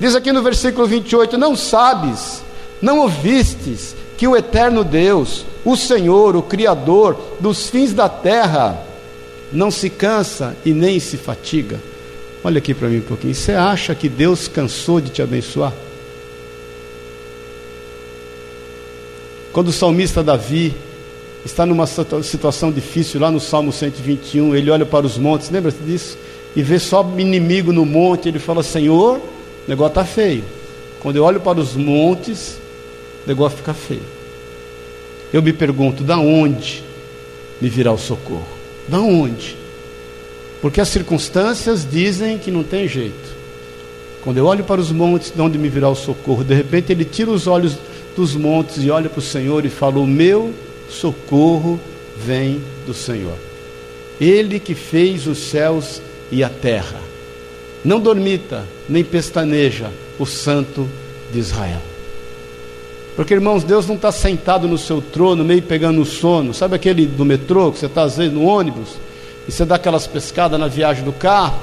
Diz 0.00 0.14
aqui 0.14 0.32
no 0.32 0.42
versículo 0.42 0.86
28: 0.86 1.36
Não 1.36 1.54
sabes, 1.54 2.42
não 2.80 3.00
ouvistes 3.00 3.94
que 4.16 4.26
o 4.26 4.34
eterno 4.34 4.82
Deus, 4.84 5.44
o 5.64 5.76
Senhor, 5.76 6.34
o 6.34 6.42
Criador 6.42 7.16
dos 7.40 7.68
fins 7.68 7.92
da 7.92 8.08
terra, 8.08 8.85
não 9.52 9.70
se 9.70 9.88
cansa 9.88 10.56
e 10.64 10.72
nem 10.72 10.98
se 10.98 11.16
fatiga. 11.16 11.80
Olha 12.42 12.58
aqui 12.58 12.74
para 12.74 12.88
mim 12.88 12.98
um 12.98 13.02
pouquinho. 13.02 13.34
Você 13.34 13.52
acha 13.52 13.94
que 13.94 14.08
Deus 14.08 14.48
cansou 14.48 15.00
de 15.00 15.10
te 15.10 15.22
abençoar? 15.22 15.72
Quando 19.52 19.68
o 19.68 19.72
salmista 19.72 20.22
Davi 20.22 20.74
está 21.44 21.64
numa 21.64 21.86
situação 21.86 22.70
difícil, 22.70 23.20
lá 23.20 23.30
no 23.30 23.40
Salmo 23.40 23.72
121, 23.72 24.54
ele 24.54 24.70
olha 24.70 24.84
para 24.84 25.06
os 25.06 25.16
montes, 25.16 25.48
lembra 25.50 25.72
disso? 25.72 26.18
E 26.54 26.62
vê 26.62 26.78
só 26.78 27.02
inimigo 27.16 27.72
no 27.72 27.86
monte, 27.86 28.28
ele 28.28 28.38
fala: 28.38 28.62
Senhor, 28.62 29.16
o 29.18 29.22
negócio 29.66 29.92
está 29.92 30.04
feio. 30.04 30.44
Quando 31.00 31.16
eu 31.16 31.24
olho 31.24 31.40
para 31.40 31.58
os 31.58 31.74
montes, 31.74 32.58
o 33.24 33.28
negócio 33.28 33.58
fica 33.58 33.72
feio. 33.72 34.02
Eu 35.32 35.42
me 35.42 35.52
pergunto: 35.52 36.04
da 36.04 36.18
onde 36.18 36.84
me 37.60 37.68
virá 37.68 37.92
o 37.92 37.98
socorro? 37.98 38.55
Da 38.88 39.00
onde? 39.00 39.56
Porque 40.60 40.80
as 40.80 40.88
circunstâncias 40.88 41.86
dizem 41.88 42.38
que 42.38 42.50
não 42.50 42.62
tem 42.62 42.88
jeito. 42.88 43.36
Quando 44.22 44.38
eu 44.38 44.46
olho 44.46 44.64
para 44.64 44.80
os 44.80 44.90
montes, 44.90 45.32
de 45.34 45.40
onde 45.40 45.58
me 45.58 45.68
virá 45.68 45.88
o 45.88 45.94
socorro? 45.94 46.42
De 46.42 46.54
repente 46.54 46.92
ele 46.92 47.04
tira 47.04 47.30
os 47.30 47.46
olhos 47.46 47.76
dos 48.16 48.34
montes 48.34 48.82
e 48.82 48.90
olha 48.90 49.08
para 49.08 49.20
o 49.20 49.22
Senhor 49.22 49.64
e 49.64 49.68
fala: 49.68 49.98
O 49.98 50.06
meu 50.06 50.52
socorro 50.88 51.78
vem 52.16 52.60
do 52.86 52.94
Senhor. 52.94 53.36
Ele 54.20 54.58
que 54.58 54.74
fez 54.74 55.26
os 55.26 55.38
céus 55.38 56.00
e 56.30 56.42
a 56.42 56.48
terra. 56.48 57.00
Não 57.84 58.00
dormita, 58.00 58.64
nem 58.88 59.04
pestaneja 59.04 59.90
o 60.18 60.26
Santo 60.26 60.88
de 61.32 61.38
Israel. 61.38 61.95
Porque, 63.16 63.32
irmãos, 63.32 63.64
Deus 63.64 63.86
não 63.86 63.94
está 63.94 64.12
sentado 64.12 64.68
no 64.68 64.76
seu 64.76 65.00
trono, 65.00 65.42
meio 65.42 65.62
pegando 65.62 66.04
sono. 66.04 66.52
Sabe 66.52 66.76
aquele 66.76 67.06
do 67.06 67.24
metrô, 67.24 67.72
que 67.72 67.78
você 67.78 67.86
está 67.86 68.02
às 68.02 68.18
vezes 68.18 68.32
no 68.32 68.44
ônibus, 68.44 68.90
e 69.48 69.52
você 69.52 69.64
dá 69.64 69.76
aquelas 69.76 70.06
pescadas 70.06 70.60
na 70.60 70.68
viagem 70.68 71.02
do 71.02 71.12
carro? 71.12 71.58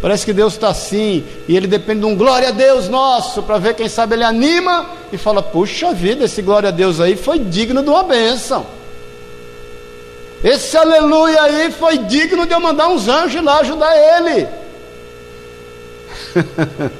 Parece 0.00 0.24
que 0.24 0.32
Deus 0.32 0.54
está 0.54 0.70
assim, 0.70 1.22
e 1.46 1.54
ele 1.54 1.66
depende 1.66 2.00
de 2.00 2.06
um 2.06 2.16
glória 2.16 2.48
a 2.48 2.52
Deus 2.52 2.88
nosso, 2.88 3.42
para 3.42 3.58
ver 3.58 3.74
quem 3.74 3.86
sabe 3.86 4.14
ele 4.14 4.24
anima 4.24 4.86
e 5.12 5.18
fala: 5.18 5.42
Puxa 5.42 5.92
vida, 5.92 6.24
esse 6.24 6.40
glória 6.40 6.70
a 6.70 6.72
Deus 6.72 7.00
aí 7.00 7.16
foi 7.16 7.38
digno 7.38 7.82
de 7.82 7.90
uma 7.90 8.02
bênção. 8.02 8.64
Esse 10.42 10.74
aleluia 10.74 11.42
aí 11.42 11.70
foi 11.70 11.98
digno 11.98 12.46
de 12.46 12.54
eu 12.54 12.60
mandar 12.60 12.88
uns 12.88 13.08
anjos 13.08 13.44
lá 13.44 13.58
ajudar 13.58 13.94
ele. 13.94 14.48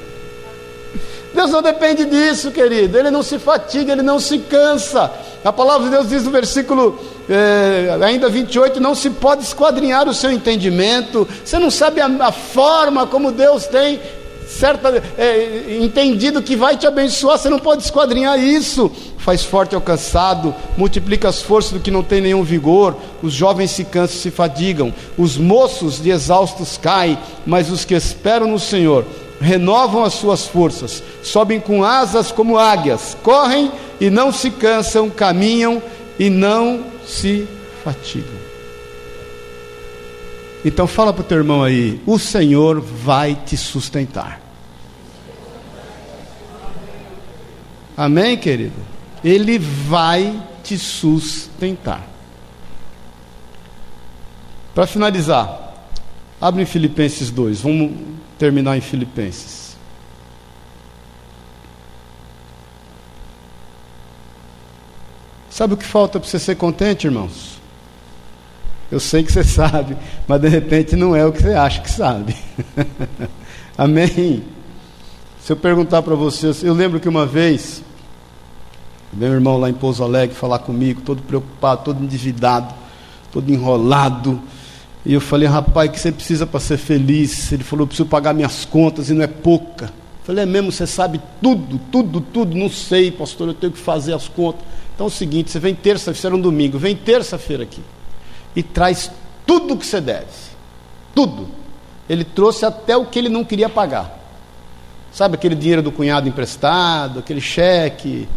Deus 1.33 1.51
não 1.51 1.63
depende 1.63 2.05
disso, 2.05 2.51
querido. 2.51 2.99
Ele 2.99 3.11
não 3.11 3.23
se 3.23 3.39
fatiga, 3.39 3.93
ele 3.93 4.03
não 4.03 4.19
se 4.19 4.39
cansa. 4.39 5.11
A 5.45 5.53
palavra 5.53 5.85
de 5.85 5.91
Deus 5.91 6.09
diz 6.09 6.25
no 6.25 6.31
versículo 6.31 6.99
é, 7.29 7.97
ainda 8.03 8.29
28: 8.29 8.81
não 8.81 8.95
se 8.95 9.11
pode 9.11 9.43
esquadrinhar 9.43 10.09
o 10.09 10.15
seu 10.15 10.31
entendimento. 10.31 11.27
Você 11.45 11.59
não 11.59 11.71
sabe 11.71 12.01
a, 12.01 12.07
a 12.07 12.33
forma 12.33 13.07
como 13.07 13.31
Deus 13.31 13.67
tem 13.67 14.01
certa 14.49 15.01
é, 15.17 15.79
entendido 15.81 16.43
que 16.43 16.57
vai 16.57 16.77
te 16.77 16.87
abençoar. 16.87 17.39
Você 17.39 17.49
não 17.49 17.61
pode 17.61 17.85
esquadrinhar 17.85 18.39
isso. 18.39 18.91
Faz 19.17 19.45
forte 19.45 19.75
ao 19.75 19.81
cansado, 19.81 20.55
multiplica 20.77 21.29
as 21.29 21.41
forças 21.41 21.73
do 21.73 21.81
que 21.81 21.91
não 21.91 22.03
tem 22.03 22.21
nenhum 22.21 22.43
vigor. 22.43 22.97
Os 23.23 23.33
jovens 23.33 23.71
se 23.71 23.85
cansam 23.85 24.17
e 24.17 24.21
se 24.21 24.31
fadigam. 24.31 24.93
Os 25.17 25.37
moços 25.37 26.03
de 26.03 26.11
exaustos 26.11 26.77
caem, 26.77 27.17
mas 27.47 27.71
os 27.71 27.85
que 27.85 27.95
esperam 27.95 28.49
no 28.49 28.59
Senhor 28.59 29.05
renovam 29.41 30.05
as 30.05 30.15
suas 30.15 30.47
forças, 30.47 31.03
sobem 31.23 31.59
com 31.59 31.83
asas 31.83 32.31
como 32.31 32.59
águias, 32.59 33.17
correm 33.23 33.73
e 34.01 34.11
não 34.11 34.31
se 34.31 34.51
cansam, 34.51 35.09
caminham 35.09 35.83
e 36.19 36.29
não 36.29 36.85
se 37.07 37.49
fatigam. 37.83 38.39
Então 40.65 40.87
fala 40.87 41.13
para 41.13 41.23
o 41.23 41.25
teu 41.25 41.39
irmão 41.39 41.63
aí, 41.63 42.01
o 42.07 42.19
Senhor 42.19 42.81
vai 42.81 43.35
te 43.35 43.57
sustentar. 43.57 44.41
Amém, 47.97 48.37
querido? 48.37 48.77
Ele 49.25 49.59
vai 49.59 50.43
te 50.63 50.79
sustentar. 50.79 52.07
Para 54.75 54.87
finalizar, 54.87 55.70
abre 56.41 56.63
em 56.63 56.67
Filipenses 56.67 57.31
2, 57.31 57.61
vamos 57.61 57.93
terminar 58.39 58.77
em 58.77 58.81
Filipenses. 58.81 59.77
Sabe 65.51 65.75
o 65.75 65.77
que 65.77 65.85
falta 65.85 66.19
para 66.19 66.29
você 66.29 66.39
ser 66.39 66.55
contente, 66.55 67.07
irmãos? 67.07 67.61
Eu 68.91 68.99
sei 68.99 69.23
que 69.23 69.31
você 69.31 69.45
sabe, 69.45 69.97
mas 70.27 70.41
de 70.41 70.49
repente 70.49 70.97
não 70.97 71.15
é 71.15 71.27
o 71.27 71.33
que 71.33 71.43
você 71.43 71.53
acha 71.53 71.81
que 71.83 71.91
sabe. 71.91 72.35
Amém? 73.77 74.43
Se 75.43 75.53
eu 75.53 75.57
perguntar 75.57 76.03
para 76.03 76.15
você, 76.15 76.53
eu 76.63 76.73
lembro 76.73 77.01
que 77.01 77.09
uma 77.09 77.27
vez, 77.27 77.83
meu 79.13 79.33
irmão 79.33 79.59
lá 79.59 79.69
em 79.69 79.75
Pouso 79.75 80.03
Alegre 80.03 80.35
falar 80.35 80.61
comigo, 80.61 81.03
todo 81.03 81.23
preocupado, 81.23 81.83
todo 81.85 82.03
endividado, 82.03 82.75
todo 83.33 83.53
enrolado, 83.53 84.41
e 85.05 85.15
eu 85.15 85.21
falei, 85.21 85.49
rapaz, 85.49 85.89
o 85.89 85.93
que 85.93 86.01
você 86.01 86.13
precisa 86.13 86.47
para 86.47 86.61
ser 86.61 86.77
feliz? 86.77 87.51
Ele 87.53 87.65
falou, 87.65 87.87
preciso 87.87 88.09
pagar 88.09 88.35
minhas 88.35 88.65
contas 88.65 89.09
e 89.09 89.15
não 89.15 89.23
é 89.23 89.27
pouca. 89.27 89.87
Eu 89.87 90.25
falei, 90.25 90.43
é 90.43 90.47
mesmo, 90.47 90.71
você 90.71 90.87
sabe 90.87 91.21
tudo, 91.41 91.81
tudo, 91.91 92.21
tudo. 92.21 92.57
Não 92.57 92.69
sei, 92.69 93.11
pastor, 93.11 93.49
eu 93.49 93.55
tenho 93.55 93.73
que 93.73 93.79
fazer 93.79 94.15
as 94.15 94.29
contas. 94.29 94.63
Então 94.95 95.07
é 95.07 95.09
o 95.09 95.13
seguinte, 95.13 95.51
você 95.51 95.59
vem 95.59 95.75
terça-feira, 95.75 96.37
um 96.37 96.41
domingo, 96.41 96.79
vem 96.79 96.95
terça-feira 96.95 97.63
aqui 97.63 97.81
e 98.55 98.63
traz 98.63 99.11
tudo 99.47 99.75
o 99.75 99.77
que 99.77 99.87
você 99.87 100.01
deve. 100.01 100.27
Tudo. 101.15 101.49
Ele 102.09 102.25
trouxe 102.25 102.67
até 102.67 102.97
o 102.97 103.07
que 103.07 103.19
ele 103.19 103.29
não 103.29 103.45
queria 103.45 103.69
pagar. 103.69 104.19
Sabe 105.13 105.37
aquele 105.37 105.55
dinheiro 105.55 105.83
do 105.83 105.91
cunhado 105.91 106.29
emprestado, 106.29 107.21
aquele 107.21 107.41
cheque, 107.41 108.29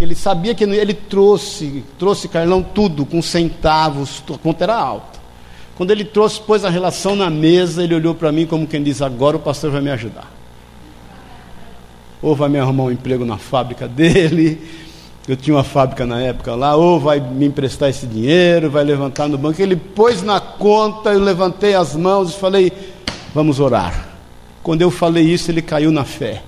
ele 0.00 0.14
sabia 0.14 0.54
que 0.54 0.64
ele 0.64 0.94
trouxe, 0.94 1.84
trouxe 1.98 2.28
Carlão 2.28 2.62
tudo 2.62 3.04
com 3.04 3.20
centavos, 3.20 4.22
a 4.32 4.38
conta 4.38 4.64
era 4.64 4.76
alta. 4.76 5.21
Quando 5.76 5.90
ele 5.90 6.04
trouxe, 6.04 6.40
pôs 6.40 6.64
a 6.64 6.70
relação 6.70 7.16
na 7.16 7.30
mesa, 7.30 7.82
ele 7.82 7.94
olhou 7.94 8.14
para 8.14 8.30
mim 8.30 8.46
como 8.46 8.66
quem 8.66 8.82
diz: 8.82 9.00
Agora 9.00 9.36
o 9.36 9.40
pastor 9.40 9.70
vai 9.70 9.80
me 9.80 9.90
ajudar. 9.90 10.30
Ou 12.20 12.36
vai 12.36 12.48
me 12.48 12.58
arrumar 12.58 12.84
um 12.84 12.90
emprego 12.90 13.24
na 13.24 13.38
fábrica 13.38 13.88
dele, 13.88 14.60
eu 15.26 15.36
tinha 15.36 15.56
uma 15.56 15.64
fábrica 15.64 16.04
na 16.04 16.20
época 16.20 16.54
lá, 16.54 16.76
ou 16.76 16.98
vai 16.98 17.20
me 17.20 17.46
emprestar 17.46 17.88
esse 17.88 18.06
dinheiro, 18.06 18.70
vai 18.70 18.84
levantar 18.84 19.28
no 19.28 19.38
banco. 19.38 19.60
Ele 19.62 19.76
pôs 19.76 20.22
na 20.22 20.40
conta, 20.40 21.10
eu 21.10 21.20
levantei 21.20 21.74
as 21.74 21.96
mãos 21.96 22.34
e 22.34 22.38
falei: 22.38 22.72
Vamos 23.34 23.58
orar. 23.60 24.08
Quando 24.62 24.82
eu 24.82 24.90
falei 24.90 25.24
isso, 25.24 25.50
ele 25.50 25.62
caiu 25.62 25.90
na 25.90 26.04
fé. 26.04 26.42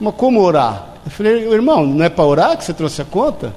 Mas 0.00 0.14
como 0.14 0.40
orar? 0.40 0.96
Eu 1.04 1.10
falei: 1.10 1.52
Irmão, 1.52 1.86
não 1.86 2.04
é 2.04 2.08
para 2.08 2.24
orar 2.24 2.56
que 2.56 2.64
você 2.64 2.72
trouxe 2.72 3.02
a 3.02 3.04
conta? 3.04 3.54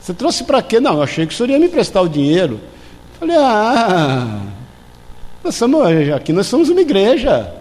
Você 0.00 0.14
trouxe 0.14 0.44
para 0.44 0.62
quê? 0.62 0.80
Não, 0.80 0.94
eu 0.94 1.02
achei 1.02 1.26
que 1.26 1.32
o 1.32 1.36
senhor 1.36 1.50
ia 1.50 1.58
me 1.58 1.66
emprestar 1.66 2.02
o 2.02 2.08
dinheiro. 2.08 2.58
Falei, 3.20 3.36
ah, 3.36 4.40
nós 5.44 5.54
somos, 5.54 5.86
aqui 6.16 6.32
nós 6.32 6.46
somos 6.46 6.70
uma 6.70 6.80
igreja, 6.80 7.54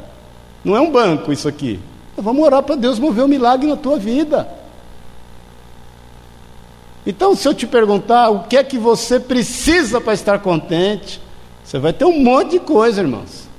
não 0.64 0.74
é 0.74 0.80
um 0.80 0.90
banco 0.90 1.34
isso 1.34 1.50
aqui. 1.50 1.78
Vamos 2.16 2.46
orar 2.46 2.64
para 2.64 2.76
Deus 2.76 2.98
mover 2.98 3.26
um 3.26 3.28
milagre 3.28 3.68
na 3.68 3.76
tua 3.76 4.00
vida. 4.00 4.48
Então, 7.06 7.36
se 7.36 7.46
eu 7.46 7.54
te 7.54 7.68
perguntar 7.68 8.30
o 8.30 8.44
que 8.44 8.56
é 8.56 8.64
que 8.64 8.78
você 8.78 9.20
precisa 9.20 10.00
para 10.00 10.14
estar 10.14 10.40
contente, 10.40 11.22
você 11.62 11.78
vai 11.78 11.92
ter 11.92 12.06
um 12.06 12.24
monte 12.24 12.52
de 12.52 12.60
coisa, 12.60 13.02
irmãos. 13.02 13.50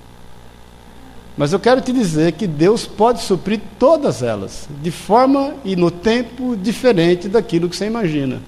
Mas 1.37 1.53
eu 1.53 1.61
quero 1.61 1.83
te 1.83 1.93
dizer 1.93 2.33
que 2.33 2.47
Deus 2.47 2.87
pode 2.87 3.21
suprir 3.21 3.61
todas 3.79 4.23
elas, 4.23 4.69
de 4.83 4.91
forma 4.91 5.55
e 5.65 5.77
no 5.77 5.91
tempo 5.91 6.57
diferente 6.57 7.29
daquilo 7.29 7.69
que 7.69 7.77
você 7.77 7.87
imagina. 7.87 8.41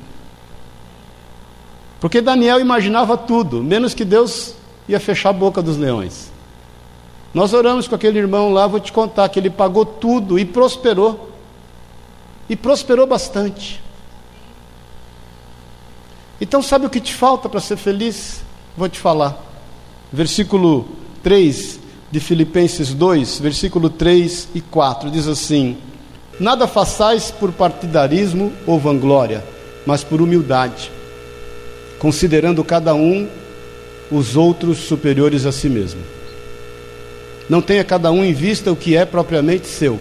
Porque 2.03 2.21
Daniel 2.21 2.59
imaginava 2.59 3.17
tudo, 3.17 3.63
menos 3.63 3.95
que 3.95 4.05
Deus 4.05 4.57
ia 4.89 4.99
fechar 4.99 5.29
a 5.29 5.33
boca 5.33 5.63
dos 5.63 5.77
leões. 5.77 6.33
Nós 7.33 7.55
oramos 7.55 7.87
com 7.87 7.95
aquele 7.95 8.19
irmão 8.19 8.53
lá, 8.53 8.67
vou 8.67 8.81
te 8.81 8.91
contar 8.91 9.29
que 9.29 9.39
ele 9.39 9.49
pagou 9.49 9.87
tudo 9.87 10.37
e 10.37 10.45
prosperou. 10.45 11.31
E 12.49 12.57
prosperou 12.57 13.07
bastante. 13.07 13.81
Então, 16.41 16.61
sabe 16.61 16.87
o 16.87 16.91
que 16.91 17.01
te 17.01 17.15
falta 17.15 17.49
para 17.49 17.61
ser 17.61 17.77
feliz? 17.77 18.43
Vou 18.77 18.89
te 18.89 18.99
falar. 18.99 19.41
Versículo 20.13 20.89
3 21.23 21.79
de 22.11 22.19
Filipenses 22.19 22.93
2, 22.93 23.39
versículo 23.39 23.89
3 23.89 24.49
e 24.57 24.61
4, 24.61 25.09
diz 25.09 25.29
assim: 25.29 25.79
Nada 26.41 26.67
façais 26.67 27.31
por 27.31 27.53
partidarismo 27.53 28.53
ou 28.67 28.77
vanglória, 28.77 29.45
mas 29.87 30.03
por 30.03 30.21
humildade 30.21 30.91
considerando 32.03 32.65
cada 32.65 32.97
um 32.97 33.29
os 34.11 34.37
outros 34.37 34.79
superiores 34.79 35.47
a 35.47 35.53
si 35.53 35.69
mesmo. 35.69 36.01
Não 37.49 37.63
tenha 37.63 37.85
cada 37.85 38.11
um 38.11 38.25
em 38.25 38.33
vista 38.33 38.73
o 38.73 38.77
que 38.77 38.97
é 38.97 39.05
propriamente 39.05 39.69
seu, 39.69 40.01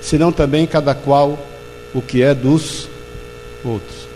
senão 0.00 0.30
também 0.30 0.68
cada 0.68 0.94
qual 0.94 1.36
o 1.92 2.00
que 2.00 2.22
é 2.22 2.32
dos 2.32 2.88
outros. 3.64 4.06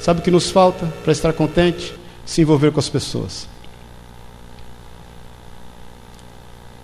Sabe 0.00 0.18
o 0.18 0.22
que 0.24 0.30
nos 0.32 0.50
falta 0.50 0.92
para 1.04 1.12
estar 1.12 1.32
contente? 1.32 1.94
Se 2.26 2.40
envolver 2.40 2.72
com 2.72 2.80
as 2.80 2.88
pessoas. 2.88 3.46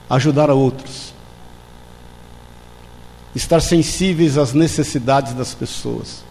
ajudar 0.08 0.50
a 0.50 0.54
outros, 0.54 1.14
estar 3.32 3.60
sensíveis 3.62 4.36
às 4.36 4.52
necessidades 4.52 5.34
das 5.34 5.54
pessoas. 5.54 6.24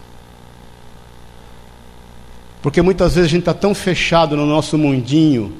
Porque 2.62 2.82
muitas 2.82 3.14
vezes 3.14 3.28
a 3.28 3.30
gente 3.30 3.40
está 3.40 3.54
tão 3.54 3.74
fechado 3.74 4.36
no 4.36 4.46
nosso 4.46 4.76
mundinho 4.76 5.52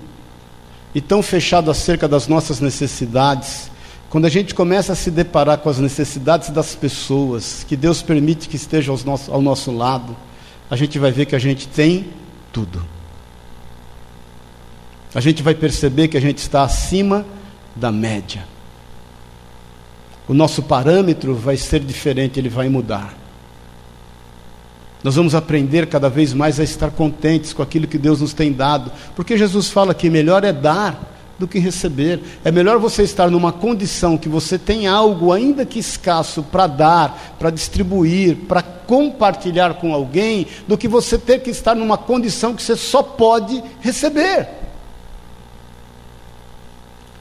e 0.95 1.01
tão 1.01 1.23
fechado 1.23 1.71
acerca 1.71 2.07
das 2.07 2.27
nossas 2.27 2.61
necessidades, 2.61 3.71
quando 4.11 4.25
a 4.25 4.29
gente 4.29 4.55
começa 4.55 4.93
a 4.93 4.97
se 4.97 5.11
deparar 5.11 5.59
com 5.59 5.69
as 5.69 5.79
necessidades 5.79 6.51
das 6.51 6.75
pessoas, 6.75 7.65
que 7.67 7.77
Deus 7.77 8.03
permite 8.03 8.49
que 8.49 8.57
estejam 8.57 8.99
ao 9.29 9.41
nosso, 9.41 9.71
lado, 9.71 10.17
a 10.69 10.75
gente 10.75 10.99
vai 10.99 11.13
ver 11.13 11.27
que 11.27 11.37
a 11.37 11.39
gente 11.39 11.69
tem 11.69 12.09
tudo. 12.53 12.85
A 15.15 15.21
gente 15.21 15.45
vai 15.45 15.55
perceber 15.55 16.09
que 16.09 16.17
a 16.17 16.21
gente 16.21 16.39
está 16.39 16.63
acima 16.63 17.25
da 17.75 17.93
média. 17.93 18.45
O 20.27 20.35
nosso 20.35 20.63
parâmetro 20.63 21.35
vai 21.35 21.57
ser 21.57 21.81
diferente, 21.81 22.39
ele 22.39 22.49
vai 22.49 22.69
mudar. 22.69 23.20
Nós 25.03 25.17
vamos 25.17 25.35
aprender 25.35 25.87
cada 25.87 26.11
vez 26.11 26.35
mais 26.35 26.61
a 26.61 26.65
estar 26.65 26.91
contentes 26.91 27.53
com 27.53 27.63
aquilo 27.63 27.87
que 27.87 27.97
Deus 27.97 28.21
nos 28.21 28.35
tem 28.35 28.53
dado, 28.53 28.93
porque 29.17 29.37
Jesus 29.37 29.71
fala 29.71 29.95
que 29.95 30.11
melhor 30.11 30.45
é 30.45 30.53
dar 30.53 31.11
do 31.39 31.49
que 31.49 31.59
receber. 31.59 32.21
É 32.45 32.53
melhor 32.53 32.79
você 32.79 33.03
estar 33.03 33.31
numa 33.31 33.51
condição 33.51 34.19
que 34.19 34.29
você 34.29 34.59
tem 34.59 34.87
algo, 34.87 35.33
ainda 35.33 35.65
que 35.65 35.79
escasso, 35.79 36.43
para 36.43 36.67
dar, 36.67 37.37
para 37.39 37.51
distribuir, 37.51 38.37
para 38.47 38.63
compartilhar 38.63 39.75
com 39.75 39.95
alguém, 39.95 40.47
do 40.69 40.77
que 40.77 40.87
você 40.87 41.17
ter 41.17 41.41
que 41.41 41.49
estar 41.49 41.75
numa 41.75 41.97
condição 41.97 42.55
que 42.55 42.63
você 42.63 42.77
só 42.77 43.03
pode 43.03 43.63
receber. 43.81 44.49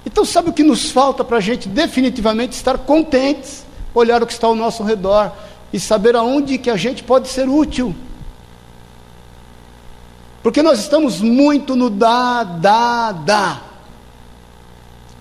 Então, 0.05 0.25
sabe 0.25 0.49
o 0.49 0.53
que 0.53 0.63
nos 0.63 0.91
falta 0.91 1.23
para 1.23 1.37
a 1.37 1.41
gente 1.41 1.69
definitivamente 1.69 2.53
estar 2.53 2.77
contentes, 2.77 3.65
olhar 3.93 4.21
o 4.21 4.27
que 4.27 4.33
está 4.33 4.47
ao 4.47 4.55
nosso 4.55 4.83
redor 4.83 5.31
e 5.71 5.79
saber 5.79 6.15
aonde 6.15 6.57
que 6.57 6.69
a 6.69 6.77
gente 6.77 7.03
pode 7.03 7.27
ser 7.27 7.47
útil. 7.47 7.95
Porque 10.41 10.61
nós 10.61 10.79
estamos 10.79 11.21
muito 11.21 11.75
no 11.75 11.89
dá, 11.89 12.43
dá, 12.43 13.11
dá. 13.11 13.61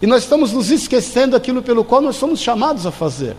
E 0.00 0.06
nós 0.06 0.22
estamos 0.22 0.52
nos 0.52 0.70
esquecendo 0.70 1.32
daquilo 1.32 1.62
pelo 1.62 1.84
qual 1.84 2.00
nós 2.00 2.16
somos 2.16 2.40
chamados 2.40 2.86
a 2.86 2.92
fazer. 2.92 3.36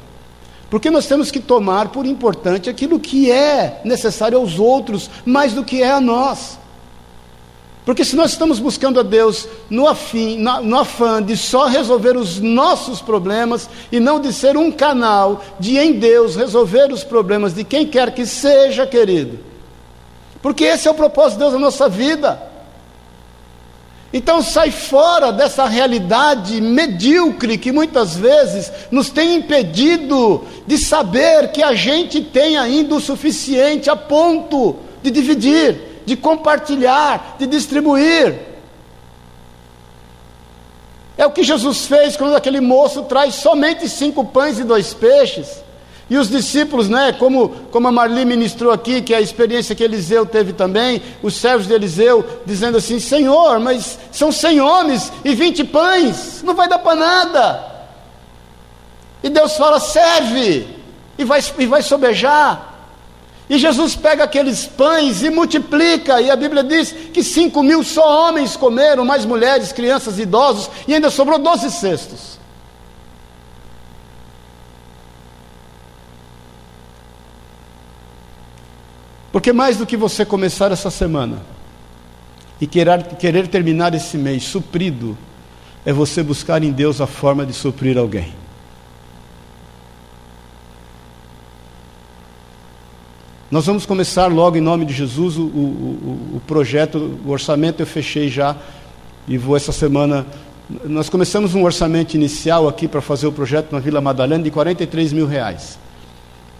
Porque 0.69 0.91
nós 0.91 1.07
temos 1.07 1.31
que 1.31 1.39
tomar 1.39 1.89
por 1.89 2.05
importante 2.05 2.69
aquilo 2.69 2.99
que 2.99 3.31
é 3.31 3.81
necessário 3.83 4.37
aos 4.37 4.59
outros, 4.59 5.09
mais 5.25 5.53
do 5.53 5.63
que 5.63 5.81
é 5.81 5.91
a 5.91 6.01
nós. 6.01 6.58
Porque 7.89 8.05
se 8.05 8.15
nós 8.15 8.33
estamos 8.33 8.59
buscando 8.59 8.99
a 8.99 9.03
Deus 9.03 9.47
no, 9.67 9.87
afim, 9.87 10.37
no, 10.37 10.77
afã 10.77 11.23
de 11.23 11.35
só 11.35 11.65
resolver 11.65 12.15
os 12.15 12.39
nossos 12.39 13.01
problemas 13.01 13.67
e 13.91 13.99
não 13.99 14.19
de 14.19 14.31
ser 14.31 14.55
um 14.55 14.71
canal 14.71 15.43
de 15.59 15.75
em 15.75 15.93
Deus 15.93 16.35
resolver 16.35 16.93
os 16.93 17.03
problemas 17.03 17.55
de 17.55 17.63
quem 17.63 17.87
quer 17.87 18.13
que 18.13 18.27
seja, 18.27 18.85
querido. 18.85 19.39
Porque 20.39 20.65
esse 20.65 20.87
é 20.87 20.91
o 20.91 20.93
propósito 20.93 21.39
de 21.39 21.45
Deus 21.45 21.53
na 21.53 21.59
nossa 21.59 21.89
vida. 21.89 22.39
Então 24.13 24.43
sai 24.43 24.69
fora 24.69 25.31
dessa 25.31 25.65
realidade 25.65 26.61
medíocre 26.61 27.57
que 27.57 27.71
muitas 27.71 28.15
vezes 28.15 28.71
nos 28.91 29.09
tem 29.09 29.37
impedido 29.37 30.43
de 30.67 30.77
saber 30.77 31.51
que 31.51 31.63
a 31.63 31.73
gente 31.73 32.21
tem 32.21 32.55
ainda 32.55 32.93
o 32.93 33.01
suficiente 33.01 33.89
a 33.89 33.95
ponto 33.95 34.75
de 35.01 35.09
dividir 35.09 35.88
de 36.09 36.17
compartilhar, 36.17 37.35
de 37.37 37.45
distribuir. 37.45 38.39
É 41.15 41.23
o 41.23 41.29
que 41.29 41.43
Jesus 41.43 41.85
fez 41.85 42.17
quando 42.17 42.35
aquele 42.35 42.59
moço 42.59 43.03
traz 43.03 43.35
somente 43.35 43.87
cinco 43.87 44.25
pães 44.25 44.57
e 44.57 44.63
dois 44.63 44.91
peixes. 44.91 45.63
E 46.09 46.17
os 46.17 46.27
discípulos, 46.27 46.89
né, 46.89 47.13
como, 47.13 47.49
como 47.71 47.87
a 47.87 47.91
Marli 47.91 48.25
ministrou 48.25 48.71
aqui, 48.71 49.03
que 49.03 49.13
é 49.13 49.17
a 49.17 49.21
experiência 49.21 49.75
que 49.75 49.83
Eliseu 49.83 50.25
teve 50.25 50.51
também, 50.51 50.99
os 51.21 51.35
servos 51.35 51.67
de 51.67 51.73
Eliseu, 51.73 52.25
dizendo 52.43 52.79
assim: 52.79 52.99
Senhor, 52.99 53.59
mas 53.59 53.99
são 54.11 54.31
cem 54.31 54.59
homens 54.59 55.13
e 55.23 55.35
vinte 55.35 55.63
pães, 55.63 56.41
não 56.41 56.55
vai 56.55 56.67
dar 56.67 56.79
para 56.79 56.95
nada. 56.95 57.65
E 59.21 59.29
Deus 59.29 59.55
fala: 59.55 59.79
serve, 59.79 60.67
e 61.19 61.23
vai, 61.23 61.39
e 61.59 61.65
vai 61.67 61.83
sobejar. 61.83 62.68
E 63.49 63.57
Jesus 63.57 63.95
pega 63.95 64.23
aqueles 64.23 64.67
pães 64.67 65.23
e 65.23 65.29
multiplica, 65.31 66.21
e 66.21 66.29
a 66.29 66.35
Bíblia 66.35 66.63
diz 66.63 66.91
que 66.91 67.23
cinco 67.23 67.63
mil 67.63 67.83
só 67.83 68.27
homens 68.27 68.55
comeram, 68.55 69.03
mais 69.03 69.25
mulheres, 69.25 69.71
crianças, 69.71 70.19
idosos, 70.19 70.69
e 70.87 70.93
ainda 70.93 71.09
sobrou 71.09 71.39
doze 71.39 71.71
cestos. 71.71 72.37
Porque 79.31 79.51
mais 79.51 79.77
do 79.77 79.85
que 79.85 79.97
você 79.97 80.23
começar 80.23 80.71
essa 80.71 80.91
semana 80.91 81.41
e 82.61 82.67
querer, 82.67 83.03
querer 83.15 83.47
terminar 83.47 83.95
esse 83.95 84.17
mês 84.17 84.43
suprido, 84.43 85.17
é 85.83 85.91
você 85.91 86.21
buscar 86.21 86.63
em 86.63 86.71
Deus 86.71 87.01
a 87.01 87.07
forma 87.07 87.45
de 87.45 87.53
suprir 87.53 87.97
alguém. 87.97 88.33
Nós 93.51 93.65
vamos 93.65 93.83
começar 93.83 94.27
logo 94.27 94.57
em 94.57 94.61
nome 94.61 94.85
de 94.85 94.93
Jesus 94.93 95.35
o, 95.35 95.41
o, 95.41 96.35
o 96.35 96.41
projeto, 96.45 97.19
o 97.25 97.31
orçamento 97.31 97.81
eu 97.81 97.87
fechei 97.87 98.29
já 98.29 98.55
e 99.27 99.39
vou 99.39 99.57
essa 99.57 99.71
semana. 99.71 100.23
Nós 100.85 101.09
começamos 101.09 101.55
um 101.55 101.63
orçamento 101.63 102.13
inicial 102.13 102.67
aqui 102.67 102.87
para 102.87 103.01
fazer 103.01 103.25
o 103.25 103.31
projeto 103.31 103.71
na 103.71 103.79
Vila 103.79 103.99
Madalena 103.99 104.43
de 104.43 104.51
43 104.51 105.13
mil 105.13 105.25
reais. 105.25 105.79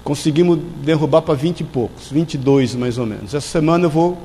Conseguimos 0.04 0.58
derrubar 0.84 1.22
para 1.22 1.36
20 1.36 1.60
e 1.60 1.64
poucos, 1.64 2.08
22 2.10 2.74
mais 2.74 2.98
ou 2.98 3.06
menos. 3.06 3.36
Essa 3.36 3.48
semana 3.48 3.86
eu 3.86 3.90
vou, 3.92 4.18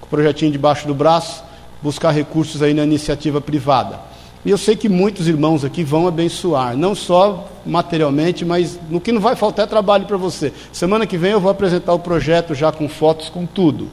com 0.00 0.06
o 0.06 0.08
projetinho 0.08 0.50
debaixo 0.50 0.86
do 0.86 0.94
braço, 0.94 1.44
buscar 1.82 2.10
recursos 2.10 2.62
aí 2.62 2.72
na 2.72 2.84
iniciativa 2.84 3.38
privada. 3.38 4.00
E 4.48 4.50
eu 4.50 4.56
sei 4.56 4.74
que 4.74 4.88
muitos 4.88 5.28
irmãos 5.28 5.62
aqui 5.62 5.84
vão 5.84 6.08
abençoar, 6.08 6.74
não 6.74 6.94
só 6.94 7.50
materialmente, 7.66 8.46
mas 8.46 8.80
no 8.88 8.98
que 8.98 9.12
não 9.12 9.20
vai 9.20 9.36
faltar 9.36 9.66
é 9.66 9.68
trabalho 9.68 10.06
para 10.06 10.16
você. 10.16 10.54
Semana 10.72 11.06
que 11.06 11.18
vem 11.18 11.32
eu 11.32 11.38
vou 11.38 11.50
apresentar 11.50 11.92
o 11.92 11.98
projeto 11.98 12.54
já 12.54 12.72
com 12.72 12.88
fotos, 12.88 13.28
com 13.28 13.44
tudo. 13.44 13.90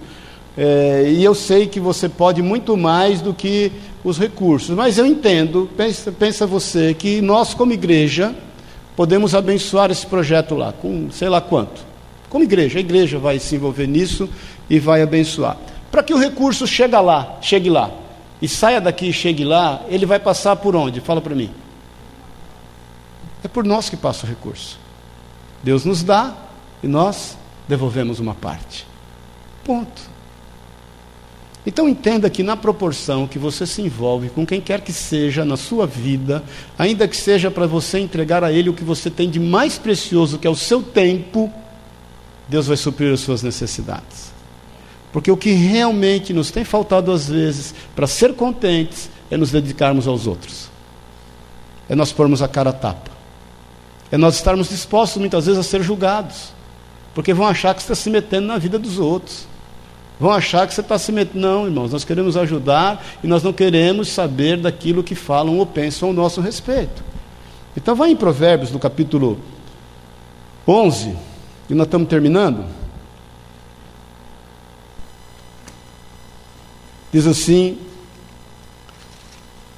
É, 0.57 1.07
e 1.09 1.21
eu 1.21 1.35
sei 1.35 1.67
que 1.67 1.77
você 1.77 2.07
pode 2.07 2.41
muito 2.41 2.77
mais 2.77 3.19
do 3.19 3.33
que 3.33 3.69
os 4.01 4.17
recursos, 4.17 4.73
mas 4.73 4.97
eu 4.97 5.05
entendo, 5.05 5.69
pensa, 5.75 6.09
pensa 6.09 6.47
você, 6.47 6.93
que 6.93 7.19
nós, 7.19 7.53
como 7.53 7.73
igreja, 7.73 8.33
podemos 8.95 9.35
abençoar 9.35 9.91
esse 9.91 10.07
projeto 10.07 10.55
lá, 10.55 10.71
com 10.71 11.09
sei 11.11 11.27
lá 11.27 11.41
quanto. 11.41 11.81
Como 12.29 12.45
igreja, 12.45 12.77
a 12.77 12.79
igreja 12.79 13.19
vai 13.19 13.39
se 13.39 13.55
envolver 13.55 13.87
nisso 13.87 14.29
e 14.69 14.79
vai 14.79 15.01
abençoar. 15.01 15.57
Para 15.91 16.01
que 16.01 16.13
o 16.13 16.17
recurso 16.17 16.65
chegue 16.65 16.95
lá, 16.95 17.39
chegue 17.41 17.69
lá 17.69 18.04
e 18.41 18.47
saia 18.47 18.81
daqui 18.81 19.07
e 19.07 19.13
chegue 19.13 19.43
lá, 19.43 19.81
ele 19.87 20.05
vai 20.05 20.19
passar 20.19 20.55
por 20.55 20.75
onde? 20.75 21.01
Fala 21.01 21.21
para 21.21 21.35
mim. 21.35 21.51
É 23.43 23.47
por 23.47 23.63
nós 23.63 23.89
que 23.89 23.95
passa 23.95 24.25
o 24.25 24.29
recurso. 24.29 24.79
Deus 25.63 25.85
nos 25.85 26.03
dá 26.03 26.35
e 26.83 26.87
nós 26.87 27.37
devolvemos 27.67 28.19
uma 28.19 28.33
parte. 28.33 28.85
Ponto. 29.63 30.15
Então 31.65 31.89
entenda 31.89 32.29
que 32.29 32.43
na 32.43 32.55
proporção 32.55 33.25
que 33.25 33.39
você 33.39 33.65
se 33.65 33.81
envolve 33.81 34.29
com 34.29 34.45
quem 34.45 34.61
quer 34.61 34.81
que 34.81 34.93
seja 34.93 35.43
na 35.43 35.57
sua 35.57 35.87
vida, 35.87 36.43
ainda 36.77 37.07
que 37.07 37.17
seja 37.17 37.49
para 37.49 37.65
você 37.65 37.97
entregar 37.97 38.43
a 38.43 38.51
Ele 38.51 38.69
o 38.69 38.73
que 38.73 38.83
você 38.83 39.09
tem 39.09 39.29
de 39.29 39.39
mais 39.39 39.77
precioso, 39.77 40.37
que 40.37 40.45
é 40.45 40.49
o 40.49 40.55
seu 40.55 40.83
tempo, 40.83 41.51
Deus 42.47 42.67
vai 42.67 42.77
suprir 42.77 43.11
as 43.11 43.21
suas 43.21 43.41
necessidades. 43.41 44.34
Porque 45.15 45.31
o 45.31 45.37
que 45.37 45.53
realmente 45.53 46.33
nos 46.33 46.51
tem 46.51 46.65
faltado 46.65 47.09
às 47.09 47.29
vezes 47.29 47.73
para 47.95 48.05
ser 48.05 48.33
contentes 48.33 49.09
é 49.31 49.37
nos 49.37 49.49
dedicarmos 49.49 50.09
aos 50.09 50.27
outros. 50.27 50.69
É 51.87 51.95
nós 51.95 52.11
pormos 52.11 52.41
a 52.41 52.49
cara 52.49 52.71
a 52.71 52.73
tapa. 52.73 53.11
É 54.11 54.17
nós 54.17 54.35
estarmos 54.35 54.67
dispostos 54.67 55.21
muitas 55.21 55.45
vezes 55.45 55.57
a 55.57 55.63
ser 55.63 55.81
julgados. 55.81 56.49
Porque 57.13 57.33
vão 57.33 57.47
achar 57.47 57.73
que 57.73 57.81
você 57.81 57.93
está 57.93 57.95
se 57.95 58.09
metendo 58.09 58.47
na 58.47 58.57
vida 58.57 58.77
dos 58.77 58.99
outros. 58.99 59.47
Vão 60.19 60.31
achar 60.31 60.67
que 60.67 60.73
você 60.73 60.81
está 60.81 60.99
se 60.99 61.13
metendo. 61.13 61.39
Não, 61.39 61.63
irmãos, 61.63 61.93
nós 61.93 62.03
queremos 62.03 62.35
ajudar 62.35 63.01
e 63.23 63.27
nós 63.27 63.41
não 63.41 63.53
queremos 63.53 64.09
saber 64.09 64.57
daquilo 64.57 65.01
que 65.01 65.15
falam 65.15 65.59
ou 65.59 65.65
pensam 65.65 66.09
ao 66.09 66.13
nosso 66.13 66.41
respeito. 66.41 67.01
Então, 67.77 67.95
vai 67.95 68.11
em 68.11 68.17
Provérbios, 68.17 68.69
no 68.69 68.79
capítulo 68.79 69.39
11, 70.67 71.15
e 71.69 71.73
nós 71.73 71.87
estamos 71.87 72.09
terminando. 72.09 72.65
Diz 77.11 77.25
assim, 77.27 77.77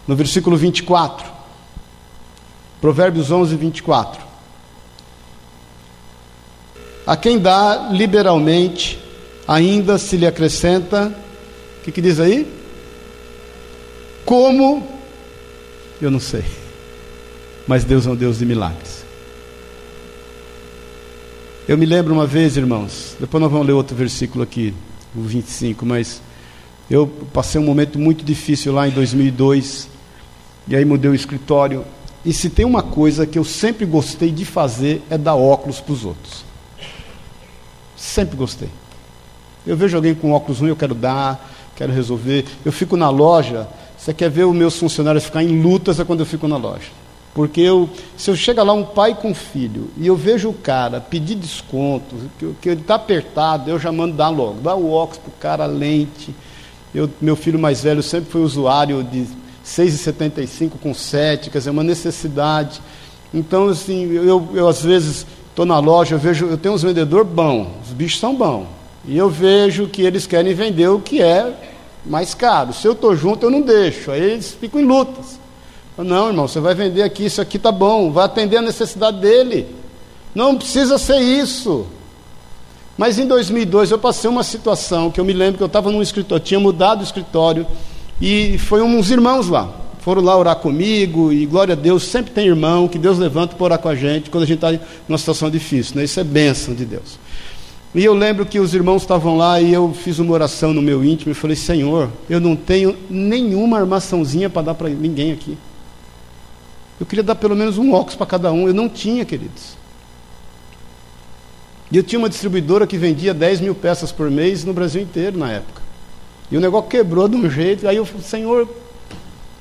no 0.07 0.15
versículo 0.15 0.55
24, 0.55 1.29
Provérbios 2.79 3.29
11, 3.31 3.55
24: 3.55 4.25
A 7.05 7.17
quem 7.17 7.37
dá 7.37 7.89
liberalmente, 7.91 8.99
ainda 9.47 9.97
se 9.97 10.15
lhe 10.15 10.25
acrescenta, 10.25 11.15
o 11.79 11.83
que, 11.83 11.91
que 11.91 12.01
diz 12.01 12.19
aí? 12.19 12.51
Como, 14.25 14.85
eu 16.01 16.11
não 16.11 16.19
sei, 16.19 16.43
mas 17.67 17.83
Deus 17.83 18.05
é 18.05 18.09
um 18.09 18.15
Deus 18.15 18.39
de 18.39 18.45
milagres. 18.45 19.05
Eu 21.67 21.77
me 21.77 21.85
lembro 21.85 22.13
uma 22.13 22.25
vez, 22.25 22.55
irmãos, 22.55 23.15
depois 23.19 23.41
nós 23.41 23.51
vamos 23.51 23.67
ler 23.67 23.73
outro 23.73 23.95
versículo 23.95 24.43
aqui, 24.43 24.73
o 25.13 25.21
25, 25.21 25.85
mas 25.85 26.21
eu 26.89 27.07
passei 27.33 27.59
um 27.59 27.63
momento 27.65 27.99
muito 27.99 28.23
difícil 28.23 28.73
lá 28.73 28.87
em 28.87 28.91
2002, 28.91 29.89
e 30.67 30.75
aí 30.75 30.85
mudei 30.85 31.11
o 31.11 31.15
escritório. 31.15 31.83
E 32.23 32.33
se 32.33 32.49
tem 32.49 32.65
uma 32.65 32.83
coisa 32.83 33.25
que 33.25 33.37
eu 33.37 33.43
sempre 33.43 33.85
gostei 33.85 34.31
de 34.31 34.45
fazer 34.45 35.01
é 35.09 35.17
dar 35.17 35.35
óculos 35.35 35.79
para 35.79 35.93
os 35.93 36.05
outros. 36.05 36.45
Sempre 37.95 38.37
gostei. 38.37 38.69
Eu 39.65 39.75
vejo 39.75 39.97
alguém 39.97 40.15
com 40.15 40.31
óculos 40.31 40.59
ruim, 40.59 40.69
eu 40.69 40.75
quero 40.75 40.95
dar, 40.95 41.53
quero 41.75 41.91
resolver. 41.91 42.45
Eu 42.63 42.71
fico 42.71 42.95
na 42.95 43.09
loja, 43.09 43.67
você 43.97 44.13
quer 44.13 44.29
ver 44.29 44.45
os 44.45 44.55
meus 44.55 44.77
funcionários 44.77 45.25
ficar 45.25 45.43
em 45.43 45.61
lutas 45.61 45.99
é 45.99 46.05
quando 46.05 46.21
eu 46.21 46.25
fico 46.25 46.47
na 46.47 46.57
loja. 46.57 46.89
Porque 47.33 47.61
eu, 47.61 47.89
se 48.17 48.31
eu 48.31 48.35
chega 48.35 48.63
lá 48.63 48.73
um 48.73 48.83
pai 48.83 49.13
com 49.13 49.33
filho 49.33 49.91
e 49.95 50.07
eu 50.07 50.15
vejo 50.15 50.49
o 50.49 50.53
cara 50.53 50.99
pedir 50.99 51.35
desconto, 51.35 52.15
que, 52.39 52.53
que 52.61 52.69
ele 52.69 52.81
está 52.81 52.95
apertado, 52.95 53.69
eu 53.69 53.77
já 53.77 53.91
mando 53.91 54.15
dar 54.15 54.29
logo. 54.29 54.61
Dá 54.61 54.73
o 54.73 54.91
óculos 54.91 55.19
para 55.19 55.29
o 55.29 55.33
cara, 55.33 55.65
lente. 55.65 56.33
Eu, 56.93 57.09
meu 57.21 57.35
filho 57.35 57.59
mais 57.59 57.81
velho 57.81 58.01
sempre 58.01 58.31
foi 58.31 58.41
usuário 58.41 59.03
de 59.03 59.25
6,75 59.65 60.71
com 60.81 60.93
7, 60.93 61.49
quer 61.49 61.57
dizer, 61.57 61.69
uma 61.69 61.83
necessidade. 61.83 62.81
Então, 63.33 63.67
assim, 63.69 64.11
eu, 64.11 64.47
eu 64.53 64.67
às 64.67 64.81
vezes 64.81 65.25
estou 65.49 65.65
na 65.65 65.79
loja, 65.79 66.15
eu 66.15 66.19
vejo, 66.19 66.45
eu 66.45 66.57
tenho 66.57 66.73
uns 66.73 66.83
vendedores 66.83 67.27
bons, 67.27 67.67
os 67.85 67.93
bichos 67.93 68.19
são 68.19 68.35
bons. 68.35 68.67
E 69.05 69.17
eu 69.17 69.29
vejo 69.29 69.87
que 69.87 70.01
eles 70.01 70.25
querem 70.27 70.53
vender 70.53 70.87
o 70.87 70.99
que 70.99 71.21
é 71.21 71.53
mais 72.05 72.33
caro. 72.33 72.73
Se 72.73 72.87
eu 72.87 72.93
estou 72.93 73.15
junto, 73.15 73.45
eu 73.45 73.49
não 73.49 73.61
deixo. 73.61 74.11
Aí 74.11 74.21
eles 74.21 74.53
ficam 74.53 74.79
em 74.81 74.85
lutas. 74.85 75.39
Não, 75.97 76.27
irmão, 76.27 76.47
você 76.47 76.59
vai 76.59 76.75
vender 76.75 77.01
aqui, 77.01 77.25
isso 77.25 77.41
aqui 77.41 77.57
está 77.57 77.71
bom, 77.71 78.11
vai 78.11 78.25
atender 78.25 78.57
a 78.57 78.61
necessidade 78.61 79.19
dele. 79.19 79.67
Não 80.35 80.55
precisa 80.55 80.97
ser 80.97 81.19
isso. 81.19 81.87
Mas 82.97 83.19
em 83.19 83.27
2002 83.27 83.91
eu 83.91 83.99
passei 83.99 84.29
uma 84.29 84.43
situação 84.43 85.11
que 85.11 85.19
eu 85.19 85.25
me 85.25 85.33
lembro 85.33 85.57
que 85.57 85.63
eu 85.63 85.67
estava 85.67 85.91
num 85.91 86.01
escritório, 86.01 86.43
tinha 86.43 86.59
mudado 86.59 87.01
o 87.01 87.03
escritório 87.03 87.67
e 88.19 88.57
foi 88.57 88.81
uns 88.81 89.11
irmãos 89.11 89.47
lá. 89.47 89.69
Foram 89.99 90.21
lá 90.21 90.35
orar 90.37 90.55
comigo 90.55 91.31
e 91.31 91.45
glória 91.45 91.73
a 91.73 91.75
Deus, 91.75 92.03
sempre 92.03 92.31
tem 92.31 92.47
irmão 92.47 92.87
que 92.87 92.97
Deus 92.97 93.19
levanta 93.19 93.55
para 93.55 93.63
orar 93.65 93.79
com 93.79 93.89
a 93.89 93.95
gente 93.95 94.29
quando 94.29 94.43
a 94.43 94.47
gente 94.47 94.63
está 94.63 94.85
numa 95.07 95.17
situação 95.17 95.49
difícil. 95.49 95.97
Né? 95.97 96.05
Isso 96.05 96.19
é 96.19 96.23
bênção 96.23 96.73
de 96.73 96.85
Deus. 96.85 97.19
E 97.93 98.03
eu 98.03 98.13
lembro 98.13 98.45
que 98.45 98.59
os 98.59 98.73
irmãos 98.73 99.01
estavam 99.01 99.37
lá 99.37 99.61
e 99.61 99.73
eu 99.73 99.93
fiz 99.93 100.19
uma 100.19 100.33
oração 100.33 100.73
no 100.73 100.81
meu 100.81 101.03
íntimo 101.03 101.31
e 101.31 101.35
falei: 101.35 101.55
Senhor, 101.55 102.09
eu 102.29 102.39
não 102.39 102.55
tenho 102.55 102.95
nenhuma 103.09 103.79
armaçãozinha 103.79 104.49
para 104.49 104.61
dar 104.61 104.73
para 104.73 104.89
ninguém 104.89 105.31
aqui. 105.31 105.57
Eu 106.99 107.05
queria 107.05 107.23
dar 107.23 107.35
pelo 107.35 107.55
menos 107.55 107.77
um 107.77 107.93
óculos 107.93 108.15
para 108.15 108.25
cada 108.25 108.51
um. 108.51 108.67
Eu 108.67 108.73
não 108.73 108.89
tinha, 108.89 109.23
queridos. 109.23 109.77
E 111.91 111.97
eu 111.97 112.03
tinha 112.03 112.19
uma 112.19 112.29
distribuidora 112.29 112.85
que 112.85 112.97
vendia 112.97 113.33
10 113.33 113.61
mil 113.61 113.75
peças 113.75 114.11
por 114.11 114.29
mês 114.29 114.63
no 114.63 114.73
Brasil 114.73 115.01
inteiro 115.01 115.37
na 115.37 115.51
época. 115.51 115.81
E 116.51 116.57
o 116.57 116.61
negócio 116.61 116.89
quebrou 116.89 117.27
de 117.27 117.35
um 117.35 117.49
jeito. 117.49 117.87
Aí 117.87 117.97
eu 117.97 118.05
falei, 118.05 118.23
Senhor, 118.23 118.69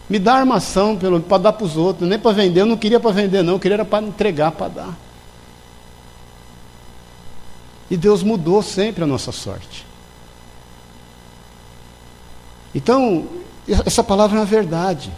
me 0.09 0.19
dá 0.19 0.35
armação 0.35 0.97
para 1.29 1.39
dar 1.39 1.53
para 1.53 1.65
os 1.65 1.77
outros. 1.77 2.09
Nem 2.09 2.19
para 2.19 2.33
vender, 2.33 2.61
eu 2.61 2.67
não 2.67 2.77
queria 2.77 2.99
para 2.99 3.11
vender, 3.11 3.43
não. 3.43 3.55
Eu 3.55 3.61
queria 3.61 3.85
para 3.85 4.05
entregar, 4.05 4.53
para 4.53 4.69
dar. 4.69 4.99
E 7.91 7.97
Deus 7.97 8.23
mudou 8.23 8.63
sempre 8.63 9.05
a 9.05 9.07
nossa 9.07 9.31
sorte. 9.31 9.87
Então, 12.75 13.27
essa 13.85 14.03
palavra 14.03 14.37
é 14.37 14.41
uma 14.41 14.47
verdade. 14.47 15.11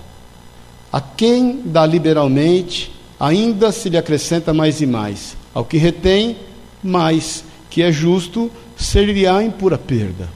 A 0.92 1.00
quem 1.00 1.62
dá 1.64 1.84
liberalmente, 1.84 2.94
ainda 3.18 3.72
se 3.72 3.88
lhe 3.88 3.96
acrescenta 3.96 4.54
mais 4.54 4.80
e 4.80 4.86
mais. 4.86 5.36
Ao 5.52 5.64
que 5.64 5.76
retém, 5.76 6.36
mais, 6.82 7.44
que 7.70 7.82
é 7.82 7.90
justo, 7.90 8.50
ser-lhe-á 8.76 9.42
em 9.42 9.50
pura 9.50 9.76
perda. 9.76 10.28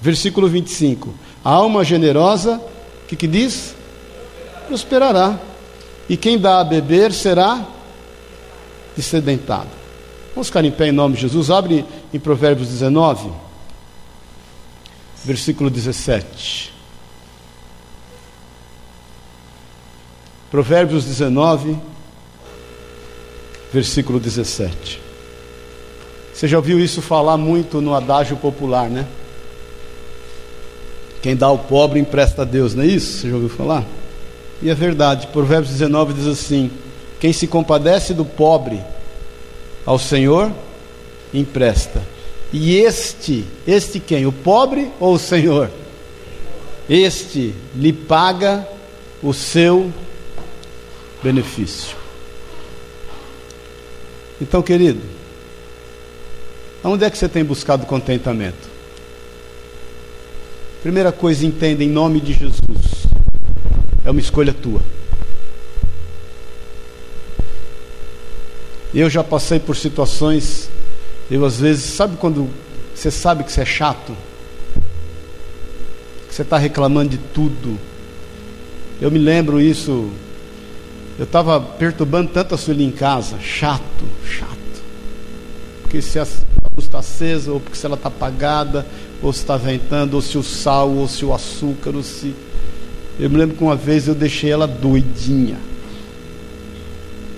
Versículo 0.00 0.48
25. 0.48 1.14
A 1.44 1.50
alma 1.50 1.84
generosa, 1.84 2.56
o 3.04 3.06
que, 3.06 3.16
que 3.16 3.26
diz? 3.26 3.74
Prosperará. 4.66 5.38
E 6.08 6.16
quem 6.16 6.38
dá 6.38 6.60
a 6.60 6.64
beber 6.64 7.12
será 7.12 7.66
descedentado. 8.96 9.70
Vamos 10.34 10.48
ficar 10.48 10.64
em 10.64 10.70
pé 10.70 10.88
em 10.88 10.92
nome 10.92 11.14
de 11.14 11.22
Jesus. 11.22 11.50
Abre 11.50 11.84
em 12.12 12.18
Provérbios 12.18 12.68
19, 12.68 13.30
versículo 15.24 15.70
17. 15.70 16.72
Provérbios 20.50 21.04
19, 21.04 21.78
versículo 23.72 24.20
17. 24.20 25.11
Você 26.32 26.48
já 26.48 26.56
ouviu 26.56 26.80
isso 26.80 27.02
falar 27.02 27.36
muito 27.36 27.80
no 27.80 27.94
adágio 27.94 28.36
popular, 28.36 28.88
né? 28.88 29.06
Quem 31.20 31.36
dá 31.36 31.46
ao 31.46 31.58
pobre 31.58 32.00
empresta 32.00 32.42
a 32.42 32.44
Deus, 32.44 32.74
não 32.74 32.82
é 32.82 32.86
isso? 32.86 33.20
Você 33.20 33.28
já 33.28 33.34
ouviu 33.34 33.50
falar? 33.50 33.84
E 34.60 34.70
é 34.70 34.74
verdade, 34.74 35.28
Provérbios 35.28 35.72
19 35.72 36.14
diz 36.14 36.26
assim: 36.26 36.70
Quem 37.20 37.32
se 37.32 37.46
compadece 37.46 38.14
do 38.14 38.24
pobre 38.24 38.80
ao 39.84 39.98
Senhor, 39.98 40.50
empresta. 41.32 42.02
E 42.52 42.76
este, 42.76 43.44
este 43.66 43.98
quem? 43.98 44.26
O 44.26 44.32
pobre 44.32 44.90
ou 45.00 45.14
o 45.14 45.18
Senhor? 45.18 45.70
Este 46.88 47.54
lhe 47.74 47.92
paga 47.92 48.66
o 49.22 49.32
seu 49.32 49.90
benefício. 51.22 51.96
Então, 54.40 54.60
querido, 54.60 55.00
aonde 56.82 57.04
é 57.04 57.10
que 57.10 57.18
você 57.18 57.28
tem 57.28 57.44
buscado 57.44 57.86
contentamento? 57.86 58.70
Primeira 60.82 61.12
coisa, 61.12 61.46
entenda 61.46 61.82
em 61.84 61.88
nome 61.88 62.20
de 62.20 62.32
Jesus. 62.32 63.06
É 64.04 64.10
uma 64.10 64.20
escolha 64.20 64.52
tua. 64.52 64.80
Eu 68.92 69.08
já 69.08 69.22
passei 69.22 69.58
por 69.58 69.76
situações, 69.76 70.68
eu 71.30 71.44
às 71.44 71.60
vezes, 71.60 71.84
sabe 71.84 72.16
quando 72.16 72.50
você 72.94 73.10
sabe 73.10 73.44
que 73.44 73.52
você 73.52 73.62
é 73.62 73.64
chato? 73.64 74.16
Que 76.28 76.34
você 76.34 76.42
está 76.42 76.58
reclamando 76.58 77.10
de 77.10 77.18
tudo. 77.18 77.78
Eu 79.00 79.10
me 79.10 79.18
lembro 79.18 79.60
isso 79.60 80.10
eu 81.18 81.24
estava 81.24 81.60
perturbando 81.60 82.30
tanto 82.32 82.54
a 82.54 82.58
Sueli 82.58 82.84
em 82.84 82.90
casa, 82.90 83.38
chato, 83.38 84.04
chato. 84.26 84.50
Porque 85.82 86.00
se 86.00 86.18
a 86.18 86.22
luz 86.22 86.44
está 86.92 86.98
acesa, 86.98 87.50
ou 87.50 87.58
porque 87.58 87.76
se 87.76 87.86
ela 87.86 87.94
está 87.94 88.08
apagada, 88.08 88.86
ou 89.22 89.32
se 89.32 89.40
está 89.40 89.56
ventando, 89.56 90.14
ou 90.14 90.20
se 90.20 90.36
o 90.36 90.42
sal, 90.42 90.90
ou 90.90 91.08
se 91.08 91.24
o 91.24 91.32
açúcar, 91.32 91.96
ou 91.96 92.02
se. 92.02 92.34
Eu 93.18 93.30
me 93.30 93.38
lembro 93.38 93.56
que 93.56 93.64
uma 93.64 93.76
vez 93.76 94.06
eu 94.06 94.14
deixei 94.14 94.50
ela 94.50 94.66
doidinha. 94.66 95.56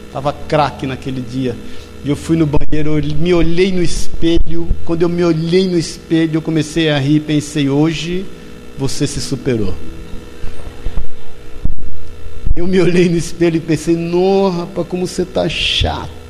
Estava 0.08 0.32
craque 0.32 0.86
naquele 0.86 1.20
dia. 1.20 1.56
E 2.04 2.08
eu 2.08 2.16
fui 2.16 2.36
no 2.36 2.46
banheiro, 2.46 2.98
eu 2.98 3.16
me 3.16 3.32
olhei 3.32 3.72
no 3.72 3.82
espelho. 3.82 4.68
Quando 4.84 5.02
eu 5.02 5.08
me 5.08 5.24
olhei 5.24 5.68
no 5.68 5.78
espelho, 5.78 6.34
eu 6.34 6.42
comecei 6.42 6.90
a 6.90 6.98
rir 6.98 7.20
pensei: 7.20 7.68
hoje 7.68 8.26
você 8.76 9.06
se 9.06 9.20
superou. 9.20 9.74
Eu 12.56 12.66
me 12.66 12.80
olhei 12.80 13.08
no 13.08 13.16
espelho 13.16 13.56
e 13.56 13.60
pensei, 13.60 13.96
rapaz, 14.56 14.86
como 14.86 15.06
você 15.06 15.22
está 15.22 15.48
chato. 15.48 16.23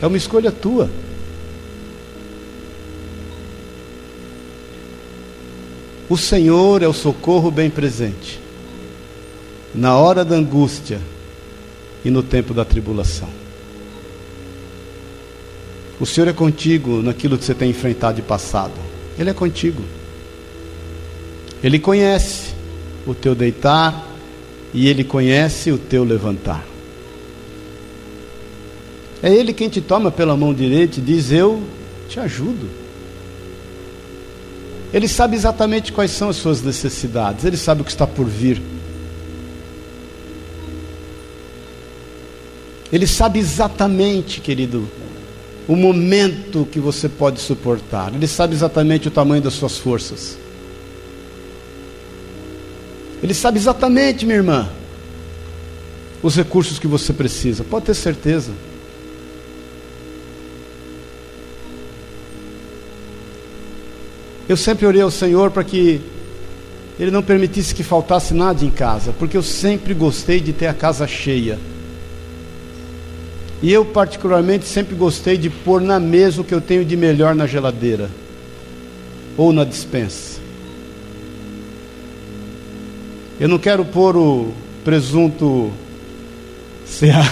É 0.00 0.06
uma 0.06 0.16
escolha 0.16 0.50
tua. 0.50 0.90
O 6.08 6.16
Senhor 6.16 6.82
é 6.82 6.88
o 6.88 6.92
socorro 6.92 7.50
bem 7.50 7.70
presente, 7.70 8.40
na 9.72 9.96
hora 9.96 10.24
da 10.24 10.34
angústia 10.34 11.00
e 12.04 12.10
no 12.10 12.22
tempo 12.22 12.52
da 12.52 12.64
tribulação. 12.64 13.28
O 16.00 16.06
Senhor 16.06 16.28
é 16.28 16.32
contigo 16.32 17.02
naquilo 17.02 17.36
que 17.38 17.44
você 17.44 17.54
tem 17.54 17.70
enfrentado 17.70 18.18
e 18.18 18.22
passado. 18.22 18.72
Ele 19.18 19.30
é 19.30 19.34
contigo. 19.34 19.84
Ele 21.62 21.78
conhece 21.78 22.54
o 23.06 23.14
teu 23.14 23.34
deitar 23.34 24.08
e 24.72 24.88
ele 24.88 25.04
conhece 25.04 25.70
o 25.70 25.76
teu 25.76 26.02
levantar. 26.02 26.69
É 29.22 29.32
ele 29.32 29.52
quem 29.52 29.68
te 29.68 29.80
toma 29.80 30.10
pela 30.10 30.36
mão 30.36 30.54
direita 30.54 30.98
e 30.98 31.02
diz: 31.02 31.30
Eu 31.30 31.62
te 32.08 32.18
ajudo. 32.18 32.68
Ele 34.92 35.06
sabe 35.06 35.36
exatamente 35.36 35.92
quais 35.92 36.10
são 36.10 36.28
as 36.28 36.36
suas 36.36 36.62
necessidades, 36.62 37.44
ele 37.44 37.56
sabe 37.56 37.82
o 37.82 37.84
que 37.84 37.90
está 37.90 38.06
por 38.06 38.26
vir. 38.26 38.60
Ele 42.92 43.06
sabe 43.06 43.38
exatamente, 43.38 44.40
querido, 44.40 44.88
o 45.68 45.76
momento 45.76 46.66
que 46.72 46.80
você 46.80 47.08
pode 47.08 47.40
suportar. 47.40 48.12
Ele 48.12 48.26
sabe 48.26 48.54
exatamente 48.54 49.06
o 49.06 49.10
tamanho 49.12 49.40
das 49.40 49.54
suas 49.54 49.78
forças. 49.78 50.36
Ele 53.22 53.32
sabe 53.34 53.58
exatamente, 53.58 54.26
minha 54.26 54.38
irmã, 54.38 54.68
os 56.20 56.34
recursos 56.34 56.80
que 56.80 56.88
você 56.88 57.12
precisa, 57.12 57.62
pode 57.62 57.86
ter 57.86 57.94
certeza. 57.94 58.50
Eu 64.50 64.56
sempre 64.56 64.84
orei 64.84 65.00
ao 65.00 65.12
Senhor 65.12 65.52
para 65.52 65.62
que 65.62 66.00
Ele 66.98 67.12
não 67.12 67.22
permitisse 67.22 67.72
que 67.72 67.84
faltasse 67.84 68.34
nada 68.34 68.64
em 68.64 68.70
casa, 68.70 69.14
porque 69.16 69.36
eu 69.36 69.44
sempre 69.44 69.94
gostei 69.94 70.40
de 70.40 70.52
ter 70.52 70.66
a 70.66 70.74
casa 70.74 71.06
cheia. 71.06 71.56
E 73.62 73.72
eu, 73.72 73.84
particularmente, 73.84 74.66
sempre 74.66 74.96
gostei 74.96 75.36
de 75.36 75.48
pôr 75.48 75.80
na 75.80 76.00
mesa 76.00 76.40
o 76.40 76.44
que 76.44 76.52
eu 76.52 76.60
tenho 76.60 76.84
de 76.84 76.96
melhor 76.96 77.32
na 77.32 77.46
geladeira 77.46 78.10
ou 79.36 79.52
na 79.52 79.62
dispensa. 79.62 80.40
Eu 83.38 83.48
não 83.48 83.56
quero 83.56 83.84
pôr 83.84 84.16
o 84.16 84.52
presunto 84.82 85.70
CA. 86.98 87.22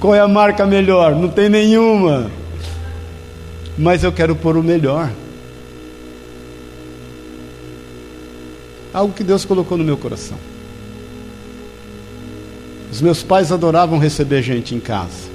Qual 0.00 0.14
é 0.14 0.20
a 0.20 0.28
marca 0.28 0.64
melhor? 0.64 1.14
Não 1.14 1.28
tem 1.28 1.50
nenhuma. 1.50 2.30
Mas 3.78 4.02
eu 4.02 4.12
quero 4.12 4.34
pôr 4.34 4.56
o 4.56 4.62
melhor. 4.62 5.10
Algo 8.92 9.14
que 9.14 9.22
Deus 9.22 9.44
colocou 9.44 9.78
no 9.78 9.84
meu 9.84 9.96
coração. 9.96 10.36
Os 12.90 13.00
meus 13.00 13.22
pais 13.22 13.52
adoravam 13.52 13.98
receber 13.98 14.42
gente 14.42 14.74
em 14.74 14.80
casa. 14.80 15.28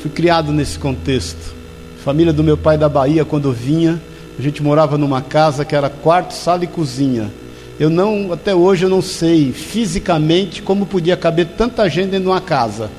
Fui 0.00 0.10
criado 0.10 0.52
nesse 0.52 0.78
contexto. 0.78 1.56
família 2.04 2.32
do 2.32 2.42
meu 2.42 2.56
pai 2.56 2.78
da 2.78 2.88
Bahia, 2.88 3.24
quando 3.24 3.52
vinha, 3.52 4.00
a 4.38 4.42
gente 4.42 4.62
morava 4.62 4.96
numa 4.96 5.20
casa 5.20 5.64
que 5.64 5.76
era 5.76 5.90
quarto, 5.90 6.32
sala 6.32 6.64
e 6.64 6.66
cozinha. 6.66 7.30
Eu 7.78 7.90
não, 7.90 8.32
até 8.32 8.54
hoje 8.54 8.86
eu 8.86 8.88
não 8.88 9.02
sei 9.02 9.52
fisicamente 9.52 10.62
como 10.62 10.86
podia 10.86 11.16
caber 11.16 11.48
tanta 11.56 11.88
gente 11.88 12.18
de 12.18 12.26
uma 12.26 12.40
casa. 12.40 12.90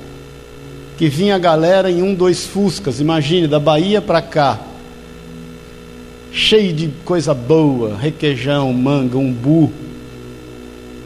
Que 1.00 1.08
vinha 1.08 1.34
a 1.34 1.38
galera 1.38 1.90
em 1.90 2.02
um, 2.02 2.14
dois 2.14 2.44
fuscas, 2.44 3.00
imagine, 3.00 3.48
da 3.48 3.58
Bahia 3.58 4.02
para 4.02 4.20
cá. 4.20 4.60
Cheio 6.30 6.74
de 6.74 6.88
coisa 7.06 7.32
boa, 7.32 7.96
requeijão, 7.96 8.70
manga, 8.70 9.16
umbu. 9.16 9.72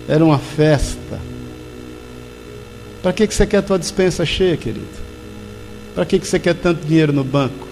Era 0.08 0.24
uma 0.24 0.40
festa. 0.40 1.20
Para 3.04 3.12
que, 3.12 3.24
que 3.24 3.32
você 3.32 3.46
quer 3.46 3.58
a 3.58 3.62
tua 3.62 3.78
dispensa 3.78 4.26
cheia, 4.26 4.56
querido? 4.56 4.84
Para 5.94 6.04
que, 6.04 6.18
que 6.18 6.26
você 6.26 6.40
quer 6.40 6.56
tanto 6.56 6.84
dinheiro 6.84 7.12
no 7.12 7.22
banco? 7.22 7.68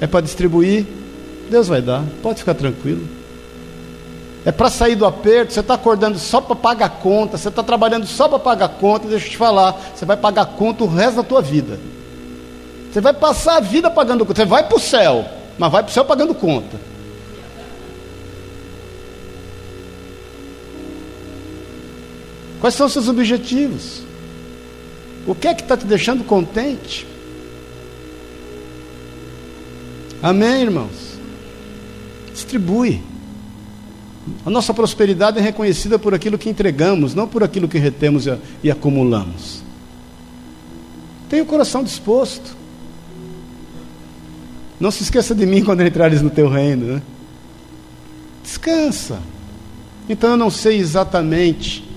É 0.00 0.06
para 0.06 0.20
distribuir? 0.20 0.86
Deus 1.50 1.66
vai 1.66 1.82
dar, 1.82 2.04
pode 2.22 2.38
ficar 2.38 2.54
tranquilo. 2.54 3.02
É 4.44 4.50
para 4.50 4.70
sair 4.70 4.96
do 4.96 5.04
aperto, 5.04 5.52
você 5.52 5.60
está 5.60 5.74
acordando 5.74 6.18
só 6.18 6.40
para 6.40 6.56
pagar 6.56 6.88
conta, 6.88 7.36
você 7.36 7.48
está 7.48 7.62
trabalhando 7.62 8.06
só 8.06 8.26
para 8.26 8.38
pagar 8.38 8.68
conta, 8.68 9.06
deixa 9.06 9.26
eu 9.26 9.30
te 9.30 9.36
falar, 9.36 9.78
você 9.94 10.06
vai 10.06 10.16
pagar 10.16 10.46
conta 10.46 10.84
o 10.84 10.86
resto 10.86 11.16
da 11.16 11.22
tua 11.22 11.42
vida. 11.42 11.78
Você 12.90 13.00
vai 13.00 13.12
passar 13.12 13.56
a 13.56 13.60
vida 13.60 13.90
pagando 13.90 14.24
conta, 14.24 14.42
você 14.42 14.46
vai 14.48 14.66
para 14.66 14.76
o 14.76 14.80
céu, 14.80 15.26
mas 15.58 15.70
vai 15.70 15.82
para 15.82 15.90
o 15.90 15.92
céu 15.92 16.04
pagando 16.04 16.34
conta. 16.34 16.78
Quais 22.60 22.74
são 22.74 22.86
os 22.86 22.92
seus 22.92 23.08
objetivos? 23.08 24.02
O 25.26 25.34
que 25.34 25.48
é 25.48 25.54
que 25.54 25.62
está 25.62 25.76
te 25.76 25.86
deixando 25.86 26.24
contente? 26.24 27.06
Amém, 30.22 30.62
irmãos? 30.62 31.18
Distribui. 32.32 33.09
A 34.44 34.50
nossa 34.50 34.72
prosperidade 34.72 35.38
é 35.38 35.42
reconhecida 35.42 35.98
por 35.98 36.14
aquilo 36.14 36.38
que 36.38 36.48
entregamos, 36.48 37.14
não 37.14 37.28
por 37.28 37.42
aquilo 37.42 37.68
que 37.68 37.78
retemos 37.78 38.26
e, 38.62 38.70
acumulamos. 38.70 39.62
Tenha 41.28 41.42
o 41.42 41.46
coração 41.46 41.84
disposto. 41.84 42.56
Não 44.78 44.90
se 44.90 45.02
esqueça 45.02 45.34
de 45.34 45.44
mim 45.46 45.62
quando 45.64 45.82
entrares 45.82 46.22
no 46.22 46.30
teu 46.30 46.48
reino. 46.48 46.94
Né? 46.94 47.02
Descansa. 48.42 49.20
Então 50.08 50.30
eu 50.30 50.36
não 50.36 50.50
sei 50.50 50.78
exatamente 50.78 51.88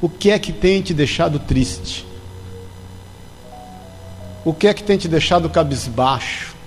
o 0.00 0.08
que 0.08 0.30
é 0.30 0.38
que 0.38 0.52
tem 0.52 0.80
te 0.80 0.94
deixado 0.94 1.38
triste. 1.38 2.06
O 4.44 4.54
que 4.54 4.66
é 4.66 4.74
que 4.74 4.82
tem 4.82 4.96
te 4.96 5.06
deixado 5.06 5.48
cabisbaixo? 5.50 6.59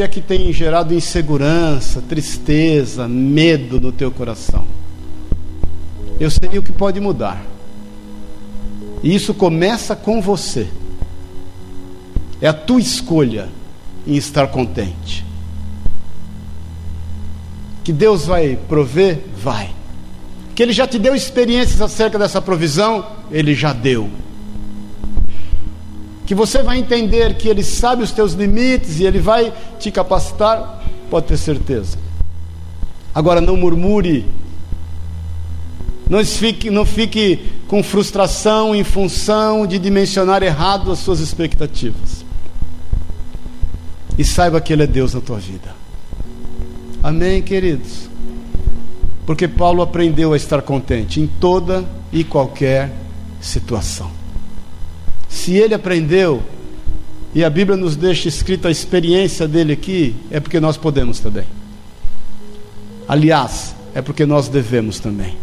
Que 0.00 0.04
é 0.04 0.08
que 0.08 0.22
tem 0.22 0.50
gerado 0.50 0.94
insegurança, 0.94 2.00
tristeza, 2.00 3.06
medo 3.06 3.78
no 3.78 3.92
teu 3.92 4.10
coração? 4.10 4.66
Eu 6.18 6.30
sei 6.30 6.58
o 6.58 6.62
que 6.62 6.72
pode 6.72 6.98
mudar. 6.98 7.44
E 9.02 9.14
isso 9.14 9.34
começa 9.34 9.94
com 9.94 10.22
você. 10.22 10.68
É 12.40 12.48
a 12.48 12.54
tua 12.54 12.80
escolha 12.80 13.50
em 14.06 14.16
estar 14.16 14.46
contente. 14.46 15.22
Que 17.84 17.92
Deus 17.92 18.24
vai 18.24 18.58
prover? 18.70 19.22
Vai. 19.36 19.68
Que 20.54 20.62
Ele 20.62 20.72
já 20.72 20.86
te 20.86 20.98
deu 20.98 21.14
experiências 21.14 21.82
acerca 21.82 22.18
dessa 22.18 22.40
provisão? 22.40 23.06
Ele 23.30 23.54
já 23.54 23.74
deu 23.74 24.08
que 26.30 26.34
você 26.36 26.62
vai 26.62 26.78
entender 26.78 27.34
que 27.34 27.48
Ele 27.48 27.64
sabe 27.64 28.04
os 28.04 28.12
teus 28.12 28.34
limites 28.34 29.00
e 29.00 29.04
Ele 29.04 29.18
vai 29.18 29.52
te 29.80 29.90
capacitar, 29.90 30.80
pode 31.10 31.26
ter 31.26 31.36
certeza. 31.36 31.98
Agora 33.12 33.40
não 33.40 33.56
murmure, 33.56 34.24
não 36.08 36.24
fique, 36.24 36.70
não 36.70 36.86
fique 36.86 37.50
com 37.66 37.82
frustração 37.82 38.72
em 38.72 38.84
função 38.84 39.66
de 39.66 39.76
dimensionar 39.76 40.40
errado 40.44 40.92
as 40.92 41.00
suas 41.00 41.18
expectativas. 41.18 42.24
E 44.16 44.24
saiba 44.24 44.60
que 44.60 44.72
Ele 44.72 44.84
é 44.84 44.86
Deus 44.86 45.14
na 45.14 45.20
tua 45.20 45.38
vida. 45.40 45.74
Amém, 47.02 47.42
queridos? 47.42 48.08
Porque 49.26 49.48
Paulo 49.48 49.82
aprendeu 49.82 50.32
a 50.32 50.36
estar 50.36 50.62
contente 50.62 51.20
em 51.20 51.26
toda 51.26 51.84
e 52.12 52.22
qualquer 52.22 52.92
situação. 53.40 54.19
Se 55.30 55.54
ele 55.54 55.72
aprendeu, 55.72 56.42
e 57.32 57.44
a 57.44 57.48
Bíblia 57.48 57.76
nos 57.76 57.94
deixa 57.94 58.28
escrita 58.28 58.68
a 58.68 58.70
experiência 58.70 59.46
dele 59.46 59.72
aqui, 59.72 60.14
é 60.30 60.40
porque 60.40 60.58
nós 60.58 60.76
podemos 60.76 61.20
também. 61.20 61.44
Aliás, 63.08 63.74
é 63.94 64.02
porque 64.02 64.26
nós 64.26 64.48
devemos 64.48 64.98
também. 64.98 65.36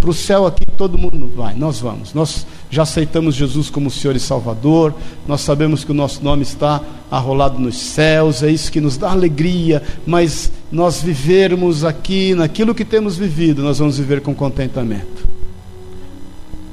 Para 0.00 0.10
o 0.10 0.14
céu 0.14 0.46
aqui 0.46 0.64
todo 0.76 0.96
mundo 0.96 1.30
vai, 1.34 1.54
nós 1.54 1.80
vamos. 1.80 2.14
Nós 2.14 2.46
já 2.70 2.82
aceitamos 2.82 3.34
Jesus 3.34 3.68
como 3.68 3.90
Senhor 3.90 4.16
e 4.16 4.20
Salvador, 4.20 4.94
nós 5.26 5.42
sabemos 5.42 5.84
que 5.84 5.90
o 5.90 5.94
nosso 5.94 6.22
nome 6.24 6.42
está 6.42 6.82
arrolado 7.10 7.58
nos 7.58 7.76
céus, 7.76 8.42
é 8.42 8.50
isso 8.50 8.72
que 8.72 8.80
nos 8.80 8.96
dá 8.96 9.10
alegria, 9.10 9.82
mas 10.06 10.50
nós 10.72 11.02
vivermos 11.02 11.84
aqui 11.84 12.34
naquilo 12.34 12.74
que 12.74 12.84
temos 12.84 13.16
vivido, 13.16 13.62
nós 13.62 13.78
vamos 13.78 13.98
viver 13.98 14.20
com 14.20 14.34
contentamento. 14.34 15.26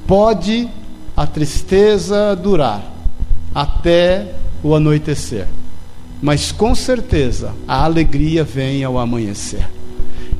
Pode 0.06 0.68
a 1.16 1.26
tristeza 1.26 2.34
durar 2.34 2.92
até 3.54 4.34
o 4.62 4.74
anoitecer. 4.74 5.46
Mas 6.20 6.50
com 6.50 6.74
certeza 6.74 7.54
a 7.68 7.84
alegria 7.84 8.42
vem 8.42 8.82
ao 8.82 8.98
amanhecer. 8.98 9.68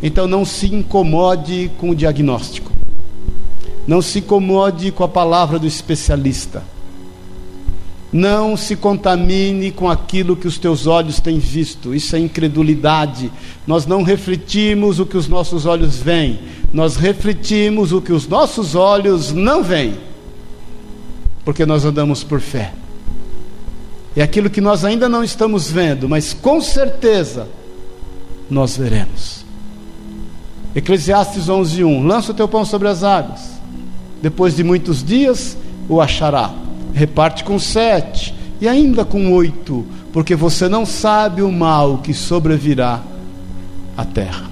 Então 0.02 0.26
não 0.26 0.44
se 0.44 0.66
incomode 0.66 1.70
com 1.78 1.90
o 1.90 1.94
diagnóstico. 1.94 2.72
Não 3.86 4.02
se 4.02 4.18
incomode 4.18 4.90
com 4.90 5.04
a 5.04 5.08
palavra 5.08 5.58
do 5.58 5.66
especialista. 5.66 6.62
Não 8.12 8.56
se 8.56 8.76
contamine 8.76 9.70
com 9.70 9.90
aquilo 9.90 10.36
que 10.36 10.46
os 10.46 10.56
teus 10.56 10.86
olhos 10.86 11.20
têm 11.20 11.38
visto. 11.38 11.94
Isso 11.94 12.16
é 12.16 12.18
incredulidade. 12.18 13.30
Nós 13.66 13.86
não 13.86 14.02
refletimos 14.02 14.98
o 15.00 15.06
que 15.06 15.16
os 15.16 15.28
nossos 15.28 15.66
olhos 15.66 15.96
veem. 15.98 16.38
Nós 16.72 16.96
refletimos 16.96 17.92
o 17.92 18.00
que 18.00 18.12
os 18.12 18.26
nossos 18.26 18.74
olhos 18.74 19.32
não 19.32 19.62
veem 19.62 19.94
porque 21.44 21.66
nós 21.66 21.84
andamos 21.84 22.24
por 22.24 22.40
fé. 22.40 22.72
É 24.16 24.22
aquilo 24.22 24.48
que 24.48 24.60
nós 24.60 24.84
ainda 24.84 25.08
não 25.08 25.24
estamos 25.24 25.70
vendo, 25.70 26.08
mas 26.08 26.32
com 26.32 26.60
certeza 26.60 27.48
nós 28.48 28.76
veremos. 28.76 29.44
Eclesiastes 30.74 31.48
11:1 31.48 32.06
Lança 32.06 32.32
o 32.32 32.34
teu 32.34 32.48
pão 32.48 32.64
sobre 32.64 32.88
as 32.88 33.02
águas. 33.02 33.54
Depois 34.22 34.56
de 34.56 34.64
muitos 34.64 35.04
dias 35.04 35.56
o 35.88 36.00
achará. 36.00 36.52
Reparte 36.92 37.44
com 37.44 37.58
sete 37.58 38.34
e 38.60 38.68
ainda 38.68 39.04
com 39.04 39.32
oito, 39.32 39.84
porque 40.12 40.34
você 40.36 40.68
não 40.68 40.86
sabe 40.86 41.42
o 41.42 41.50
mal 41.50 41.98
que 41.98 42.14
sobrevirá 42.14 43.02
à 43.96 44.04
terra. 44.04 44.48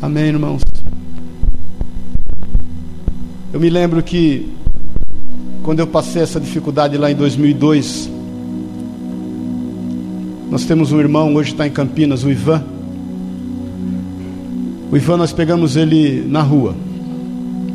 Amém, 0.00 0.26
irmãos. 0.26 0.62
Eu 3.52 3.60
me 3.60 3.70
lembro 3.70 4.02
que 4.02 4.52
quando 5.62 5.80
eu 5.80 5.86
passei 5.86 6.22
essa 6.22 6.40
dificuldade 6.40 6.96
lá 6.96 7.10
em 7.10 7.14
2002, 7.14 8.10
Nós 10.52 10.66
temos 10.66 10.92
um 10.92 11.00
irmão, 11.00 11.34
hoje 11.34 11.52
está 11.52 11.66
em 11.66 11.70
Campinas, 11.70 12.24
o 12.24 12.30
Ivan. 12.30 12.62
O 14.90 14.96
Ivan, 14.98 15.16
nós 15.16 15.32
pegamos 15.32 15.76
ele 15.76 16.26
na 16.28 16.42
rua, 16.42 16.74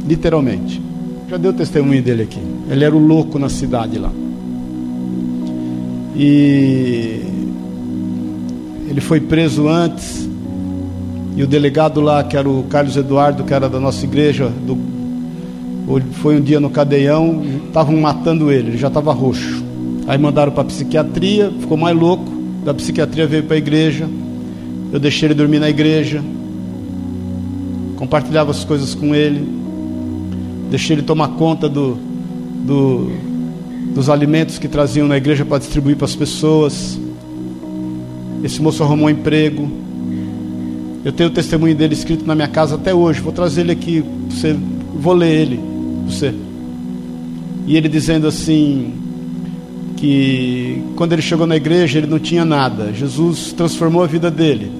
literalmente. 0.07 0.79
Já 1.27 1.37
deu 1.37 1.51
testemunho 1.53 2.03
dele 2.03 2.21
aqui. 2.21 2.39
Ele 2.69 2.83
era 2.83 2.95
o 2.95 2.99
louco 2.99 3.39
na 3.39 3.49
cidade 3.49 3.97
lá. 3.97 4.11
E 6.15 7.19
ele 8.87 9.01
foi 9.01 9.21
preso 9.21 9.67
antes. 9.67 10.29
E 11.35 11.41
o 11.41 11.47
delegado 11.47 11.99
lá, 11.99 12.23
que 12.23 12.37
era 12.37 12.47
o 12.47 12.61
Carlos 12.69 12.95
Eduardo, 12.95 13.43
que 13.43 13.55
era 13.55 13.67
da 13.67 13.79
nossa 13.79 14.05
igreja, 14.05 14.49
do, 14.49 14.75
foi 16.13 16.35
um 16.35 16.41
dia 16.41 16.59
no 16.59 16.69
cadeião, 16.69 17.41
estavam 17.67 17.95
matando 17.97 18.51
ele, 18.51 18.69
ele 18.69 18.77
já 18.77 18.87
estava 18.87 19.13
roxo. 19.13 19.63
Aí 20.07 20.17
mandaram 20.17 20.51
para 20.51 20.61
a 20.61 20.65
psiquiatria, 20.65 21.51
ficou 21.59 21.77
mais 21.77 21.95
louco. 21.95 22.31
Da 22.63 22.73
psiquiatria 22.73 23.27
veio 23.27 23.43
para 23.43 23.55
a 23.55 23.57
igreja. 23.57 24.09
Eu 24.91 24.99
deixei 24.99 25.27
ele 25.27 25.33
dormir 25.33 25.59
na 25.59 25.69
igreja. 25.69 26.23
Compartilhava 27.97 28.51
as 28.51 28.63
coisas 28.63 28.95
com 28.95 29.13
ele. 29.13 29.45
Deixei 30.69 30.95
ele 30.95 31.03
tomar 31.03 31.29
conta 31.29 31.67
do, 31.67 31.97
do, 32.65 33.11
dos 33.93 34.09
alimentos 34.09 34.57
que 34.57 34.67
traziam 34.69 35.07
na 35.07 35.17
igreja 35.17 35.43
para 35.43 35.57
distribuir 35.57 35.97
para 35.97 36.05
as 36.05 36.15
pessoas. 36.15 36.97
Esse 38.43 38.61
moço 38.61 38.83
arrumou 38.83 39.07
um 39.07 39.09
emprego. 39.09 39.69
Eu 41.03 41.11
tenho 41.11 41.29
o 41.29 41.33
testemunho 41.33 41.75
dele 41.75 41.93
escrito 41.93 42.25
na 42.25 42.33
minha 42.33 42.47
casa 42.47 42.75
até 42.75 42.93
hoje. 42.93 43.19
Vou 43.19 43.33
trazer 43.33 43.61
ele 43.61 43.71
aqui. 43.73 44.03
Você, 44.29 44.55
vou 44.99 45.13
ler 45.13 45.33
ele. 45.33 45.66
Você. 46.07 46.33
E 47.67 47.75
ele 47.75 47.87
dizendo 47.87 48.27
assim: 48.27 48.93
que 49.97 50.83
quando 50.95 51.13
ele 51.13 51.21
chegou 51.21 51.45
na 51.45 51.55
igreja 51.55 51.97
ele 51.97 52.07
não 52.07 52.19
tinha 52.19 52.45
nada. 52.45 52.93
Jesus 52.93 53.51
transformou 53.51 54.03
a 54.03 54.07
vida 54.07 54.31
dele. 54.31 54.71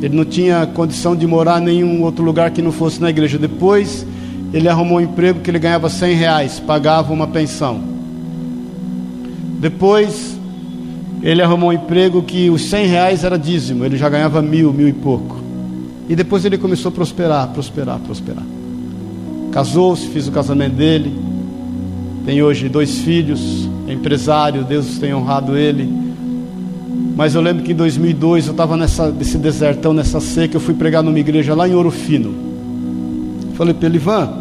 Ele 0.00 0.14
não 0.14 0.24
tinha 0.24 0.66
condição 0.66 1.16
de 1.16 1.26
morar 1.26 1.60
em 1.60 1.64
nenhum 1.64 2.02
outro 2.02 2.24
lugar 2.24 2.50
que 2.50 2.62
não 2.62 2.70
fosse 2.70 3.00
na 3.00 3.10
igreja. 3.10 3.38
Depois 3.38 4.06
ele 4.52 4.68
arrumou 4.68 4.98
um 4.98 5.00
emprego 5.00 5.40
que 5.40 5.50
ele 5.50 5.58
ganhava 5.58 5.88
100 5.88 6.14
reais, 6.14 6.60
pagava 6.60 7.12
uma 7.12 7.26
pensão. 7.26 7.80
Depois 9.58 10.38
ele 11.22 11.42
arrumou 11.42 11.70
um 11.70 11.72
emprego 11.72 12.22
que 12.22 12.48
os 12.48 12.62
100 12.62 12.86
reais 12.86 13.24
era 13.24 13.38
dízimo, 13.38 13.84
ele 13.84 13.96
já 13.96 14.08
ganhava 14.08 14.40
mil, 14.40 14.72
mil 14.72 14.88
e 14.88 14.92
pouco. 14.92 15.36
E 16.08 16.16
depois 16.16 16.44
ele 16.44 16.56
começou 16.56 16.88
a 16.88 16.92
prosperar, 16.92 17.48
prosperar, 17.48 17.98
prosperar. 17.98 18.42
Casou-se, 19.52 20.06
fez 20.08 20.28
o 20.28 20.32
casamento 20.32 20.76
dele, 20.76 21.12
tem 22.24 22.42
hoje 22.42 22.68
dois 22.68 22.98
filhos, 22.98 23.68
é 23.88 23.92
empresário, 23.92 24.64
Deus 24.64 24.98
tem 24.98 25.12
honrado 25.12 25.56
ele. 25.56 25.92
Mas 27.16 27.34
eu 27.34 27.40
lembro 27.40 27.64
que 27.64 27.72
em 27.72 27.74
2002 27.74 28.46
eu 28.46 28.52
estava 28.52 28.76
nesse 28.76 29.36
desertão, 29.36 29.92
nessa 29.92 30.20
seca, 30.20 30.56
eu 30.56 30.60
fui 30.60 30.74
pregar 30.74 31.02
numa 31.02 31.18
igreja 31.18 31.54
lá 31.54 31.68
em 31.68 31.74
Ouro 31.74 31.90
Fino. 31.90 32.34
Falei 33.54 33.74
para 33.74 33.88
ele, 33.88 33.96
Ivan, 33.96 34.32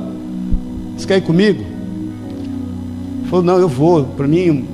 você 0.96 1.08
quer 1.08 1.18
ir 1.18 1.22
comigo? 1.22 1.62
Ele 1.62 3.30
falou, 3.30 3.44
não, 3.44 3.58
eu 3.58 3.68
vou, 3.68 4.04
para 4.04 4.28
mim 4.28 4.66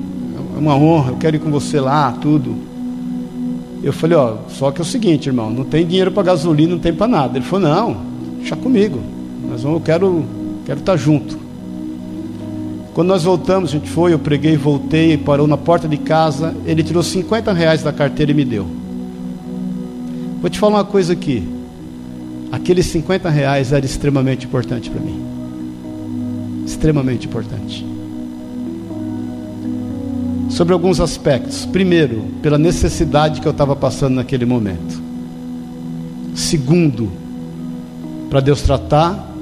é 0.56 0.60
uma 0.60 0.76
honra, 0.76 1.12
eu 1.12 1.18
quero 1.18 1.38
ir 1.38 1.40
com 1.40 1.50
você 1.50 1.80
lá, 1.80 2.12
tudo. 2.12 2.56
Eu 3.82 3.94
falei, 3.94 4.18
ó, 4.18 4.36
só 4.50 4.72
que 4.72 4.82
é 4.82 4.84
o 4.84 4.86
seguinte, 4.86 5.28
irmão, 5.28 5.50
não 5.50 5.64
tem 5.64 5.86
dinheiro 5.86 6.12
para 6.12 6.24
gasolina, 6.24 6.74
não 6.74 6.80
tem 6.80 6.94
para 6.94 7.08
nada. 7.08 7.38
Ele 7.38 7.46
falou, 7.46 7.70
não, 7.70 7.98
deixa 8.38 8.56
comigo, 8.56 9.00
nós 9.50 9.64
vamos, 9.64 9.80
eu 9.80 9.84
quero, 9.84 10.26
quero 10.66 10.80
estar 10.80 10.98
junto. 10.98 11.38
Quando 12.96 13.10
nós 13.10 13.24
voltamos, 13.24 13.72
a 13.72 13.74
gente 13.74 13.90
foi, 13.90 14.14
eu 14.14 14.20
preguei, 14.20 14.56
voltei, 14.56 15.18
parou 15.18 15.46
na 15.48 15.58
porta 15.58 15.86
de 15.86 15.98
casa, 15.98 16.56
ele 16.66 16.82
tirou 16.82 17.04
50 17.04 17.52
reais 17.52 17.84
da 17.84 17.92
carteira 17.92 18.32
e 18.32 18.34
me 18.34 18.46
deu. 18.46 18.66
Vou 20.40 20.50
te 20.50 20.58
falar 20.58 20.78
uma 20.78 20.86
coisa 20.86 21.12
aqui. 21.12 21.46
Aqueles 22.52 22.86
50 22.86 23.30
reais 23.30 23.74
era 23.74 23.86
extremamente 23.86 24.46
importante 24.46 24.90
para 24.90 25.02
mim. 25.02 25.22
Extremamente 26.66 27.28
importante. 27.28 27.86
Sobre 30.50 30.74
alguns 30.74 31.02
aspectos. 31.02 31.66
Primeiro, 31.66 32.24
pela 32.42 32.58
necessidade 32.58 33.42
que 33.42 33.48
eu 33.48 33.52
estava 33.52 33.76
passando 33.76 34.16
naquele 34.16 34.46
momento. 34.46 35.02
Segundo, 36.34 37.12
para 38.30 38.40
Deus 38.40 38.62
tratar 38.62 39.35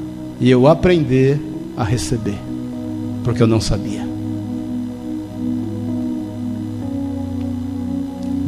e 0.43 0.51
eu 0.51 0.67
aprender 0.67 1.39
a 1.77 1.85
receber 1.85 2.37
porque 3.23 3.41
eu 3.41 3.47
não 3.47 3.61
sabia. 3.61 4.05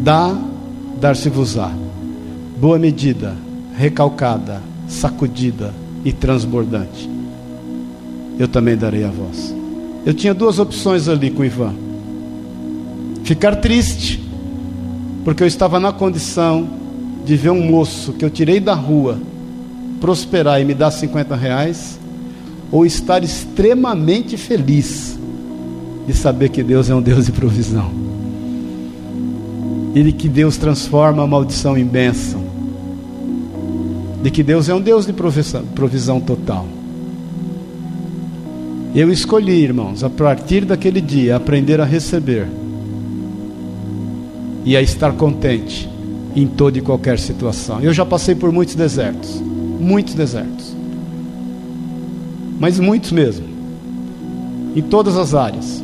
Dá, 0.03 0.37
dar-se-vos-á. 0.99 1.71
Boa 2.59 2.77
medida, 2.77 3.33
recalcada, 3.77 4.61
sacudida 4.89 5.73
e 6.03 6.11
transbordante. 6.11 7.09
Eu 8.37 8.49
também 8.49 8.75
darei 8.75 9.05
a 9.05 9.09
vós. 9.09 9.55
Eu 10.05 10.13
tinha 10.13 10.33
duas 10.33 10.59
opções 10.59 11.07
ali 11.07 11.31
com 11.31 11.45
Ivan: 11.45 11.75
ficar 13.23 13.55
triste, 13.55 14.21
porque 15.23 15.43
eu 15.43 15.47
estava 15.47 15.79
na 15.79 15.93
condição 15.93 16.67
de 17.23 17.37
ver 17.37 17.51
um 17.51 17.65
moço 17.65 18.11
que 18.11 18.25
eu 18.25 18.29
tirei 18.29 18.59
da 18.59 18.73
rua 18.73 19.17
prosperar 20.05 20.61
e 20.61 20.63
me 20.63 20.75
dar 20.75 20.91
50 20.91 21.35
reais 21.35 21.99
ou 22.71 22.85
estar 22.85 23.23
extremamente 23.23 24.37
feliz 24.37 25.17
de 26.05 26.13
saber 26.13 26.49
que 26.49 26.61
Deus 26.61 26.91
é 26.91 26.93
um 26.93 27.01
Deus 27.01 27.25
de 27.25 27.31
provisão. 27.31 27.91
E 29.95 30.03
de 30.03 30.11
que 30.11 30.29
Deus 30.29 30.57
transforma 30.57 31.23
a 31.23 31.27
maldição 31.27 31.75
em 31.75 31.83
bênção. 31.83 32.39
De 34.21 34.29
que 34.29 34.43
Deus 34.43 34.69
é 34.69 34.75
um 34.75 34.81
Deus 34.81 35.07
de 35.07 35.13
provisão, 35.13 35.65
provisão 35.73 36.19
total. 36.19 36.67
Eu 38.93 39.11
escolhi, 39.11 39.63
irmãos, 39.63 40.03
a 40.03 40.09
partir 40.09 40.65
daquele 40.65 41.01
dia, 41.01 41.35
aprender 41.35 41.81
a 41.81 41.85
receber 41.85 42.47
e 44.63 44.77
a 44.77 44.83
estar 44.83 45.13
contente 45.13 45.89
em 46.35 46.45
toda 46.45 46.77
e 46.77 46.81
qualquer 46.81 47.17
situação. 47.17 47.81
Eu 47.81 47.91
já 47.91 48.05
passei 48.05 48.35
por 48.35 48.51
muitos 48.51 48.75
desertos, 48.75 49.41
muitos 49.79 50.13
desertos 50.13 50.75
mas 52.59 52.79
muitos 52.79 53.11
mesmo, 53.11 53.45
em 54.75 54.81
todas 54.81 55.17
as 55.17 55.33
áreas, 55.33 55.83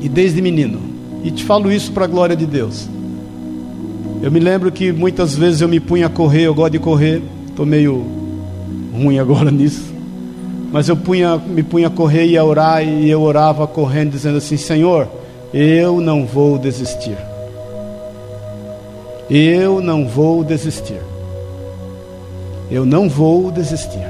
e 0.00 0.08
desde 0.08 0.42
menino, 0.42 0.78
e 1.22 1.30
te 1.30 1.42
falo 1.42 1.72
isso 1.72 1.90
para 1.92 2.04
a 2.04 2.08
glória 2.08 2.36
de 2.36 2.46
Deus. 2.46 2.88
Eu 4.22 4.30
me 4.30 4.38
lembro 4.38 4.70
que 4.70 4.92
muitas 4.92 5.34
vezes 5.34 5.60
eu 5.60 5.68
me 5.68 5.80
punha 5.80 6.06
a 6.06 6.10
correr, 6.10 6.42
eu 6.42 6.54
gosto 6.54 6.72
de 6.72 6.78
correr, 6.78 7.22
estou 7.48 7.64
meio 7.64 8.04
ruim 8.92 9.18
agora 9.18 9.50
nisso, 9.50 9.92
mas 10.70 10.88
eu 10.88 10.96
punha, 10.96 11.38
me 11.38 11.62
punha 11.62 11.86
a 11.86 11.90
correr 11.90 12.26
e 12.26 12.36
a 12.36 12.44
orar, 12.44 12.86
e 12.86 13.08
eu 13.08 13.22
orava 13.22 13.66
correndo, 13.66 14.10
dizendo 14.10 14.38
assim: 14.38 14.56
Senhor, 14.56 15.08
eu 15.52 16.00
não 16.00 16.26
vou 16.26 16.58
desistir. 16.58 17.16
Eu 19.30 19.80
não 19.80 20.06
vou 20.06 20.42
desistir. 20.42 21.00
Eu 22.70 22.84
não 22.84 23.08
vou 23.08 23.50
desistir. 23.50 24.06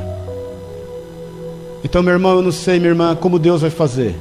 Então, 1.82 2.02
meu 2.02 2.14
irmão, 2.14 2.36
eu 2.36 2.42
não 2.42 2.52
sei, 2.52 2.78
minha 2.78 2.90
irmã, 2.90 3.14
como 3.14 3.38
Deus 3.38 3.60
vai 3.60 3.70
fazer. 3.70 4.14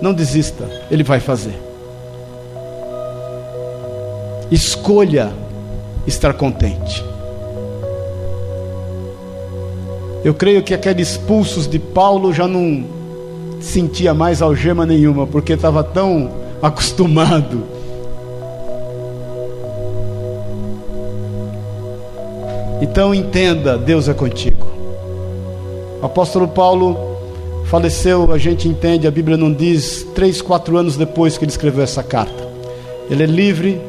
Não 0.00 0.12
desista, 0.12 0.68
Ele 0.90 1.02
vai 1.02 1.20
fazer. 1.20 1.58
Escolha 4.50 5.32
estar 6.06 6.34
contente. 6.34 7.04
Eu 10.24 10.34
creio 10.34 10.62
que 10.62 10.72
aqueles 10.72 11.16
pulsos 11.16 11.66
de 11.66 11.78
Paulo 11.78 12.32
já 12.32 12.46
não 12.46 12.84
sentia 13.60 14.14
mais 14.14 14.40
algema 14.40 14.86
nenhuma, 14.86 15.26
porque 15.26 15.54
estava 15.54 15.82
tão 15.82 16.30
acostumado. 16.62 17.64
Então 22.82 23.14
entenda, 23.14 23.78
Deus 23.78 24.08
é 24.08 24.12
contigo. 24.12 24.66
O 26.02 26.04
apóstolo 26.04 26.48
Paulo 26.48 26.98
faleceu, 27.66 28.32
a 28.32 28.38
gente 28.38 28.68
entende, 28.68 29.06
a 29.06 29.10
Bíblia 29.10 29.36
não 29.36 29.52
diz, 29.52 30.04
três, 30.16 30.42
quatro 30.42 30.76
anos 30.76 30.96
depois 30.96 31.38
que 31.38 31.44
ele 31.44 31.52
escreveu 31.52 31.84
essa 31.84 32.02
carta. 32.02 32.48
Ele 33.08 33.22
é 33.22 33.26
livre 33.26 33.80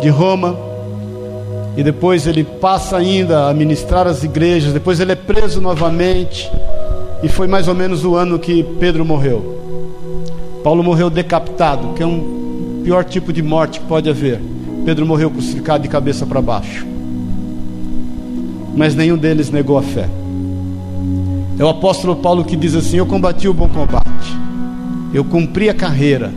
de 0.00 0.08
Roma, 0.08 0.58
e 1.76 1.84
depois 1.84 2.26
ele 2.26 2.42
passa 2.42 2.96
ainda 2.96 3.48
a 3.48 3.54
ministrar 3.54 4.04
as 4.04 4.24
igrejas, 4.24 4.72
depois 4.72 4.98
ele 4.98 5.12
é 5.12 5.16
preso 5.16 5.60
novamente, 5.60 6.50
e 7.22 7.28
foi 7.28 7.46
mais 7.46 7.68
ou 7.68 7.74
menos 7.74 8.04
o 8.04 8.16
ano 8.16 8.36
que 8.36 8.64
Pedro 8.64 9.04
morreu. 9.04 9.60
Paulo 10.64 10.82
morreu 10.82 11.08
decapitado, 11.08 11.94
que 11.94 12.02
é 12.02 12.06
um 12.06 12.80
pior 12.82 13.04
tipo 13.04 13.32
de 13.32 13.44
morte 13.44 13.78
que 13.78 13.86
pode 13.86 14.10
haver. 14.10 14.40
Pedro 14.84 15.06
morreu 15.06 15.30
crucificado 15.30 15.84
de 15.84 15.88
cabeça 15.88 16.26
para 16.26 16.42
baixo. 16.42 16.90
Mas 18.74 18.94
nenhum 18.94 19.16
deles 19.16 19.50
negou 19.50 19.78
a 19.78 19.82
fé. 19.82 20.08
É 21.58 21.64
o 21.64 21.68
apóstolo 21.68 22.16
Paulo 22.16 22.44
que 22.44 22.56
diz 22.56 22.74
assim: 22.74 22.96
Eu 22.96 23.06
combati 23.06 23.46
o 23.46 23.52
bom 23.52 23.68
combate, 23.68 24.36
eu 25.12 25.24
cumpri 25.24 25.68
a 25.68 25.74
carreira 25.74 26.32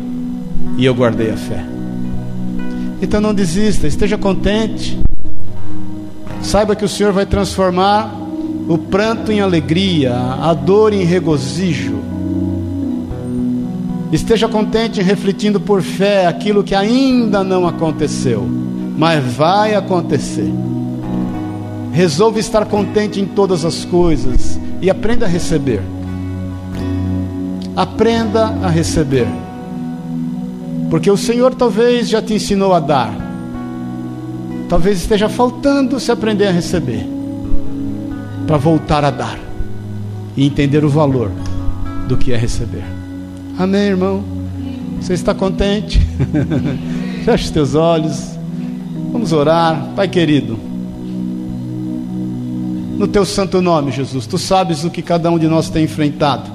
e 0.78 0.86
eu 0.86 0.94
guardei 0.94 1.32
a 1.32 1.38
fé. 1.38 1.64
Então 3.02 3.22
não 3.22 3.34
desista, 3.34 3.88
esteja 3.88 4.18
contente. 4.18 5.00
Saiba 6.42 6.76
que 6.76 6.84
o 6.84 6.90
Senhor 6.90 7.14
vai 7.14 7.26
transformar 7.26 8.14
o 8.68 8.78
pranto 8.78 9.32
em 9.32 9.40
alegria, 9.40 10.14
a 10.16 10.54
dor 10.54 10.94
em 10.94 11.04
regozijo. 11.04 11.96
Esteja 14.12 14.48
contente 14.48 15.02
refletindo 15.02 15.60
por 15.60 15.82
fé 15.82 16.28
aquilo 16.28 16.64
que 16.64 16.76
ainda 16.76 17.44
não 17.44 17.68
aconteceu, 17.68 18.48
mas 18.98 19.24
vai 19.24 19.74
acontecer. 19.74 20.52
Resolva 21.94 22.40
estar 22.40 22.66
contente 22.66 23.22
em 23.22 23.26
todas 23.28 23.64
as 23.64 23.86
coisas 23.86 24.60
e 24.82 24.90
aprenda 24.90 25.28
a 25.28 25.30
receber. 25.30 25.80
Aprenda 27.76 28.46
a 28.64 28.68
receber. 28.68 29.28
Porque 30.90 31.12
o 31.12 31.16
Senhor 31.16 31.54
talvez 31.54 32.10
já 32.10 32.20
te 32.20 32.34
ensinou 32.34 32.74
a 32.74 32.80
dar. 32.80 33.14
Talvez 34.68 35.02
esteja 35.02 35.30
faltando 35.30 36.00
se 36.00 36.12
aprender 36.12 36.48
a 36.48 36.52
receber. 36.52 37.08
Para 38.48 38.58
voltar 38.58 39.06
a 39.06 39.12
dar. 39.12 39.38
E 40.36 40.48
entender 40.48 40.84
o 40.84 40.90
valor 40.90 41.30
do 42.08 42.18
que 42.18 42.34
é 42.34 42.38
receber. 42.38 42.84
Amém, 43.56 43.90
irmão? 43.90 44.24
Você 45.00 45.14
está 45.14 45.36
contente? 45.36 46.02
Feche 47.24 47.44
os 47.46 47.52
teus 47.52 47.76
olhos. 47.76 48.32
Vamos 49.12 49.32
orar. 49.32 49.92
Pai 49.96 50.08
querido 50.08 50.73
no 53.04 53.08
teu 53.10 53.26
santo 53.26 53.62
nome, 53.62 53.92
Jesus. 53.92 54.26
Tu 54.26 54.38
sabes 54.38 54.86
o 54.86 54.90
que 54.90 55.02
cada 55.02 55.30
um 55.30 55.38
de 55.38 55.46
nós 55.46 55.70
tem 55.70 55.84
enfrentado. 55.84 56.50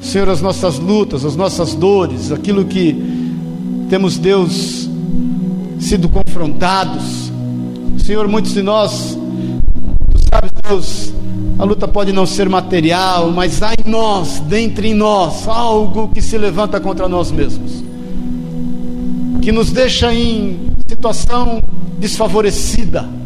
Senhor, 0.00 0.26
as 0.30 0.40
nossas 0.40 0.78
lutas, 0.78 1.22
as 1.22 1.36
nossas 1.36 1.74
dores, 1.74 2.32
aquilo 2.32 2.64
que 2.64 2.96
temos, 3.90 4.16
Deus, 4.16 4.88
sido 5.78 6.08
confrontados. 6.08 7.30
Senhor, 7.98 8.26
muitos 8.26 8.54
de 8.54 8.62
nós, 8.62 9.18
tu 10.14 10.20
sabes, 10.32 10.50
Deus, 10.66 11.12
a 11.58 11.64
luta 11.64 11.86
pode 11.86 12.10
não 12.10 12.24
ser 12.24 12.48
material, 12.48 13.30
mas 13.30 13.62
há 13.62 13.74
em 13.74 13.90
nós, 13.90 14.40
dentro 14.40 14.86
em 14.86 14.94
nós, 14.94 15.46
algo 15.46 16.08
que 16.08 16.22
se 16.22 16.38
levanta 16.38 16.80
contra 16.80 17.06
nós 17.06 17.30
mesmos, 17.30 17.84
que 19.42 19.52
nos 19.52 19.70
deixa 19.70 20.10
em 20.14 20.72
situação 20.88 21.62
desfavorecida 21.98 23.19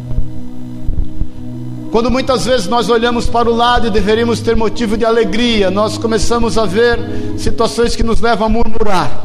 quando 1.95 2.11
muitas 2.11 2.45
vezes 2.45 2.67
nós 2.67 2.89
olhamos 2.89 3.27
para 3.27 3.49
o 3.49 3.55
lado 3.55 3.87
e 3.87 3.89
deveríamos 3.89 4.41
ter 4.41 4.53
motivo 4.53 4.97
de 4.97 5.05
alegria, 5.05 5.71
nós 5.71 5.97
começamos 5.97 6.57
a 6.57 6.65
ver 6.65 6.99
situações 7.37 7.95
que 7.95 8.03
nos 8.03 8.19
levam 8.19 8.47
a 8.47 8.49
murmurar. 8.49 9.23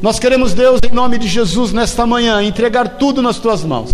Nós 0.00 0.18
queremos, 0.18 0.54
Deus, 0.54 0.80
em 0.82 0.94
nome 0.94 1.18
de 1.18 1.28
Jesus, 1.28 1.70
nesta 1.70 2.06
manhã, 2.06 2.42
entregar 2.42 2.96
tudo 2.96 3.20
nas 3.20 3.38
tuas 3.38 3.62
mãos 3.62 3.90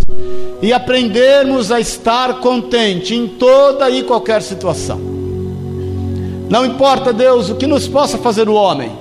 e 0.63 0.73
aprendermos 0.73 1.73
a 1.73 1.81
estar 1.81 2.35
contente 2.35 3.13
em 3.17 3.27
toda 3.27 3.91
e 3.91 4.05
qualquer 4.05 4.41
situação. 4.41 5.01
Não 6.49 6.65
importa, 6.65 7.13
Deus, 7.13 7.51
o 7.51 7.57
que 7.57 7.67
nos 7.67 7.89
possa 7.89 8.19
fazer 8.19 8.49
o 8.49 8.55
homem, 8.55 8.93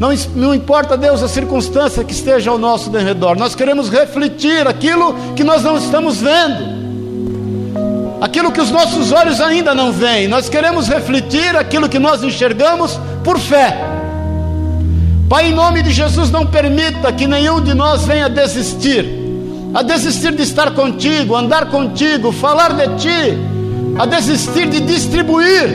não, 0.00 0.08
não 0.34 0.54
importa, 0.54 0.96
Deus, 0.96 1.22
a 1.22 1.28
circunstância 1.28 2.02
que 2.02 2.14
esteja 2.14 2.50
ao 2.50 2.56
nosso 2.56 2.88
derredor, 2.88 3.36
nós 3.36 3.54
queremos 3.54 3.90
refletir 3.90 4.66
aquilo 4.66 5.14
que 5.36 5.44
nós 5.44 5.62
não 5.62 5.76
estamos 5.76 6.16
vendo 6.16 6.81
aquilo 8.22 8.52
que 8.52 8.60
os 8.60 8.70
nossos 8.70 9.10
olhos 9.10 9.40
ainda 9.40 9.74
não 9.74 9.90
veem. 9.90 10.28
Nós 10.28 10.48
queremos 10.48 10.86
refletir 10.86 11.56
aquilo 11.56 11.88
que 11.88 11.98
nós 11.98 12.22
enxergamos 12.22 12.96
por 13.24 13.36
fé. 13.36 13.76
Pai, 15.28 15.48
em 15.48 15.52
nome 15.52 15.82
de 15.82 15.90
Jesus, 15.90 16.30
não 16.30 16.46
permita 16.46 17.12
que 17.12 17.26
nenhum 17.26 17.60
de 17.60 17.74
nós 17.74 18.04
venha 18.04 18.28
desistir, 18.28 19.04
a 19.74 19.82
desistir 19.82 20.36
de 20.36 20.42
estar 20.42 20.70
contigo, 20.70 21.34
andar 21.34 21.66
contigo, 21.66 22.30
falar 22.30 22.74
de 22.74 22.96
ti, 22.96 23.38
a 23.98 24.06
desistir 24.06 24.68
de 24.68 24.78
distribuir. 24.82 25.68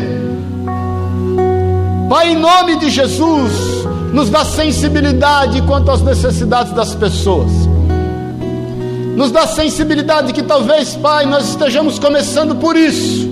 Pai, 2.09 2.31
em 2.31 2.37
nome 2.37 2.77
de 2.77 2.89
Jesus, 2.89 3.51
nos 4.13 4.29
dá 4.29 4.45
sensibilidade 4.45 5.61
quanto 5.63 5.91
às 5.91 6.01
necessidades 6.01 6.71
das 6.71 6.95
pessoas 6.95 7.76
nos 9.17 9.31
dá 9.31 9.47
sensibilidade 9.47 10.31
que 10.31 10.43
talvez, 10.43 10.95
Pai, 10.95 11.25
nós 11.25 11.49
estejamos 11.49 11.97
começando 11.97 12.55
por 12.57 12.77
isso, 12.77 13.27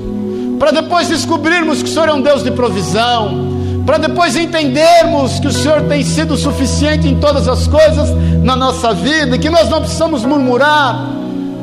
para 0.57 0.71
depois 0.71 1.09
descobrirmos 1.09 1.83
que 1.83 1.87
o 1.87 1.93
Senhor 1.93 2.09
é 2.09 2.13
um 2.13 2.21
Deus 2.21 2.43
de 2.43 2.49
provisão, 2.49 3.83
para 3.85 3.99
depois 3.99 4.35
entendermos 4.35 5.39
que 5.39 5.45
o 5.45 5.51
Senhor 5.51 5.83
tem 5.83 6.03
sido 6.03 6.35
suficiente 6.35 7.07
em 7.07 7.19
todas 7.19 7.47
as 7.47 7.67
coisas 7.67 8.09
na 8.43 8.55
nossa 8.55 8.95
vida 8.95 9.37
que 9.37 9.47
nós 9.47 9.69
não 9.69 9.79
precisamos 9.79 10.25
murmurar. 10.25 11.07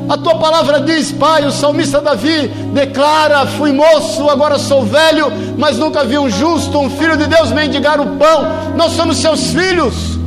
A 0.07 0.17
tua 0.17 0.35
palavra 0.35 0.79
diz, 0.79 1.11
Pai, 1.11 1.45
o 1.45 1.51
salmista 1.51 1.99
Davi 1.99 2.47
declara: 2.73 3.45
Fui 3.45 3.73
moço, 3.73 4.29
agora 4.29 4.57
sou 4.57 4.85
velho, 4.85 5.33
mas 5.57 5.77
nunca 5.77 6.05
vi 6.05 6.17
um 6.17 6.29
justo, 6.29 6.79
um 6.79 6.89
filho 6.89 7.17
de 7.17 7.27
Deus 7.27 7.51
mendigar 7.51 7.99
o 7.99 8.15
pão. 8.15 8.47
Nós 8.77 8.93
somos 8.93 9.17
seus 9.17 9.49
filhos, 9.49 10.17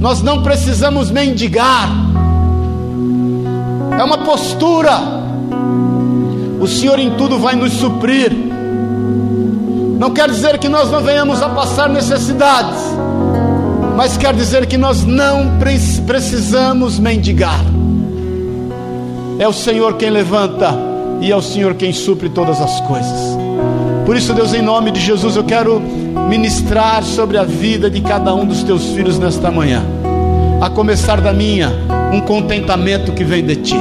nós 0.00 0.22
não 0.22 0.42
precisamos 0.42 1.10
mendigar 1.10 2.05
é 3.98 4.04
uma 4.04 4.18
postura. 4.18 4.98
O 6.60 6.66
Senhor 6.66 6.98
em 6.98 7.10
tudo 7.16 7.38
vai 7.38 7.54
nos 7.54 7.72
suprir. 7.72 8.32
Não 9.98 10.10
quer 10.10 10.28
dizer 10.30 10.58
que 10.58 10.68
nós 10.68 10.90
não 10.90 11.00
venhamos 11.00 11.40
a 11.40 11.48
passar 11.48 11.88
necessidades, 11.88 12.78
mas 13.96 14.16
quer 14.16 14.34
dizer 14.34 14.66
que 14.66 14.76
nós 14.76 15.04
não 15.04 15.58
precisamos 16.06 16.98
mendigar. 16.98 17.60
É 19.38 19.48
o 19.48 19.52
Senhor 19.52 19.94
quem 19.94 20.10
levanta 20.10 20.74
e 21.20 21.32
é 21.32 21.36
o 21.36 21.42
Senhor 21.42 21.74
quem 21.74 21.92
supre 21.92 22.28
todas 22.28 22.60
as 22.60 22.80
coisas. 22.82 23.36
Por 24.04 24.16
isso, 24.16 24.32
Deus, 24.34 24.52
em 24.54 24.62
nome 24.62 24.90
de 24.90 25.00
Jesus, 25.00 25.34
eu 25.36 25.44
quero 25.44 25.80
ministrar 26.28 27.02
sobre 27.02 27.38
a 27.38 27.44
vida 27.44 27.90
de 27.90 28.00
cada 28.00 28.34
um 28.34 28.44
dos 28.44 28.62
teus 28.62 28.84
filhos 28.94 29.18
nesta 29.18 29.50
manhã, 29.50 29.82
a 30.60 30.68
começar 30.68 31.20
da 31.20 31.32
minha 31.32 31.72
um 32.12 32.20
contentamento 32.20 33.12
que 33.12 33.24
vem 33.24 33.44
de 33.44 33.56
ti, 33.56 33.78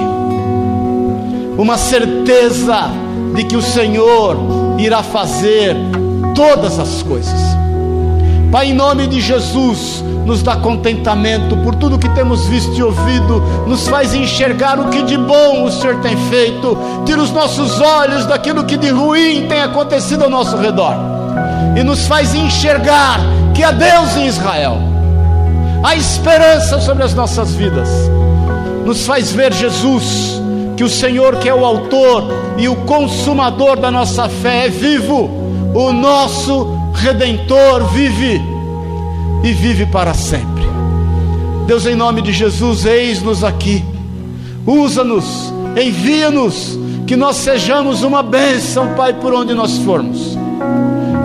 uma 1.58 1.78
certeza 1.78 2.90
de 3.36 3.44
que 3.44 3.56
o 3.56 3.62
Senhor 3.62 4.38
irá 4.78 5.04
fazer 5.04 5.76
todas 6.34 6.80
as 6.80 7.04
coisas. 7.04 7.56
Pai, 8.52 8.68
em 8.68 8.74
nome 8.74 9.08
de 9.08 9.20
Jesus, 9.20 10.04
nos 10.26 10.42
dá 10.42 10.56
contentamento 10.56 11.56
por 11.58 11.76
tudo 11.76 12.00
que 12.00 12.10
temos 12.10 12.48
visto 12.48 12.76
e 12.78 12.84
ouvido, 12.84 13.42
nos 13.68 13.88
faz 13.88 14.14
enxergar 14.14 14.80
o 14.80 14.90
que 14.90 15.04
de 15.04 15.18
bom 15.18 15.64
o 15.64 15.72
Senhor 15.72 16.00
tem 16.02 16.18
feito, 16.30 16.78
tira 17.06 17.22
os 17.22 17.32
nossos 17.32 17.80
olhos 17.80 18.26
daquilo 18.26 18.64
que 18.64 18.78
de 18.78 18.90
ruim 18.90 19.48
tem 19.48 19.62
acontecido 19.62 20.24
ao 20.24 20.30
nosso 20.30 20.58
redor, 20.58 20.96
e 21.78 21.84
nos 21.84 22.08
faz 22.08 22.34
enxergar 22.34 23.20
que 23.54 23.64
há 23.64 23.72
Deus 23.72 24.16
em 24.18 24.28
Israel 24.28 24.95
a 25.86 25.96
esperança 25.96 26.82
sobre 26.82 27.04
as 27.04 27.14
nossas 27.14 27.54
vidas, 27.54 27.88
nos 28.84 29.06
faz 29.06 29.32
ver 29.32 29.54
Jesus, 29.54 30.42
que 30.76 30.84
o 30.84 30.90
Senhor, 30.90 31.36
que 31.36 31.48
é 31.48 31.54
o 31.54 31.64
autor 31.64 32.24
e 32.58 32.68
o 32.68 32.76
consumador 32.88 33.80
da 33.80 33.92
nossa 33.92 34.28
fé, 34.28 34.66
é 34.66 34.70
vivo, 34.70 35.30
o 35.76 35.94
nosso 35.94 36.76
redentor 36.92 37.86
vive 37.94 38.42
e 39.44 39.54
vive 39.54 39.86
para 39.86 40.16
sempre. 40.16 40.66
Deus, 41.68 41.86
em 41.86 41.94
nome 41.94 42.24
de 42.24 42.34
Jesus, 42.34 42.84
eis-nos 42.84 43.44
aqui, 43.44 43.86
usa-nos, 44.66 45.54
envia-nos, 45.80 46.80
que 47.06 47.16
nós 47.16 47.36
sejamos 47.36 48.02
uma 48.02 48.24
bênção, 48.24 48.96
Pai, 48.96 49.14
por 49.14 49.36
onde 49.36 49.54
nós 49.54 49.78
formos. 49.78 50.36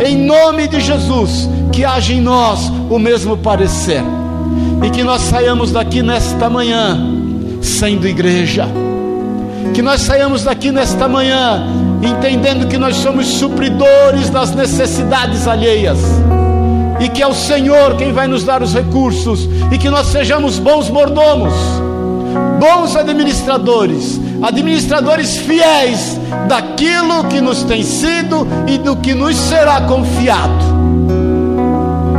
Em 0.04 0.18
nome 0.18 0.68
de 0.68 0.80
Jesus, 0.80 1.48
que 1.72 1.82
haja 1.82 2.12
em 2.12 2.20
nós 2.20 2.70
o 2.90 2.98
mesmo 2.98 3.38
parecer 3.38 4.02
e 4.82 4.90
que 4.90 5.02
nós 5.02 5.22
saiamos 5.22 5.72
daqui 5.72 6.02
nesta 6.02 6.48
manhã 6.48 6.98
sendo 7.60 8.06
igreja. 8.06 8.66
Que 9.74 9.82
nós 9.82 10.00
saiamos 10.00 10.44
daqui 10.44 10.70
nesta 10.70 11.06
manhã 11.06 11.66
entendendo 12.02 12.66
que 12.66 12.78
nós 12.78 12.96
somos 12.96 13.26
supridores 13.26 14.30
das 14.30 14.54
necessidades 14.54 15.46
alheias 15.46 15.98
e 17.00 17.08
que 17.08 17.22
é 17.22 17.26
o 17.26 17.34
Senhor 17.34 17.96
quem 17.96 18.12
vai 18.12 18.26
nos 18.26 18.44
dar 18.44 18.62
os 18.62 18.74
recursos 18.74 19.48
e 19.72 19.78
que 19.78 19.88
nós 19.88 20.06
sejamos 20.08 20.58
bons 20.58 20.90
mordomos, 20.90 21.54
bons 22.58 22.94
administradores, 22.94 24.20
administradores 24.42 25.36
fiéis 25.36 26.20
daquilo 26.46 27.24
que 27.24 27.40
nos 27.40 27.62
tem 27.62 27.82
sido 27.82 28.46
e 28.66 28.76
do 28.78 28.96
que 28.96 29.14
nos 29.14 29.34
será 29.36 29.80
confiado. 29.82 30.70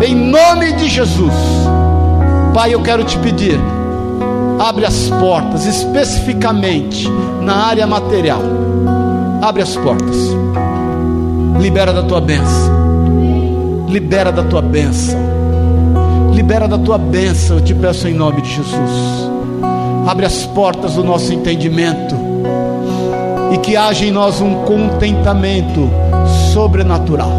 Em 0.04 0.16
nome 0.16 0.74
de 0.74 0.90
Jesus. 0.90 1.34
Pai, 2.53 2.73
eu 2.73 2.82
quero 2.82 3.06
te 3.06 3.18
pedir, 3.19 3.57
abre 4.60 4.86
as 4.86 5.10
portas, 5.10 5.65
especificamente 5.65 7.07
na 7.41 7.56
área 7.68 7.88
material. 7.88 8.41
Abre 9.41 9.61
as 9.61 9.78
portas, 9.78 10.18
libera 11.61 11.94
da 11.94 12.03
tua 12.03 12.19
bênção, 12.19 13.88
libera 13.88 14.34
da 14.34 14.44
tua 14.44 14.61
bênção, 14.61 15.18
libera 16.34 16.68
da 16.68 16.78
tua 16.78 16.98
bênção, 16.98 17.56
eu 17.56 17.64
te 17.64 17.73
peço 17.73 18.10
em 18.10 18.14
nome 18.14 18.41
de 18.41 18.53
Jesus. 18.53 19.30
Abre 20.06 20.26
as 20.26 20.45
portas 20.48 20.95
do 20.95 21.06
nosso 21.06 21.34
entendimento 21.34 22.15
e 23.53 23.57
que 23.60 23.78
haja 23.78 24.06
em 24.06 24.11
nós 24.11 24.41
um 24.41 24.65
contentamento 24.65 25.90
sobrenatural. 26.53 27.32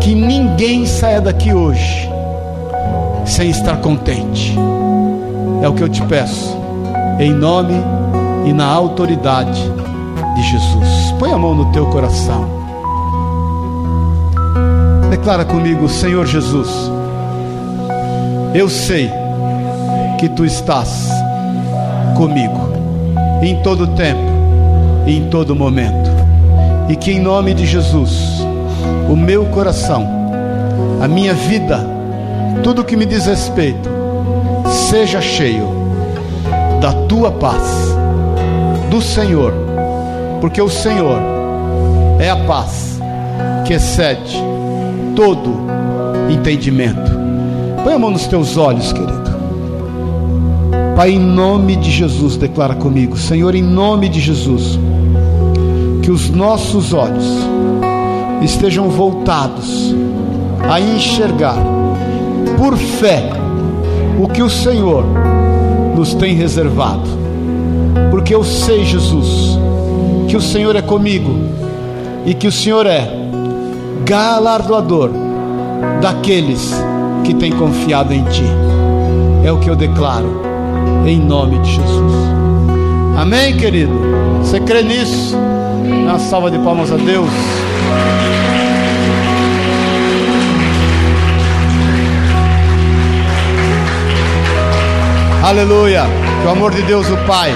Que 0.00 0.14
ninguém 0.14 0.86
saia 0.86 1.20
daqui 1.20 1.52
hoje 1.52 2.09
sem 3.30 3.50
estar 3.50 3.76
contente. 3.76 4.56
É 5.62 5.68
o 5.68 5.72
que 5.72 5.82
eu 5.82 5.88
te 5.88 6.02
peço, 6.02 6.56
em 7.18 7.32
nome 7.32 7.74
e 8.44 8.52
na 8.52 8.66
autoridade 8.66 9.62
de 10.34 10.42
Jesus. 10.42 11.14
Põe 11.18 11.32
a 11.32 11.38
mão 11.38 11.54
no 11.54 11.70
teu 11.72 11.86
coração. 11.86 12.48
Declara 15.10 15.44
comigo, 15.44 15.88
Senhor 15.88 16.26
Jesus, 16.26 16.68
eu 18.54 18.68
sei 18.68 19.10
que 20.18 20.28
tu 20.28 20.44
estás 20.44 21.08
comigo 22.16 22.72
em 23.42 23.62
todo 23.62 23.86
tempo 23.88 24.30
e 25.06 25.16
em 25.16 25.28
todo 25.28 25.54
momento, 25.54 26.10
e 26.88 26.96
que 26.96 27.12
em 27.12 27.20
nome 27.20 27.54
de 27.54 27.64
Jesus, 27.64 28.44
o 29.08 29.16
meu 29.16 29.46
coração, 29.46 30.06
a 31.00 31.08
minha 31.08 31.32
vida, 31.32 31.99
tudo 32.62 32.84
que 32.84 32.96
me 32.96 33.06
diz 33.06 33.26
respeito, 33.26 33.88
seja 34.90 35.20
cheio 35.20 35.68
da 36.80 36.92
tua 37.06 37.30
paz, 37.30 37.94
do 38.90 39.00
Senhor, 39.00 39.52
porque 40.40 40.60
o 40.60 40.68
Senhor 40.68 41.18
é 42.18 42.30
a 42.30 42.36
paz 42.36 43.00
que 43.66 43.74
excede 43.74 44.36
todo 45.14 45.54
entendimento. 46.30 47.10
Põe 47.82 47.94
a 47.94 47.98
mão 47.98 48.10
nos 48.10 48.26
teus 48.26 48.56
olhos, 48.56 48.92
querido. 48.92 49.20
Pai, 50.96 51.12
em 51.12 51.18
nome 51.18 51.76
de 51.76 51.90
Jesus, 51.90 52.36
declara 52.36 52.74
comigo, 52.74 53.16
Senhor, 53.16 53.54
em 53.54 53.62
nome 53.62 54.08
de 54.08 54.20
Jesus, 54.20 54.78
que 56.02 56.10
os 56.10 56.28
nossos 56.28 56.92
olhos 56.92 57.24
estejam 58.42 58.88
voltados 58.90 59.94
a 60.68 60.78
enxergar 60.78 61.79
por 62.60 62.76
fé 62.76 63.22
o 64.22 64.28
que 64.28 64.42
o 64.42 64.50
Senhor 64.50 65.02
nos 65.96 66.12
tem 66.12 66.34
reservado. 66.34 67.08
Porque 68.10 68.34
eu 68.34 68.44
sei, 68.44 68.84
Jesus, 68.84 69.58
que 70.28 70.36
o 70.36 70.42
Senhor 70.42 70.76
é 70.76 70.82
comigo 70.82 71.30
e 72.26 72.34
que 72.34 72.46
o 72.46 72.52
Senhor 72.52 72.84
é 72.84 73.10
galardoador 74.04 75.10
daqueles 76.02 76.74
que 77.24 77.32
têm 77.32 77.50
confiado 77.50 78.12
em 78.12 78.24
Ti. 78.24 78.44
É 79.42 79.50
o 79.50 79.58
que 79.58 79.70
eu 79.70 79.74
declaro, 79.74 80.42
em 81.06 81.18
nome 81.18 81.58
de 81.60 81.72
Jesus. 81.72 82.12
Amém, 83.16 83.56
querido? 83.56 83.94
Você 84.42 84.60
crê 84.60 84.82
nisso? 84.82 85.34
Uma 86.04 86.18
salva 86.18 86.50
de 86.50 86.58
palmas 86.58 86.92
a 86.92 86.96
Deus. 86.96 87.30
Aleluia. 95.42 96.02
Que 96.42 96.46
o 96.46 96.50
amor 96.50 96.70
de 96.70 96.82
Deus, 96.82 97.08
o 97.08 97.16
Pai, 97.26 97.50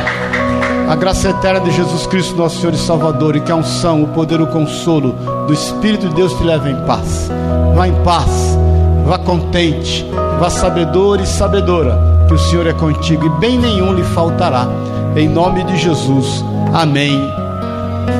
a 0.89 0.97
graça 0.97 1.28
eterna 1.28 1.61
de 1.61 1.70
Jesus 1.70 2.06
Cristo, 2.06 2.35
nosso 2.35 2.59
Senhor 2.59 2.73
e 2.73 2.78
Salvador, 2.78 3.36
e 3.36 3.40
que 3.40 3.52
a 3.52 3.56
unção, 3.56 4.02
o 4.02 4.09
poder, 4.09 4.40
o 4.40 4.47
consolo 4.47 5.12
do 5.47 5.52
Espírito 5.52 6.09
de 6.09 6.15
Deus 6.15 6.32
te 6.32 6.43
leve 6.43 6.70
em 6.70 6.77
paz. 6.86 7.31
Vá 7.74 7.86
em 7.86 7.94
paz, 8.02 8.59
vá 9.06 9.19
contente, 9.19 10.06
vá 10.40 10.48
sabedor 10.48 11.20
e 11.20 11.27
sabedora, 11.27 11.98
que 12.27 12.32
o 12.32 12.39
Senhor 12.39 12.66
é 12.66 12.73
contigo 12.73 13.27
e 13.27 13.31
bem 13.39 13.59
nenhum 13.59 13.93
lhe 13.93 14.02
faltará. 14.02 14.66
Em 15.15 15.28
nome 15.28 15.62
de 15.65 15.77
Jesus. 15.77 16.43
Amém. 16.73 17.20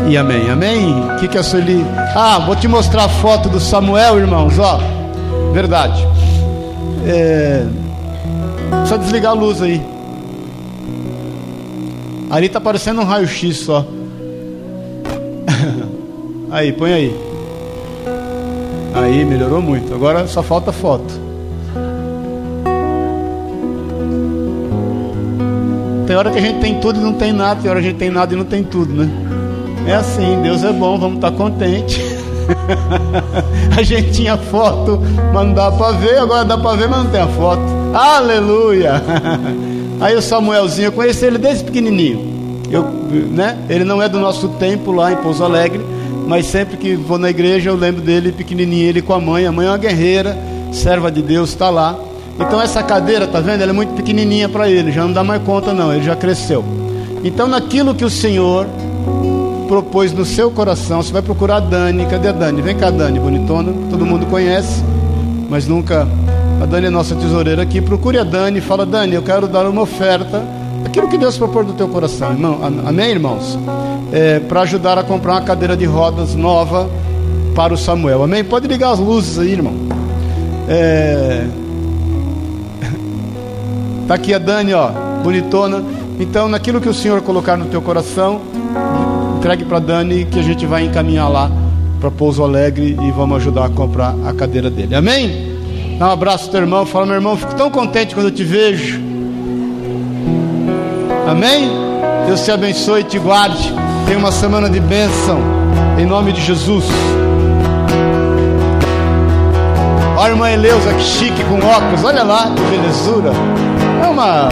E 0.07 0.16
amém. 0.16 0.51
Amém. 0.51 1.11
O 1.11 1.16
que, 1.16 1.27
que 1.27 1.39
é 1.39 1.41
a 1.41 1.45
Sueli? 1.45 1.85
Ah, 2.15 2.39
vou 2.39 2.55
te 2.55 2.69
mostrar 2.69 3.05
a 3.05 3.09
foto 3.09 3.49
do 3.49 3.59
Samuel, 3.59 4.19
irmãos. 4.19 4.59
Ó, 4.59 4.78
verdade. 5.53 6.07
É 7.07 7.66
só 8.86 8.97
desligar 8.97 9.32
a 9.32 9.35
luz 9.35 9.61
aí. 9.62 9.81
Ali 12.31 12.49
tá 12.49 12.61
parecendo 12.61 13.01
um 13.01 13.05
raio-x 13.05 13.59
só. 13.59 13.86
aí, 16.51 16.73
põe 16.73 16.93
aí. 16.93 17.16
Aí, 18.95 19.24
melhorou 19.24 19.61
muito. 19.61 19.95
Agora 19.95 20.27
só 20.27 20.43
falta 20.43 20.73
foto. 20.73 21.24
Tem 26.07 26.16
hora 26.16 26.31
que 26.31 26.39
a 26.39 26.41
gente 26.41 26.61
tem 26.61 26.81
tudo 26.81 27.01
e 27.01 27.03
não 27.03 27.15
tem 27.15 27.32
nada, 27.32 27.61
tem 27.61 27.70
hora 27.70 27.81
que 27.81 27.86
a 27.86 27.91
gente 27.91 27.99
tem 27.99 28.11
nada 28.11 28.35
e 28.35 28.36
não 28.36 28.45
tem 28.45 28.62
tudo, 28.62 28.93
né? 28.93 29.09
É 29.86 29.95
assim, 29.95 30.41
Deus 30.43 30.62
é 30.62 30.73
bom, 30.73 30.99
vamos 30.99 31.16
estar 31.16 31.31
tá 31.31 31.36
contente. 31.36 32.01
a 33.77 33.82
gente 33.82 34.12
tinha 34.12 34.36
foto, 34.36 35.01
mas 35.32 35.47
não 35.47 35.55
dá 35.55 35.70
para 35.73 35.93
ver, 35.93 36.19
agora 36.19 36.45
dá 36.45 36.59
para 36.59 36.77
ver, 36.77 36.89
mas 36.89 37.05
não 37.05 37.11
tem 37.11 37.20
a 37.20 37.27
foto. 37.27 37.84
Aleluia! 37.95 39.01
Aí 40.03 40.16
o 40.16 40.21
Samuelzinho, 40.21 40.89
eu 40.89 40.93
conheci 40.93 41.25
ele 41.25 41.39
desde 41.39 41.62
pequenininho. 41.62 42.65
Eu, 42.69 42.83
né? 43.31 43.57
Ele 43.69 43.85
não 43.85 44.03
é 44.03 44.09
do 44.09 44.19
nosso 44.19 44.49
tempo 44.49 44.91
lá 44.91 45.12
em 45.12 45.16
Pouso 45.16 45.45
Alegre, 45.45 45.81
mas 46.27 46.47
sempre 46.47 46.77
que 46.77 46.97
vou 46.97 47.19
na 47.19 47.31
igreja 47.31 47.71
eu 47.71 47.77
lembro 47.77 48.03
dele 48.03 48.33
pequenininho, 48.33 48.89
ele 48.89 49.01
com 49.01 49.15
a 49.15 49.21
mãe. 49.21 49.47
A 49.47 49.53
mãe 49.53 49.66
é 49.66 49.71
uma 49.71 49.79
guerreira, 49.79 50.37
serva 50.73 51.09
de 51.09 51.23
Deus, 51.23 51.51
está 51.51 51.71
lá. 51.71 51.97
Então 52.39 52.61
essa 52.61 52.83
cadeira, 52.83 53.29
tá 53.29 53.39
vendo? 53.39 53.62
Ela 53.62 53.71
é 53.71 53.75
muito 53.75 53.95
pequenininha 53.95 54.49
para 54.49 54.69
ele, 54.69 54.91
já 54.91 55.05
não 55.05 55.12
dá 55.12 55.23
mais 55.23 55.41
conta 55.45 55.73
não, 55.73 55.93
ele 55.93 56.05
já 56.05 56.16
cresceu. 56.16 56.65
Então 57.23 57.47
naquilo 57.47 57.95
que 57.95 58.05
o 58.05 58.11
Senhor 58.11 58.66
propôs 59.69 60.12
no 60.12 60.25
seu 60.25 60.51
coração, 60.51 61.01
você 61.01 61.12
vai 61.12 61.23
procurar 61.23 61.57
a 61.57 61.61
Dani. 61.61 62.07
Cadê 62.07 62.27
a 62.27 62.33
Dani? 62.33 62.61
Vem 62.61 62.77
cá, 62.77 62.91
Dani, 62.91 63.21
bonitona. 63.21 63.73
Todo 63.89 64.05
mundo 64.05 64.27
conhece, 64.27 64.83
mas 65.49 65.69
nunca 65.69 66.09
a 66.60 66.66
Dani 66.66 66.86
é 66.86 66.90
nossa 66.90 67.14
tesoureira 67.14 67.62
aqui. 67.62 67.81
Procure 67.81 68.18
a 68.18 68.24
Dani 68.24 68.60
fala: 68.60 68.86
Dani, 68.86 69.14
eu 69.14 69.22
quero 69.22 69.47
dar 69.47 69.66
uma 69.66 69.82
oferta. 69.82 70.43
Aquilo 70.85 71.09
que 71.09 71.16
Deus 71.16 71.36
propôs 71.36 71.66
no 71.66 71.72
teu 71.72 71.89
coração, 71.89 72.32
irmão. 72.32 72.60
Amém, 72.86 73.10
irmãos? 73.10 73.59
É, 74.12 74.39
para 74.39 74.60
ajudar 74.62 74.98
a 74.98 75.02
comprar 75.02 75.32
uma 75.32 75.43
cadeira 75.43 75.76
de 75.76 75.85
rodas 75.86 76.35
nova 76.35 76.89
para 77.55 77.72
o 77.72 77.76
Samuel. 77.76 78.22
Amém? 78.22 78.44
Pode 78.44 78.68
ligar 78.68 78.93
as 78.93 78.98
luzes 78.98 79.39
aí, 79.39 79.52
irmão. 79.52 79.74
É... 80.68 81.47
Tá 84.06 84.16
aqui 84.16 84.35
a 84.35 84.39
Dani, 84.39 84.74
ó, 84.74 84.90
bonitona. 85.22 85.82
Então, 86.20 86.47
naquilo 86.47 86.78
que 86.78 86.89
o 86.89 86.93
Senhor 86.93 87.22
colocar 87.22 87.56
no 87.56 87.64
teu 87.64 87.81
coração, 87.81 88.43
entregue 89.39 89.64
para 89.64 89.78
Dani 89.78 90.26
que 90.26 90.39
a 90.39 90.43
gente 90.43 90.66
vai 90.66 90.85
encaminhar 90.85 91.31
lá 91.31 91.51
para 91.98 92.10
Pouso 92.10 92.43
Alegre 92.43 92.98
e 93.01 93.10
vamos 93.10 93.39
ajudar 93.39 93.64
a 93.64 93.68
comprar 93.70 94.14
a 94.26 94.35
cadeira 94.35 94.68
dele. 94.68 94.94
Amém? 94.94 95.53
Dá 95.99 96.09
um 96.09 96.12
abraço 96.12 96.47
ao 96.47 96.51
teu 96.51 96.61
irmão. 96.61 96.85
Fala, 96.85 97.07
meu 97.07 97.15
irmão, 97.15 97.37
fico 97.37 97.55
tão 97.55 97.71
contente 97.71 98.15
quando 98.15 98.27
eu 98.27 98.33
te 98.33 98.45
vejo. 98.45 99.01
Amém? 101.29 101.71
Deus 102.27 102.45
te 102.45 102.51
abençoe 102.51 103.01
e 103.01 103.05
te 103.05 103.19
guarde. 103.19 103.73
Tenha 104.07 104.19
uma 104.19 104.33
semana 104.33 104.69
de 104.69 104.81
bênção. 104.81 105.39
Em 105.99 106.05
nome 106.05 106.33
de 106.33 106.41
Jesus. 106.41 106.85
Olha 110.16 110.27
a 110.27 110.31
irmã 110.31 110.51
Eleusa, 110.51 110.95
que 110.95 111.03
chique 111.03 111.45
com 111.45 111.59
óculos. 111.66 112.05
Olha 112.05 112.23
lá, 112.23 112.51
que 112.55 112.62
belezura. 112.62 113.31
É 114.03 114.07
uma 114.07 114.49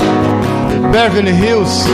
Beverly 0.90 1.32
Hills. 1.32 1.86